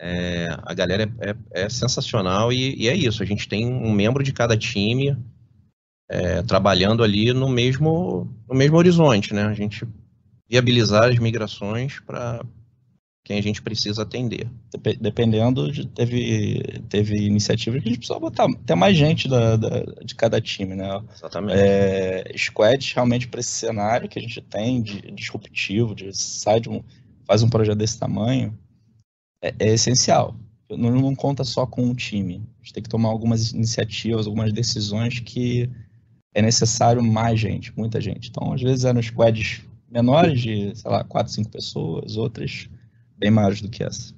É, 0.00 0.48
a 0.64 0.74
galera 0.74 1.08
é, 1.20 1.30
é, 1.30 1.36
é 1.66 1.68
sensacional 1.68 2.52
e, 2.52 2.74
e, 2.74 2.88
é 2.88 2.96
isso. 2.96 3.22
A 3.22 3.26
gente 3.26 3.48
tem 3.48 3.64
um 3.64 3.92
membro 3.92 4.24
de 4.24 4.32
cada 4.32 4.56
time 4.56 5.16
é, 6.08 6.42
trabalhando 6.42 7.02
ali 7.02 7.32
no 7.32 7.48
mesmo, 7.48 8.28
no 8.48 8.54
mesmo 8.54 8.76
horizonte, 8.76 9.32
né? 9.32 9.44
A 9.44 9.54
gente 9.54 9.86
viabilizar 10.48 11.10
as 11.10 11.18
migrações 11.18 12.00
para 12.00 12.44
quem 13.24 13.38
a 13.38 13.42
gente 13.42 13.62
precisa 13.62 14.02
atender. 14.02 14.46
Dependendo, 15.00 15.72
de, 15.72 15.86
teve, 15.86 16.62
teve 16.90 17.16
iniciativa 17.16 17.78
que 17.78 17.88
a 17.88 17.88
gente 17.88 17.98
precisava 17.98 18.20
botar 18.20 18.44
até 18.44 18.74
mais 18.74 18.96
gente 18.96 19.26
da, 19.26 19.56
da 19.56 19.80
de 20.04 20.14
cada 20.14 20.40
time, 20.40 20.74
né? 20.74 21.02
Exatamente. 21.14 21.58
É, 21.58 22.32
squads 22.36 22.92
realmente 22.92 23.26
para 23.26 23.40
esse 23.40 23.50
cenário 23.50 24.08
que 24.08 24.18
a 24.18 24.22
gente 24.22 24.42
tem 24.42 24.82
de, 24.82 25.00
de 25.00 25.10
disruptivo, 25.12 25.94
de 25.94 26.14
sai 26.14 26.60
de 26.60 26.68
um, 26.68 26.82
faz 27.26 27.42
um 27.42 27.48
projeto 27.48 27.78
desse 27.78 27.98
tamanho, 27.98 28.56
é, 29.42 29.54
é 29.58 29.72
essencial. 29.72 30.36
Não, 30.68 30.90
não 30.90 31.14
conta 31.14 31.44
só 31.44 31.66
com 31.66 31.82
um 31.82 31.94
time. 31.94 32.42
A 32.60 32.64
gente 32.64 32.72
tem 32.74 32.82
que 32.82 32.88
tomar 32.88 33.08
algumas 33.08 33.52
iniciativas, 33.52 34.26
algumas 34.26 34.52
decisões 34.52 35.20
que 35.20 35.70
é 36.34 36.42
necessário 36.42 37.02
mais 37.02 37.38
gente, 37.38 37.72
muita 37.76 38.00
gente. 38.00 38.28
Então, 38.28 38.52
às 38.52 38.60
vezes 38.60 38.84
eram 38.84 39.00
squads 39.00 39.62
menores 39.90 40.40
de, 40.40 40.74
sei 40.74 40.90
lá, 40.90 41.04
quatro, 41.04 41.32
cinco 41.32 41.50
pessoas, 41.50 42.16
outras 42.16 42.68
bem 43.16 43.30
maiores 43.30 43.60
do 43.60 43.68
que 43.68 43.84
essa. 43.84 44.12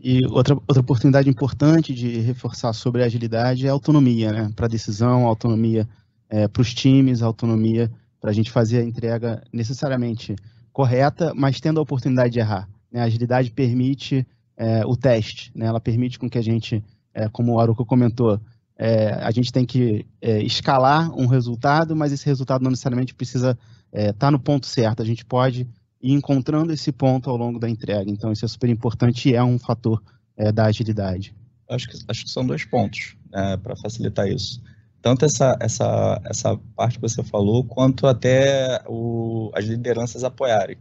E 0.00 0.24
outra, 0.26 0.54
outra 0.54 0.80
oportunidade 0.80 1.28
importante 1.28 1.92
de 1.92 2.20
reforçar 2.20 2.72
sobre 2.72 3.02
a 3.02 3.06
agilidade 3.06 3.66
é 3.66 3.68
a 3.68 3.72
autonomia, 3.72 4.32
né? 4.32 4.50
Para 4.56 4.68
decisão, 4.68 5.26
autonomia 5.26 5.86
é, 6.30 6.48
para 6.48 6.62
os 6.62 6.72
times, 6.72 7.20
autonomia 7.20 7.90
para 8.20 8.30
a 8.30 8.34
gente 8.34 8.50
fazer 8.50 8.78
a 8.78 8.84
entrega 8.84 9.42
necessariamente 9.52 10.34
correta, 10.72 11.32
mas 11.34 11.60
tendo 11.60 11.78
a 11.80 11.82
oportunidade 11.82 12.32
de 12.32 12.38
errar. 12.38 12.68
Né? 12.90 13.00
A 13.00 13.04
agilidade 13.04 13.50
permite 13.50 14.26
é, 14.56 14.84
o 14.86 14.96
teste, 14.96 15.50
né? 15.54 15.66
ela 15.66 15.80
permite 15.80 16.18
com 16.18 16.28
que 16.28 16.38
a 16.38 16.42
gente, 16.42 16.82
é, 17.14 17.28
como 17.28 17.54
o 17.54 17.60
Aruco 17.60 17.84
comentou, 17.84 18.40
é, 18.78 19.10
a 19.10 19.30
gente 19.32 19.52
tem 19.52 19.66
que 19.66 20.06
é, 20.22 20.40
escalar 20.40 21.12
um 21.18 21.26
resultado, 21.26 21.96
mas 21.96 22.12
esse 22.12 22.24
resultado 22.24 22.62
não 22.62 22.70
necessariamente 22.70 23.12
precisa 23.12 23.58
estar 23.92 24.08
é, 24.08 24.12
tá 24.12 24.30
no 24.30 24.38
ponto 24.38 24.66
certo. 24.66 25.02
A 25.02 25.04
gente 25.04 25.24
pode 25.24 25.66
ir 26.00 26.12
encontrando 26.12 26.72
esse 26.72 26.92
ponto 26.92 27.28
ao 27.28 27.36
longo 27.36 27.58
da 27.58 27.68
entrega. 27.68 28.08
Então, 28.08 28.30
isso 28.30 28.44
é 28.44 28.48
super 28.48 28.70
importante 28.70 29.30
e 29.30 29.34
é 29.34 29.42
um 29.42 29.58
fator 29.58 30.00
é, 30.36 30.52
da 30.52 30.66
agilidade. 30.66 31.34
Acho 31.68 31.88
que, 31.88 31.98
acho 32.06 32.24
que 32.24 32.30
são 32.30 32.46
dois 32.46 32.64
pontos 32.64 33.16
né, 33.32 33.56
para 33.56 33.74
facilitar 33.74 34.28
isso. 34.28 34.62
Tanto 35.02 35.24
essa, 35.24 35.56
essa, 35.60 36.20
essa 36.24 36.56
parte 36.76 36.96
que 36.96 37.02
você 37.02 37.22
falou, 37.24 37.64
quanto 37.64 38.06
até 38.06 38.80
o, 38.86 39.50
as 39.54 39.64
lideranças 39.64 40.22
apoiarem. 40.22 40.76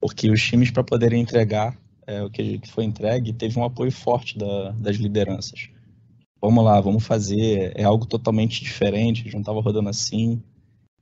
Porque 0.00 0.28
os 0.30 0.42
times, 0.42 0.70
para 0.72 0.82
poderem 0.82 1.20
entregar 1.20 1.76
é, 2.04 2.22
o 2.22 2.30
que 2.30 2.60
foi 2.68 2.84
entregue, 2.84 3.32
teve 3.32 3.58
um 3.58 3.64
apoio 3.64 3.92
forte 3.92 4.36
da, 4.36 4.72
das 4.72 4.96
lideranças 4.96 5.70
vamos 6.40 6.64
lá, 6.64 6.80
vamos 6.80 7.04
fazer, 7.04 7.72
é 7.74 7.84
algo 7.84 8.06
totalmente 8.06 8.62
diferente, 8.62 9.20
a 9.20 9.24
gente 9.24 9.34
não 9.34 9.40
estava 9.40 9.60
rodando 9.60 9.88
assim, 9.88 10.40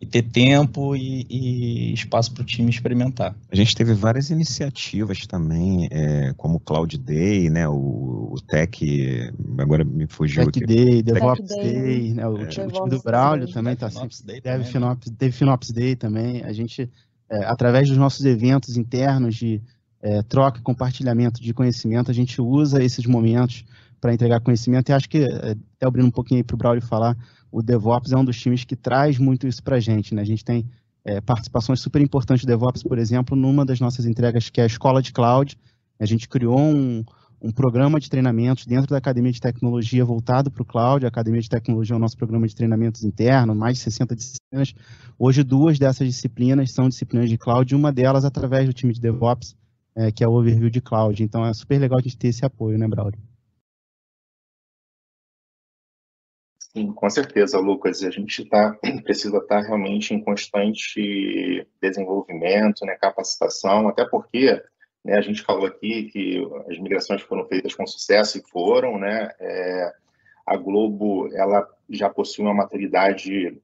e 0.01 0.05
ter 0.05 0.23
tempo 0.23 0.95
e, 0.95 1.27
e 1.31 1.95
espaço 1.95 2.33
para 2.33 2.43
o 2.43 2.45
time 2.45 2.69
experimentar. 2.69 3.35
A 3.51 3.57
gente 3.57 3.75
teve 3.75 3.95
várias 3.95 4.29
iniciativas 4.31 5.27
também, 5.27 5.89
é, 5.91 6.35
como 6.37 6.57
o 6.57 6.61
Cloud 6.61 6.99
Day, 6.99 7.49
né, 7.49 7.67
o, 7.67 8.33
o 8.33 8.37
Tech, 8.47 9.33
agora 9.59 9.85
me 9.85 10.07
fugiu 10.07 10.45
Tech 10.51 10.59
aqui. 10.59 10.67
Day, 10.67 11.03
DevOps 11.03 11.49
Day, 11.49 11.73
Day 11.73 12.15
né, 12.15 12.29
o, 12.29 12.43
é. 12.43 12.47
time, 12.47 12.67
o, 12.67 12.71
time, 12.71 12.91
do 12.91 13.03
Braulio 13.03 13.51
também 13.51 13.73
está 13.73 13.91
sempre, 13.91 14.17
Day 14.25 14.41
teve, 14.41 14.57
também, 14.57 14.73
Finops, 14.73 15.11
né? 15.11 15.17
teve 15.19 15.33
Finops 15.33 15.71
Day 15.71 15.97
também, 15.97 16.43
a 16.43 16.53
gente, 16.53 16.91
é, 17.31 17.45
através 17.45 17.89
dos 17.89 17.97
nossos 17.97 18.25
eventos 18.27 18.77
internos 18.77 19.35
de 19.35 19.63
é, 20.03 20.23
troca 20.23 20.61
e 20.61 20.63
compartilhamento 20.63 21.43
de 21.43 21.55
conhecimento, 21.55 22.11
a 22.11 22.15
gente 22.15 22.41
usa 22.41 22.85
esses 22.85 23.07
momentos 23.07 23.65
para 24.01 24.13
entregar 24.13 24.41
conhecimento. 24.41 24.89
E 24.89 24.93
acho 24.93 25.09
que, 25.09 25.19
é, 25.19 25.51
até 25.51 25.87
abrindo 25.87 26.07
um 26.07 26.11
pouquinho 26.11 26.45
para 26.45 26.55
o 26.55 26.59
Braulio 26.59 26.83
falar, 26.83 27.17
o 27.51 27.63
DevOps 27.63 28.13
é 28.13 28.17
um 28.17 28.25
dos 28.25 28.39
times 28.39 28.65
que 28.65 28.77
traz 28.77 29.19
muito 29.19 29.47
isso 29.47 29.63
para 29.63 29.77
a 29.77 29.81
gente. 29.81 30.15
Né? 30.15 30.23
A 30.23 30.27
gente 30.27 30.45
tem 30.45 30.67
é, 31.05 31.21
participações 31.21 31.81
super 31.81 32.03
importantes 32.03 32.45
do 32.45 32.49
DevOps, 32.49 32.83
por 32.83 32.99
exemplo, 32.99 33.37
numa 33.37 33.65
das 33.65 33.81
nossas 33.81 34.07
entregas, 34.07 34.51
que 34.51 34.61
é 34.61 34.65
a 34.65 34.67
Escola 34.67 35.01
de 35.01 35.13
Cloud. 35.13 35.57
A 35.99 36.05
gente 36.05 36.29
criou 36.29 36.59
um, 36.59 37.05
um 37.41 37.51
programa 37.51 38.01
de 38.01 38.11
treinamentos 38.11 38.67
dentro 38.67 38.89
da 38.89 38.99
Academia 38.99 39.33
de 39.33 39.41
Tecnologia 39.41 40.05
voltado 40.05 40.51
para 40.51 40.63
o 40.63 40.67
Cloud. 40.67 41.05
A 41.05 41.09
Academia 41.09 41.41
de 41.41 41.49
Tecnologia 41.49 41.95
é 41.95 41.97
o 41.97 42.01
nosso 42.01 42.17
programa 42.17 42.47
de 42.47 42.55
treinamentos 42.55 43.05
interno, 43.05 43.55
mais 43.55 43.79
de 43.79 43.85
60 43.85 44.17
disciplinas. 44.17 44.75
Hoje, 45.19 45.43
duas 45.43 45.79
dessas 45.79 46.07
disciplinas 46.09 46.73
são 46.73 46.89
disciplinas 46.89 47.31
de 47.31 47.39
Cloud, 47.39 47.75
uma 47.75 47.93
delas 47.93 48.25
através 48.25 48.67
do 48.67 48.73
time 48.73 48.93
de 48.93 49.01
DevOps, 49.01 49.55
é, 49.95 50.11
que 50.11 50.25
é 50.25 50.29
o 50.29 50.33
Overview 50.33 50.71
de 50.71 50.81
Cloud. 50.81 51.23
Então, 51.23 51.47
é 51.47 51.55
super 51.55 51.79
legal 51.79 51.99
a 51.99 52.03
gente 52.03 52.19
ter 52.19 52.29
esse 52.29 52.45
apoio, 52.45 52.77
né, 52.77 52.89
Braulio? 52.89 53.19
Sim, 56.77 56.93
com 56.93 57.09
certeza, 57.09 57.59
Lucas. 57.59 58.03
A 58.03 58.11
gente 58.11 58.45
tá, 58.45 58.77
precisa 59.03 59.39
estar 59.39 59.63
tá 59.63 59.67
realmente 59.67 60.13
em 60.13 60.21
constante 60.21 61.67
desenvolvimento, 61.81 62.85
né, 62.85 62.99
capacitação, 63.01 63.89
até 63.89 64.05
porque 64.05 64.63
né, 65.03 65.17
a 65.17 65.23
gente 65.23 65.41
falou 65.41 65.65
aqui 65.65 66.11
que 66.13 66.47
as 66.71 66.79
migrações 66.79 67.23
foram 67.23 67.47
feitas 67.47 67.75
com 67.75 67.87
sucesso 67.87 68.37
e 68.37 68.51
foram, 68.51 68.99
né? 68.99 69.31
É, 69.41 69.93
a 70.45 70.55
Globo 70.59 71.35
ela 71.35 71.67
já 71.89 72.11
possui 72.11 72.45
uma 72.45 72.53
maturidade 72.53 73.59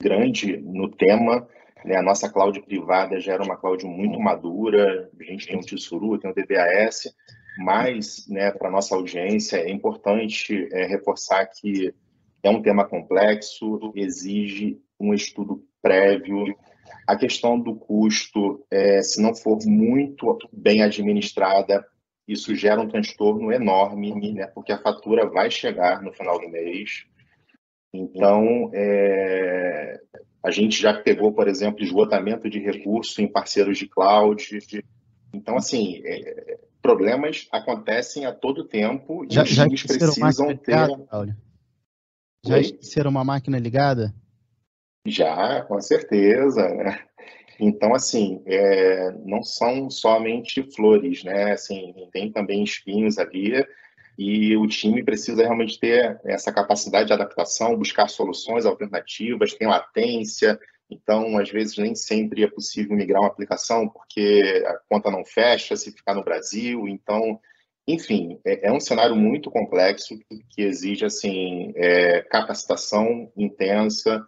grande 0.00 0.56
no 0.56 0.88
tema. 0.88 1.46
Né, 1.84 1.96
a 1.96 2.02
nossa 2.02 2.30
cloud 2.32 2.62
privada 2.62 3.20
já 3.20 3.34
era 3.34 3.42
uma 3.42 3.58
cloud 3.58 3.84
muito 3.84 4.18
madura. 4.18 5.10
A 5.20 5.22
gente 5.22 5.46
tem 5.46 5.58
o 5.58 5.60
Tsuru, 5.60 6.18
tem 6.18 6.30
o 6.30 6.34
DBAS, 6.34 7.14
mas 7.58 8.26
né, 8.26 8.50
para 8.52 8.70
nossa 8.70 8.94
audiência 8.94 9.58
é 9.58 9.70
importante 9.70 10.66
é, 10.72 10.86
reforçar 10.86 11.44
que 11.44 11.94
é 12.48 12.50
um 12.50 12.62
tema 12.62 12.84
complexo, 12.84 13.92
exige 13.94 14.80
um 14.98 15.14
estudo 15.14 15.64
prévio. 15.82 16.56
A 17.06 17.16
questão 17.16 17.58
do 17.58 17.74
custo, 17.74 18.64
é, 18.70 19.00
se 19.02 19.22
não 19.22 19.34
for 19.34 19.58
muito 19.64 20.38
bem 20.52 20.82
administrada, 20.82 21.84
isso 22.26 22.54
gera 22.54 22.80
um 22.80 22.88
transtorno 22.88 23.52
enorme, 23.52 24.32
né, 24.32 24.46
porque 24.48 24.72
a 24.72 24.78
fatura 24.78 25.28
vai 25.28 25.50
chegar 25.50 26.02
no 26.02 26.12
final 26.12 26.38
do 26.38 26.48
mês. 26.48 27.06
Então, 27.92 28.70
é, 28.74 29.98
a 30.44 30.50
gente 30.50 30.80
já 30.80 30.92
pegou, 30.92 31.32
por 31.32 31.48
exemplo, 31.48 31.82
esgotamento 31.82 32.50
de 32.50 32.58
recurso 32.58 33.22
em 33.22 33.28
parceiros 33.28 33.78
de 33.78 33.88
cloud. 33.88 34.58
Então, 35.32 35.56
assim, 35.56 36.02
é, 36.04 36.58
problemas 36.82 37.48
acontecem 37.50 38.26
a 38.26 38.32
todo 38.32 38.64
tempo 38.64 39.26
já, 39.30 39.40
e 39.40 39.44
os 39.44 39.54
times 39.54 39.82
precisam 39.82 40.56
ter. 40.56 40.88
Já 42.44 42.58
esqueceram 42.58 43.10
uma 43.10 43.24
máquina 43.24 43.58
ligada? 43.58 44.14
Já, 45.06 45.62
com 45.62 45.80
certeza. 45.80 46.68
Né? 46.68 47.00
Então, 47.58 47.94
assim, 47.94 48.42
é, 48.46 49.12
não 49.24 49.42
são 49.42 49.90
somente 49.90 50.62
flores, 50.74 51.24
né? 51.24 51.52
Assim, 51.52 51.94
tem 52.12 52.30
também 52.30 52.62
espinhos 52.62 53.18
ali 53.18 53.66
e 54.18 54.56
o 54.56 54.66
time 54.66 55.04
precisa 55.04 55.42
realmente 55.42 55.78
ter 55.78 56.20
essa 56.24 56.52
capacidade 56.52 57.06
de 57.06 57.12
adaptação, 57.12 57.76
buscar 57.76 58.08
soluções 58.08 58.66
alternativas, 58.66 59.54
tem 59.54 59.68
latência, 59.68 60.58
então, 60.90 61.38
às 61.38 61.50
vezes, 61.50 61.76
nem 61.76 61.94
sempre 61.94 62.42
é 62.42 62.48
possível 62.48 62.96
migrar 62.96 63.20
uma 63.20 63.28
aplicação 63.28 63.88
porque 63.88 64.64
a 64.66 64.78
conta 64.88 65.10
não 65.10 65.24
fecha 65.24 65.76
se 65.76 65.92
ficar 65.92 66.14
no 66.14 66.24
Brasil. 66.24 66.88
Então, 66.88 67.38
enfim, 67.88 68.38
é, 68.44 68.68
é 68.68 68.72
um 68.72 68.78
cenário 68.78 69.16
muito 69.16 69.50
complexo 69.50 70.18
que 70.50 70.60
exige 70.62 71.06
assim 71.06 71.72
é, 71.74 72.20
capacitação 72.20 73.32
intensa, 73.34 74.22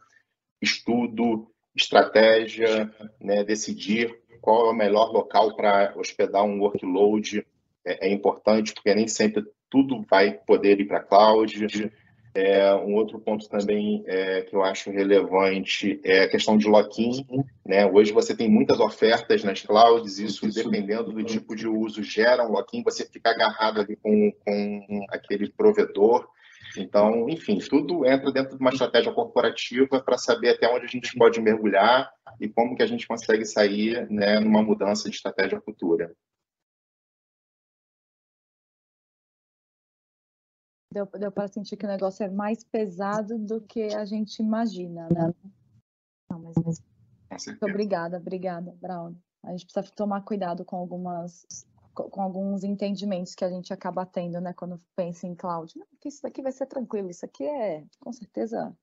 estudo, 0.63 1.47
estratégia, 1.77 2.91
né, 3.21 3.45
decidir 3.45 4.19
qual 4.41 4.67
é 4.67 4.71
o 4.71 4.75
melhor 4.75 5.13
local 5.13 5.55
para 5.55 5.93
hospedar 5.95 6.43
um 6.43 6.59
workload 6.59 7.47
é, 7.85 8.09
é, 8.09 8.11
importante, 8.11 8.73
porque 8.73 8.95
nem 8.95 9.07
sempre 9.07 9.45
tudo 9.69 10.03
vai 10.09 10.33
poder 10.33 10.81
ir 10.81 10.87
para 10.87 10.99
a 10.99 11.03
cloud. 11.03 11.93
É, 12.33 12.73
um 12.75 12.95
outro 12.95 13.19
ponto 13.19 13.49
também 13.49 14.05
é, 14.07 14.43
que 14.43 14.55
eu 14.55 14.63
acho 14.63 14.91
relevante 14.91 16.01
é 16.05 16.23
a 16.23 16.29
questão 16.29 16.57
de 16.57 16.69
lock-in. 16.69 17.27
Né? 17.67 17.85
Hoje 17.87 18.13
você 18.13 18.37
tem 18.37 18.49
muitas 18.49 18.79
ofertas 18.79 19.43
nas 19.43 19.63
clouds, 19.63 20.19
isso, 20.19 20.49
dependendo 20.53 21.13
do 21.13 21.25
tipo 21.25 21.57
de 21.57 21.67
uso 21.67 22.03
gera 22.03 22.47
um 22.47 22.53
lock-in, 22.53 22.83
você 22.83 23.05
fica 23.05 23.31
agarrado 23.31 23.81
ali 23.81 23.97
com, 23.97 24.33
com 24.45 25.07
aquele 25.11 25.51
provedor. 25.51 26.29
Então, 26.77 27.29
enfim, 27.29 27.59
tudo 27.59 28.07
entra 28.07 28.31
dentro 28.31 28.57
de 28.57 28.61
uma 28.61 28.71
estratégia 28.71 29.13
corporativa 29.13 30.01
para 30.01 30.17
saber 30.17 30.51
até 30.51 30.69
onde 30.73 30.85
a 30.85 30.89
gente 30.89 31.17
pode 31.17 31.41
mergulhar 31.41 32.09
e 32.41 32.49
como 32.49 32.77
que 32.77 32.83
a 32.83 32.87
gente 32.87 33.09
consegue 33.09 33.45
sair 33.45 34.09
né, 34.09 34.39
numa 34.39 34.63
mudança 34.63 35.11
de 35.11 35.17
estratégia 35.17 35.61
futura. 35.61 36.13
Deu, 40.93 41.07
deu 41.07 41.31
para 41.31 41.49
sentir 41.49 41.77
que 41.77 41.85
o 41.85 41.89
negócio 41.89 42.25
é 42.25 42.29
mais 42.29 42.65
pesado 42.65 43.39
do 43.39 43.61
que 43.61 43.95
a 43.95 44.05
gente 44.05 44.41
imagina, 44.41 45.09
né? 45.09 45.33
Não, 46.29 46.41
mas, 46.41 46.83
mas... 47.31 47.47
Muito 47.47 47.65
obrigada, 47.65 48.17
obrigada, 48.17 48.77
Brown. 48.81 49.15
A 49.45 49.53
gente 49.53 49.67
precisa 49.67 49.95
tomar 49.95 50.23
cuidado 50.23 50.65
com 50.65 50.77
algumas 50.77 51.47
com 51.93 52.23
alguns 52.23 52.65
entendimentos 52.65 53.35
que 53.35 53.45
a 53.45 53.51
gente 53.51 53.73
acaba 53.73 54.07
tendo, 54.07 54.41
né, 54.41 54.53
quando 54.53 54.81
pensa 54.97 55.27
em 55.27 55.35
cloud. 55.35 55.77
Não, 55.77 55.87
porque 55.87 56.09
isso 56.09 56.23
daqui 56.23 56.41
vai 56.41 56.53
ser 56.53 56.67
tranquilo, 56.67 57.11
isso 57.11 57.25
aqui 57.25 57.45
é, 57.45 57.85
com 57.99 58.13
certeza, 58.13 58.75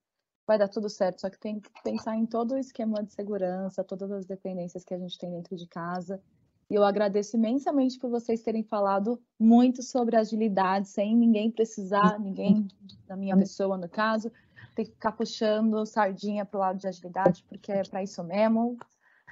vai 0.46 0.58
dar 0.58 0.68
tudo 0.68 0.90
certo, 0.90 1.22
só 1.22 1.30
que 1.30 1.40
tem 1.40 1.60
que 1.60 1.70
pensar 1.84 2.16
em 2.16 2.26
todo 2.26 2.54
o 2.54 2.58
esquema 2.58 3.04
de 3.04 3.14
segurança, 3.14 3.84
todas 3.84 4.12
as 4.12 4.26
dependências 4.26 4.84
que 4.84 4.94
a 4.94 5.00
gente 5.00 5.18
tem 5.18 5.32
dentro 5.32 5.56
de 5.56 5.68
casa, 5.68 6.22
e 6.70 6.76
eu 6.76 6.84
agradeço 6.84 7.38
imensamente 7.38 7.98
por 7.98 8.10
vocês 8.10 8.42
terem 8.42 8.64
falado 8.64 9.22
muito 9.40 9.82
sobre 9.82 10.18
agilidade, 10.18 10.90
sem 10.90 11.16
ninguém 11.16 11.50
precisar, 11.50 12.20
ninguém 12.20 12.68
da 13.08 13.16
minha 13.16 13.38
pessoa, 13.38 13.78
no 13.78 13.88
caso, 13.88 14.30
ter 14.76 14.86
que 14.86 14.92
ficar 14.92 15.14
puxando 15.14 15.86
sardinha 15.86 16.46
para 16.46 16.58
o 16.58 16.60
lado 16.60 16.78
de 16.78 16.88
agilidade, 16.88 17.44
porque 17.48 17.72
é 17.72 17.84
para 17.84 18.04
isso 18.04 18.22
mesmo. 18.24 18.78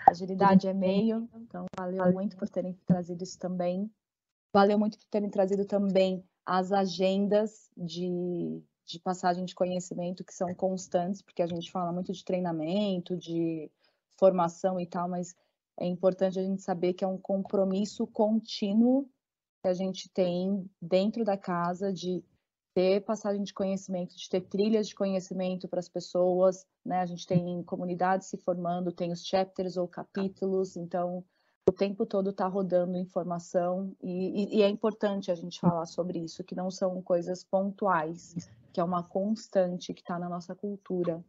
Agilidade 0.08 0.68
é 0.68 0.74
meio. 0.74 1.28
Então, 1.36 1.66
valeu 1.78 2.14
muito 2.14 2.38
por 2.38 2.48
terem 2.48 2.74
trazido 2.86 3.24
isso 3.24 3.38
também. 3.38 3.92
Valeu 4.54 4.80
muito 4.80 4.98
por 4.98 5.06
terem 5.08 5.30
trazido 5.30 5.66
também 5.66 6.24
as 6.46 6.72
agendas 6.72 7.70
de, 7.76 8.62
de 8.86 9.00
passagem 9.00 9.44
de 9.44 9.54
conhecimento, 9.54 10.24
que 10.24 10.34
são 10.34 10.54
constantes, 10.54 11.22
porque 11.22 11.42
a 11.42 11.48
gente 11.48 11.70
fala 11.70 11.92
muito 11.92 12.14
de 12.14 12.24
treinamento, 12.24 13.18
de 13.18 13.70
formação 14.18 14.80
e 14.80 14.86
tal, 14.86 15.10
mas 15.10 15.36
é 15.80 15.86
importante 15.86 16.40
a 16.40 16.44
gente 16.44 16.62
saber 16.62 16.94
que 16.94 17.04
é 17.04 17.08
um 17.08 17.18
compromisso 17.18 18.08
contínuo 18.08 19.10
que 19.62 19.68
a 19.68 19.74
gente 19.74 20.10
tem 20.10 20.70
dentro 20.82 21.24
da 21.24 21.38
casa 21.38 21.92
de 21.92 22.24
ter 22.74 23.02
passagem 23.02 23.44
de 23.44 23.54
conhecimento, 23.54 24.16
de 24.16 24.30
ter 24.30 24.42
trilhas 24.42 24.88
de 24.88 24.96
conhecimento 24.96 25.68
para 25.68 25.80
as 25.80 25.88
pessoas, 25.88 26.66
né? 26.86 27.00
A 27.00 27.06
gente 27.06 27.26
tem 27.26 27.64
comunidades 27.64 28.28
se 28.28 28.38
formando, 28.38 28.92
tem 28.92 29.12
os 29.12 29.26
chapters 29.26 29.78
ou 29.78 29.88
capítulos, 29.88 30.76
então 30.76 31.24
o 31.68 31.72
tempo 31.72 32.06
todo 32.06 32.30
está 32.30 32.48
rodando 32.48 32.98
informação 32.98 33.96
e, 34.04 34.56
e, 34.56 34.58
e, 34.58 34.62
é 34.62 34.70
importante 34.70 35.32
a 35.32 35.36
gente 35.36 35.60
falar 35.60 35.88
sobre 35.88 36.20
isso, 36.20 36.44
que 36.44 36.54
não 36.54 36.70
são 36.70 37.02
coisas 37.02 37.44
pontuais, 37.44 38.36
que 38.72 38.80
é 38.80 38.84
uma 38.84 39.02
constante 39.02 39.94
que 39.94 40.02
está 40.02 40.20
na 40.20 40.30
nossa 40.30 40.54
cultura. 40.54 41.24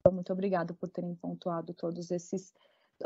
Então, 0.00 0.12
muito 0.12 0.32
obrigada 0.32 0.74
por 0.74 0.90
terem 0.90 1.14
pontuado 1.14 1.72
todos 1.72 2.10
esses 2.10 2.52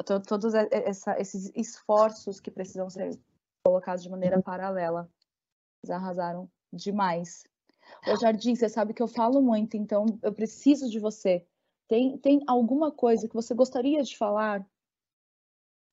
todos 0.04 0.54
essa, 0.54 1.20
esses 1.20 1.50
esforços 1.54 2.40
que 2.40 2.50
precisam 2.50 2.88
ser 2.90 3.18
colocados 3.64 4.02
de 4.02 4.10
maneira 4.10 4.40
paralela. 4.42 5.08
Eles 5.82 5.90
arrasaram 5.90 6.48
demais. 6.72 7.44
Ô 8.06 8.16
Jardim, 8.16 8.54
você 8.54 8.68
sabe 8.68 8.92
que 8.92 9.02
eu 9.02 9.08
falo 9.08 9.40
muito, 9.40 9.76
então 9.76 10.06
eu 10.22 10.32
preciso 10.32 10.88
de 10.90 10.98
você. 10.98 11.44
Tem, 11.88 12.18
tem 12.18 12.42
alguma 12.46 12.90
coisa 12.90 13.28
que 13.28 13.34
você 13.34 13.54
gostaria 13.54 14.02
de 14.02 14.16
falar? 14.16 14.64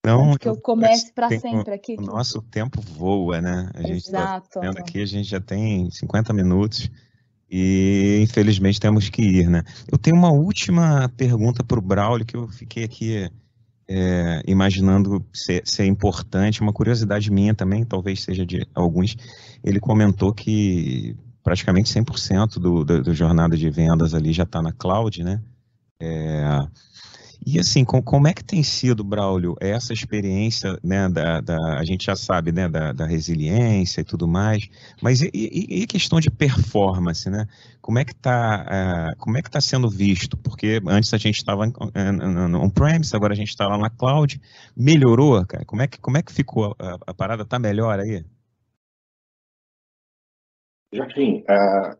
Não, 0.04 0.36
que 0.36 0.48
eu, 0.48 0.60
comece 0.60 1.12
para 1.12 1.30
sempre 1.38 1.72
aqui. 1.72 1.96
O 1.98 2.02
nosso 2.02 2.42
tempo 2.42 2.80
voa, 2.80 3.40
né? 3.40 3.70
A 3.74 3.82
gente 3.82 4.04
está 4.04 4.42
vendo 4.60 4.78
aqui, 4.78 5.00
a 5.00 5.06
gente 5.06 5.28
já 5.28 5.40
tem 5.40 5.90
50 5.90 6.32
minutos 6.34 6.90
e 7.48 8.20
infelizmente 8.22 8.78
temos 8.78 9.08
que 9.08 9.22
ir, 9.22 9.48
né? 9.48 9.62
Eu 9.90 9.96
tenho 9.96 10.16
uma 10.16 10.30
última 10.30 11.08
pergunta 11.16 11.64
para 11.64 11.78
o 11.78 11.82
Braulio 11.82 12.26
que 12.26 12.36
eu 12.36 12.48
fiquei 12.48 12.84
aqui 12.84 13.30
é, 13.88 14.42
imaginando 14.46 15.24
ser, 15.32 15.62
ser, 15.64 15.84
importante, 15.86 16.60
uma 16.60 16.72
curiosidade 16.72 17.30
minha 17.30 17.54
também, 17.54 17.84
talvez 17.84 18.22
seja 18.22 18.44
de 18.44 18.66
alguns, 18.74 19.16
ele 19.62 19.78
comentou 19.78 20.32
que 20.32 21.16
praticamente 21.42 21.92
100% 21.92 22.58
do, 22.58 22.84
do, 22.84 23.02
do 23.02 23.14
jornada 23.14 23.56
de 23.56 23.68
vendas 23.68 24.14
ali 24.14 24.32
já 24.32 24.44
está 24.44 24.62
na 24.62 24.72
cloud, 24.72 25.22
né? 25.22 25.42
É, 26.00 26.66
e 27.46 27.58
assim, 27.58 27.84
com, 27.84 28.02
como 28.02 28.28
é 28.28 28.34
que 28.34 28.44
tem 28.44 28.62
sido, 28.62 29.02
Braulio, 29.02 29.56
essa 29.60 29.92
experiência, 29.92 30.78
né, 30.82 31.08
da, 31.08 31.40
da 31.40 31.78
a 31.78 31.84
gente 31.84 32.06
já 32.06 32.16
sabe, 32.16 32.52
né, 32.52 32.68
da, 32.68 32.92
da 32.92 33.06
resiliência 33.06 34.00
e 34.00 34.04
tudo 34.04 34.26
mais, 34.28 34.68
mas 35.02 35.22
e, 35.22 35.86
questão 35.86 36.20
de 36.20 36.30
performance, 36.30 37.28
né? 37.30 37.46
Como 37.80 37.98
é 37.98 38.04
que 38.04 38.12
está, 38.12 39.12
uh, 39.12 39.18
como 39.18 39.36
é 39.36 39.42
que 39.42 39.48
está 39.48 39.60
sendo 39.60 39.88
visto? 39.88 40.36
Porque 40.36 40.80
antes 40.86 41.12
a 41.12 41.18
gente 41.18 41.36
estava 41.36 41.64
on-premise, 42.62 43.14
agora 43.14 43.32
a 43.32 43.36
gente 43.36 43.48
está 43.48 43.68
lá 43.68 43.76
na 43.76 43.90
cloud, 43.90 44.40
melhorou, 44.76 45.44
cara? 45.46 45.64
Como 45.64 45.82
é 45.82 45.86
que, 45.86 46.00
como 46.00 46.16
é 46.16 46.22
que 46.22 46.32
ficou? 46.32 46.74
A, 46.78 46.98
a 47.06 47.14
parada 47.14 47.42
está 47.42 47.58
melhor 47.58 47.98
aí? 48.00 48.24
Enfim, 50.92 51.44
a, 51.48 51.96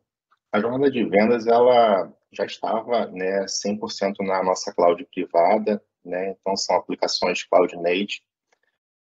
a 0.52 0.60
jornada 0.60 0.90
de 0.90 1.04
vendas, 1.04 1.46
ela 1.46 2.12
já 2.34 2.44
estava 2.44 3.06
né, 3.06 3.44
100% 3.44 4.14
na 4.20 4.42
nossa 4.42 4.72
cloud 4.74 5.04
privada, 5.12 5.82
né, 6.04 6.30
então 6.30 6.56
são 6.56 6.76
aplicações 6.76 7.44
cloud 7.44 7.76
native. 7.76 8.22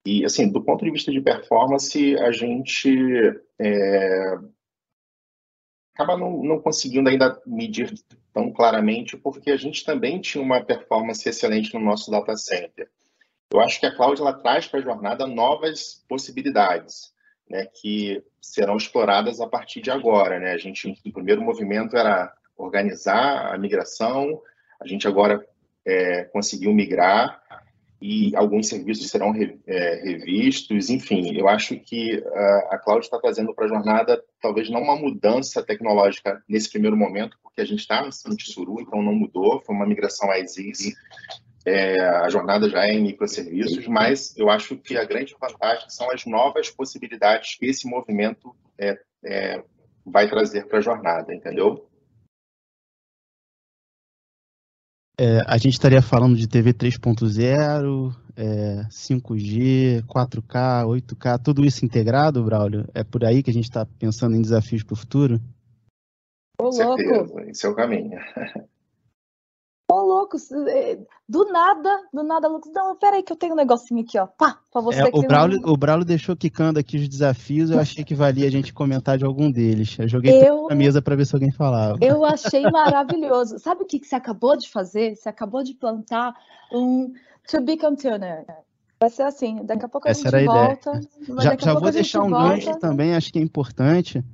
E, 0.05 0.25
assim, 0.25 0.51
do 0.51 0.63
ponto 0.63 0.85
de 0.85 0.91
vista 0.91 1.13
de 1.13 1.21
performance, 1.21 2.17
a 2.19 2.33
gente 2.33 2.91
é, 3.61 4.39
acaba 5.95 6.17
não, 6.17 6.43
não 6.43 6.61
conseguindo 6.61 7.09
ainda 7.09 7.41
medir 7.47 7.93
tão 8.33 8.53
claramente, 8.53 9.17
porque 9.17 9.51
a 9.51 9.57
gente 9.57 9.85
também 9.85 10.21
tinha 10.21 10.43
uma 10.43 10.65
performance 10.65 11.29
excelente 11.29 11.73
no 11.75 11.81
nosso 11.81 12.11
data 12.11 12.37
center. 12.37 12.91
Eu 13.53 13.61
acho 13.61 13.79
que 13.79 13.87
a 13.87 13.95
cloud 13.95 14.21
ela 14.21 14.33
traz 14.33 14.67
para 14.67 14.81
a 14.81 14.83
jornada 14.83 15.27
novas 15.27 16.05
possibilidades, 16.09 17.13
né, 17.49 17.67
que 17.67 18.25
serão 18.41 18.77
exploradas 18.77 19.41
a 19.41 19.47
partir 19.47 19.83
de 19.83 19.91
agora. 19.91 20.41
Né? 20.41 20.53
A 20.53 20.59
gente, 20.59 20.99
o 21.07 21.13
primeiro 21.13 21.43
movimento 21.43 21.97
era 21.97 22.33
organizar 22.65 23.55
a 23.55 23.59
migração, 23.59 24.41
a 24.81 24.87
gente 24.87 25.07
agora 25.07 25.45
é, 25.85 26.25
conseguiu 26.25 26.73
migrar 26.73 27.43
e 28.03 28.35
alguns 28.35 28.67
serviços 28.67 29.09
serão 29.09 29.31
re, 29.31 29.61
é, 29.65 30.03
revistos. 30.03 30.91
Enfim, 30.91 31.37
eu 31.37 31.49
acho 31.49 31.79
que 31.79 32.23
a, 32.35 32.75
a 32.75 32.79
cloud 32.79 33.05
está 33.05 33.19
trazendo 33.19 33.55
para 33.55 33.67
a 33.67 33.69
jornada 33.69 34.23
talvez 34.41 34.69
não 34.69 34.83
uma 34.83 34.97
mudança 34.97 35.63
tecnológica 35.63 36.43
nesse 36.49 36.69
primeiro 36.69 36.97
momento, 36.97 37.39
porque 37.43 37.61
a 37.61 37.65
gente 37.65 37.79
está 37.79 38.03
no 38.03 38.37
Tsuru, 38.37 38.81
então 38.81 39.01
não 39.01 39.15
mudou, 39.15 39.61
foi 39.61 39.75
uma 39.75 39.87
migração 39.87 40.31
a 40.31 40.39
Exis. 40.39 40.95
É, 41.65 42.01
a 42.01 42.29
jornada 42.29 42.69
já 42.69 42.85
é 42.85 42.93
em 42.93 43.03
microserviços, 43.03 43.87
mas 43.87 44.37
eu 44.37 44.51
acho 44.51 44.77
que 44.77 44.97
a 44.97 45.05
grande 45.05 45.37
vantagem 45.41 45.89
são 45.89 46.11
as 46.11 46.27
novas 46.27 46.69
possibilidades 46.71 47.57
que 47.57 47.67
esse 47.67 47.87
movimento 47.87 48.53
é, 48.77 48.99
é 49.25 49.63
vai 50.05 50.29
trazer 50.29 50.67
para 50.67 50.79
a 50.79 50.83
jornada, 50.83 51.33
entendeu? 51.33 51.89
É, 55.19 55.43
a 55.47 55.57
gente 55.59 55.75
estaria 55.75 56.01
falando 56.01 56.37
de 56.37 56.49
TV 56.49 56.73
3.0, 56.73 58.15
é, 58.37 58.85
5G, 58.91 60.03
4K, 60.07 60.87
8K, 60.87 61.39
tudo 61.43 61.65
isso 61.65 61.85
integrado, 61.85 62.43
Braulio? 62.43 62.89
É 62.95 63.05
por 63.05 63.25
aí 63.25 63.43
que 63.43 63.51
a 63.51 63.53
gente 63.53 63.65
está 63.65 63.85
pensando 63.85 64.37
em 64.37 64.43
desafios 64.43 64.83
para 64.83 64.95
o 64.95 64.97
futuro? 64.97 65.41
Com 66.59 66.73
certeza, 66.73 67.43
esse 67.49 67.67
é 67.67 67.69
o 67.69 67.75
caminho. 67.75 68.19
Ô, 69.95 70.27
é, 70.69 70.99
do 71.29 71.53
nada, 71.53 72.01
do 72.15 72.23
nada, 72.23 72.49
Lucas, 72.49 72.73
não, 72.75 72.97
peraí 72.97 73.23
que 73.23 73.31
eu 73.31 73.37
tenho 73.37 73.53
um 73.53 73.57
negocinho 73.57 74.01
aqui, 74.01 74.19
ó, 74.19 74.27
pá, 74.27 74.59
pra 74.73 74.81
você. 74.81 75.03
É, 75.03 75.11
o, 75.13 75.21
Braulio, 75.21 75.61
o 75.67 75.77
Braulio 75.77 76.07
deixou 76.07 76.35
quicando 76.35 76.79
aqui 76.79 76.97
os 76.97 77.07
desafios, 77.07 77.71
eu 77.71 77.79
achei 77.79 78.03
que 78.03 78.15
valia 78.15 78.47
a 78.47 78.51
gente 78.51 78.73
comentar 78.73 79.19
de 79.19 79.25
algum 79.27 79.51
deles. 79.51 79.99
Eu 79.99 80.09
joguei 80.09 80.49
eu, 80.49 80.67
na 80.71 80.75
mesa 80.75 81.03
para 81.03 81.15
ver 81.15 81.27
se 81.27 81.35
alguém 81.35 81.53
falava. 81.53 81.99
Eu 82.01 82.25
achei 82.25 82.63
maravilhoso. 82.71 83.59
Sabe 83.59 83.83
o 83.83 83.87
que, 83.87 83.99
que 83.99 84.07
você 84.07 84.15
acabou 84.15 84.57
de 84.57 84.71
fazer? 84.71 85.15
Você 85.15 85.29
acabou 85.29 85.63
de 85.63 85.75
plantar 85.75 86.35
um 86.73 87.13
to 87.51 87.61
be 87.61 87.77
container. 87.77 88.47
Vai 88.99 89.11
ser 89.11 89.25
assim, 89.25 89.63
daqui 89.67 89.85
a 89.85 89.89
pouco 89.89 90.09
Essa 90.09 90.35
a 90.35 90.39
gente 90.39 90.47
volta. 90.47 91.01
Já, 91.43 91.57
já 91.59 91.75
vou 91.75 91.91
deixar 91.91 92.23
um 92.23 92.31
volta. 92.31 92.49
gancho 92.49 92.79
também, 92.79 93.15
acho 93.15 93.31
que 93.31 93.39
é 93.39 93.43
importante, 93.43 94.25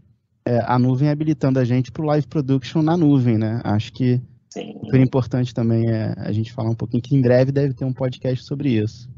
é, 0.44 0.60
a 0.64 0.78
nuvem 0.78 1.10
habilitando 1.10 1.58
a 1.58 1.64
gente 1.64 1.90
para 1.90 2.02
o 2.02 2.06
live 2.06 2.28
production 2.28 2.80
na 2.80 2.96
nuvem, 2.96 3.36
né? 3.36 3.60
Acho 3.64 3.92
que 3.92 4.22
Sim. 4.58 4.80
Super 4.84 5.00
importante 5.00 5.54
também 5.54 5.88
é 5.88 6.14
a 6.18 6.32
gente 6.32 6.52
falar 6.52 6.70
um 6.70 6.74
pouquinho 6.74 7.02
que 7.02 7.14
em 7.14 7.22
breve 7.22 7.52
deve 7.52 7.74
ter 7.74 7.84
um 7.84 7.92
podcast 7.92 8.44
sobre 8.44 8.70
isso. 8.70 9.08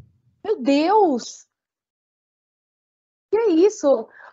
Meu 0.44 0.60
Deus! 0.60 1.46
Que 3.30 3.38
é 3.38 3.50
isso? 3.50 3.86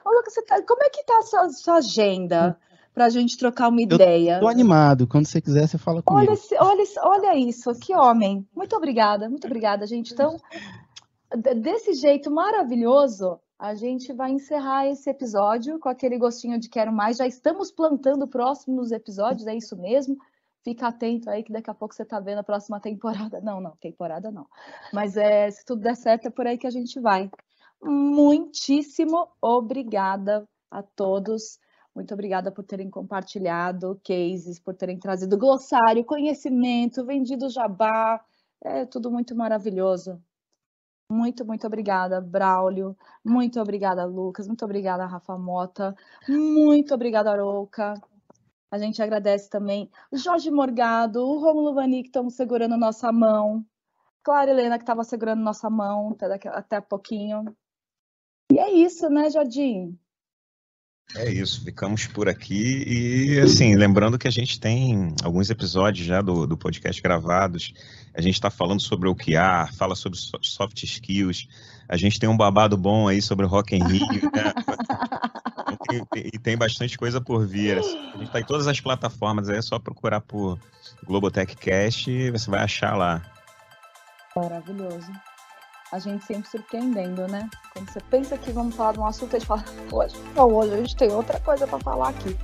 Olha, 0.03 0.23
você 0.25 0.41
tá, 0.43 0.61
como 0.63 0.83
é 0.83 0.89
que 0.89 1.05
tá 1.05 1.17
a 1.17 1.21
sua, 1.21 1.49
sua 1.49 1.75
agenda 1.75 2.59
para 2.93 3.05
a 3.05 3.09
gente 3.09 3.37
trocar 3.37 3.69
uma 3.69 3.81
ideia? 3.81 4.33
Estou 4.33 4.49
animado. 4.49 5.07
Quando 5.07 5.27
você 5.27 5.39
quiser, 5.39 5.67
você 5.67 5.77
fala 5.77 6.01
comigo. 6.01 6.25
Olha, 6.25 6.33
esse, 6.33 6.55
olha, 6.55 6.83
olha 7.03 7.37
isso, 7.37 7.73
que 7.79 7.95
homem. 7.95 8.45
Muito 8.53 8.75
obrigada, 8.75 9.29
muito 9.29 9.45
obrigada, 9.45 9.87
gente. 9.87 10.13
Então, 10.13 10.37
desse 11.61 11.93
jeito 11.93 12.29
maravilhoso, 12.29 13.39
a 13.57 13.75
gente 13.75 14.11
vai 14.11 14.31
encerrar 14.31 14.87
esse 14.87 15.09
episódio 15.09 15.79
com 15.79 15.87
aquele 15.87 16.17
gostinho 16.17 16.59
de 16.59 16.67
quero 16.67 16.91
mais. 16.91 17.17
Já 17.17 17.27
estamos 17.27 17.71
plantando 17.71 18.27
próximos 18.27 18.91
episódios, 18.91 19.47
é 19.47 19.55
isso 19.55 19.77
mesmo 19.77 20.17
fica 20.67 20.87
atento 20.87 21.29
aí 21.29 21.43
que 21.43 21.53
daqui 21.53 21.69
a 21.69 21.73
pouco 21.73 21.95
você 21.95 22.03
está 22.03 22.19
vendo 22.19 22.39
a 22.39 22.43
próxima 22.43 22.77
temporada. 22.81 23.39
Não, 23.39 23.61
não, 23.61 23.71
temporada 23.77 24.29
não. 24.29 24.45
Mas 24.91 25.15
é, 25.15 25.49
se 25.49 25.63
tudo 25.65 25.81
der 25.81 25.95
certo, 25.95 26.27
é 26.27 26.29
por 26.29 26.45
aí 26.45 26.57
que 26.57 26.67
a 26.67 26.69
gente 26.69 26.99
vai. 26.99 27.31
Muitíssimo 27.81 29.29
obrigada 29.41 30.45
a 30.69 30.83
todos. 30.83 31.57
Muito 31.95 32.13
obrigada 32.13 32.51
por 32.51 32.65
terem 32.65 32.89
compartilhado 32.89 33.99
cases, 34.03 34.59
por 34.59 34.75
terem 34.75 34.99
trazido 34.99 35.37
glossário, 35.37 36.03
conhecimento, 36.03 37.05
vendido 37.05 37.49
jabá. 37.49 38.21
É 38.61 38.85
tudo 38.85 39.09
muito 39.09 39.33
maravilhoso. 39.35 40.21
Muito, 41.09 41.45
muito 41.45 41.65
obrigada, 41.65 42.19
Braulio. 42.19 42.97
Muito 43.23 43.61
obrigada, 43.61 44.03
Lucas. 44.03 44.47
Muito 44.47 44.65
obrigada, 44.65 45.05
Rafa 45.05 45.37
Mota. 45.37 45.95
Muito 46.27 46.93
obrigada, 46.93 47.31
Arouca. 47.31 47.93
A 48.69 48.77
gente 48.77 49.01
agradece 49.01 49.49
também 49.49 49.89
Jorge 50.11 50.51
Morgado, 50.51 51.21
o 51.21 51.39
Romulo 51.39 51.73
Vani, 51.73 52.01
que 52.01 52.09
estão 52.09 52.29
segurando 52.29 52.77
nossa 52.77 53.11
mão. 53.11 53.65
Clara 54.23 54.51
Helena, 54.51 54.77
que 54.77 54.83
estava 54.83 55.05
segurando 55.05 55.41
nossa 55.41 55.69
mão 55.69 56.11
até, 56.11 56.27
daqui, 56.27 56.47
até 56.49 56.81
pouquinho. 56.81 57.45
E 58.51 58.59
é 58.59 58.71
isso, 58.71 59.09
né, 59.09 59.29
Jardim? 59.29 59.97
É 61.15 61.31
isso, 61.31 61.63
ficamos 61.63 62.05
por 62.05 62.27
aqui 62.27 62.83
e 62.85 63.39
assim, 63.39 63.77
lembrando 63.77 64.19
que 64.19 64.27
a 64.27 64.31
gente 64.31 64.59
tem 64.59 65.15
alguns 65.23 65.49
episódios 65.49 66.05
já 66.05 66.21
do, 66.21 66.45
do 66.45 66.57
podcast 66.57 67.01
gravados, 67.01 67.73
a 68.13 68.19
gente 68.19 68.33
está 68.33 68.49
falando 68.49 68.81
sobre 68.81 69.07
o 69.07 69.13
OKR, 69.13 69.73
fala 69.77 69.95
sobre 69.95 70.19
soft 70.19 70.83
skills, 70.83 71.47
a 71.87 71.95
gente 71.95 72.19
tem 72.19 72.27
um 72.27 72.35
babado 72.35 72.75
bom 72.75 73.07
aí 73.07 73.21
sobre 73.21 73.45
o 73.45 73.47
Rock 73.47 73.73
in 73.73 73.83
Rio, 73.83 74.23
né? 74.23 74.53
e 76.15 76.39
tem 76.39 76.57
bastante 76.57 76.97
coisa 76.97 77.19
por 77.19 77.45
vir. 77.45 77.77
Assim. 77.77 77.97
A 77.97 78.17
gente 78.17 78.27
está 78.27 78.39
em 78.39 78.45
todas 78.45 78.67
as 78.67 78.79
plataformas, 78.79 79.49
aí 79.49 79.57
é 79.57 79.61
só 79.61 79.79
procurar 79.79 80.21
por 80.21 80.59
Globotech 81.05 81.55
Cast 81.55 82.09
e 82.09 82.31
você 82.31 82.49
vai 82.49 82.61
achar 82.61 82.95
lá. 82.95 83.21
Maravilhoso. 84.35 85.11
A 85.91 85.99
gente 85.99 86.25
sempre 86.25 86.49
surpreendendo, 86.49 87.27
né? 87.27 87.49
Quando 87.73 87.89
você 87.89 87.99
pensa 88.09 88.37
que 88.37 88.51
vamos 88.51 88.75
falar 88.75 88.93
de 88.93 88.99
um 88.99 89.05
assunto, 89.05 89.35
a 89.35 89.39
gente 89.39 89.47
fala, 89.47 89.63
hoje, 89.91 90.15
hoje 90.35 90.73
a 90.73 90.77
gente 90.77 90.95
tem 90.95 91.11
outra 91.11 91.39
coisa 91.39 91.65
para 91.65 91.79
falar 91.79 92.09
aqui. 92.09 92.37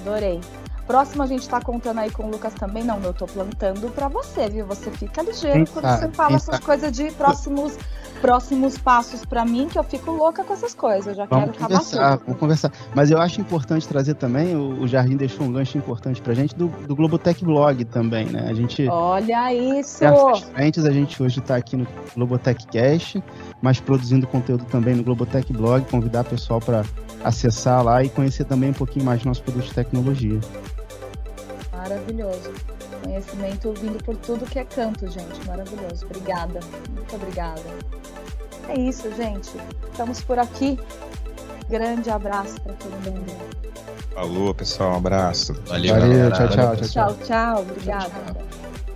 Adorei. 0.00 0.40
Próximo 0.86 1.22
a 1.22 1.26
gente 1.26 1.48
tá 1.48 1.60
contando 1.60 1.98
aí 2.00 2.10
com 2.10 2.24
o 2.24 2.30
Lucas 2.30 2.54
também. 2.54 2.82
Não, 2.82 3.00
eu 3.02 3.14
tô 3.14 3.26
plantando 3.26 3.90
para 3.92 4.08
você, 4.08 4.48
viu? 4.48 4.66
Você 4.66 4.90
fica 4.90 5.22
ligeiro 5.22 5.64
quando 5.72 5.86
você 5.86 6.08
fala 6.08 6.36
essas 6.36 6.58
coisas 6.60 6.92
de 6.92 7.10
próximos 7.12 7.78
próximos 8.22 8.78
passos 8.78 9.24
para 9.24 9.44
mim, 9.44 9.66
que 9.68 9.76
eu 9.76 9.82
fico 9.82 10.12
louca 10.12 10.44
com 10.44 10.52
essas 10.52 10.72
coisas. 10.74 11.08
Eu 11.08 11.14
já 11.14 11.24
vamos 11.26 11.50
quero 11.50 11.58
conversar, 11.58 12.16
Vamos 12.18 12.38
conversar. 12.38 12.72
Mas 12.94 13.10
eu 13.10 13.20
acho 13.20 13.40
importante 13.40 13.86
trazer 13.86 14.14
também, 14.14 14.54
o, 14.54 14.86
Jardim 14.86 15.16
deixou 15.16 15.44
um 15.44 15.52
gancho 15.52 15.76
importante 15.76 16.22
pra 16.22 16.32
gente, 16.32 16.54
do, 16.54 16.68
do 16.86 16.94
Globotech 16.94 17.44
Blog 17.44 17.84
também, 17.86 18.26
né? 18.26 18.46
A 18.48 18.54
gente. 18.54 18.86
Olha 18.88 19.52
isso! 19.52 20.04
Frentes, 20.54 20.84
a 20.84 20.92
gente 20.92 21.20
hoje 21.20 21.40
está 21.40 21.56
aqui 21.56 21.76
no 21.76 21.86
Globotech 22.14 22.64
Cast, 22.68 23.22
mas 23.60 23.80
produzindo 23.80 24.26
conteúdo 24.26 24.64
também 24.66 24.94
no 24.94 25.02
Globotech 25.02 25.52
Blog, 25.52 25.84
convidar 25.90 26.20
o 26.20 26.26
pessoal 26.26 26.60
para 26.60 26.84
acessar 27.24 27.82
lá 27.82 28.04
e 28.04 28.08
conhecer 28.08 28.44
também 28.44 28.70
um 28.70 28.74
pouquinho 28.74 29.04
mais 29.04 29.20
do 29.20 29.26
nosso 29.26 29.42
produto 29.42 29.64
de 29.64 29.74
tecnologia. 29.74 30.38
Maravilhoso. 31.82 32.52
Conhecimento 33.02 33.72
vindo 33.72 34.02
por 34.04 34.16
tudo 34.16 34.46
que 34.46 34.60
é 34.60 34.64
canto, 34.64 35.04
gente. 35.08 35.44
Maravilhoso. 35.46 36.06
Obrigada. 36.06 36.60
Muito 36.90 37.16
obrigada. 37.16 37.62
É 38.68 38.78
isso, 38.78 39.12
gente. 39.14 39.50
Estamos 39.90 40.22
por 40.22 40.38
aqui. 40.38 40.78
Grande 41.68 42.08
abraço 42.08 42.60
para 42.60 42.74
todo 42.74 42.92
mundo. 42.92 43.32
Falou, 44.14 44.54
pessoal. 44.54 44.92
Um 44.92 44.96
abraço. 44.98 45.54
Valeu. 45.66 45.94
Valeu 45.94 46.30
tchau, 46.30 46.48
tchau, 46.48 46.76
tchau, 46.76 46.76
tchau. 46.76 46.88
Tchau, 46.88 47.16
tchau. 47.24 47.62
Obrigada. 47.62 48.08
Tchau, 48.08 48.34
tchau. 48.34 48.91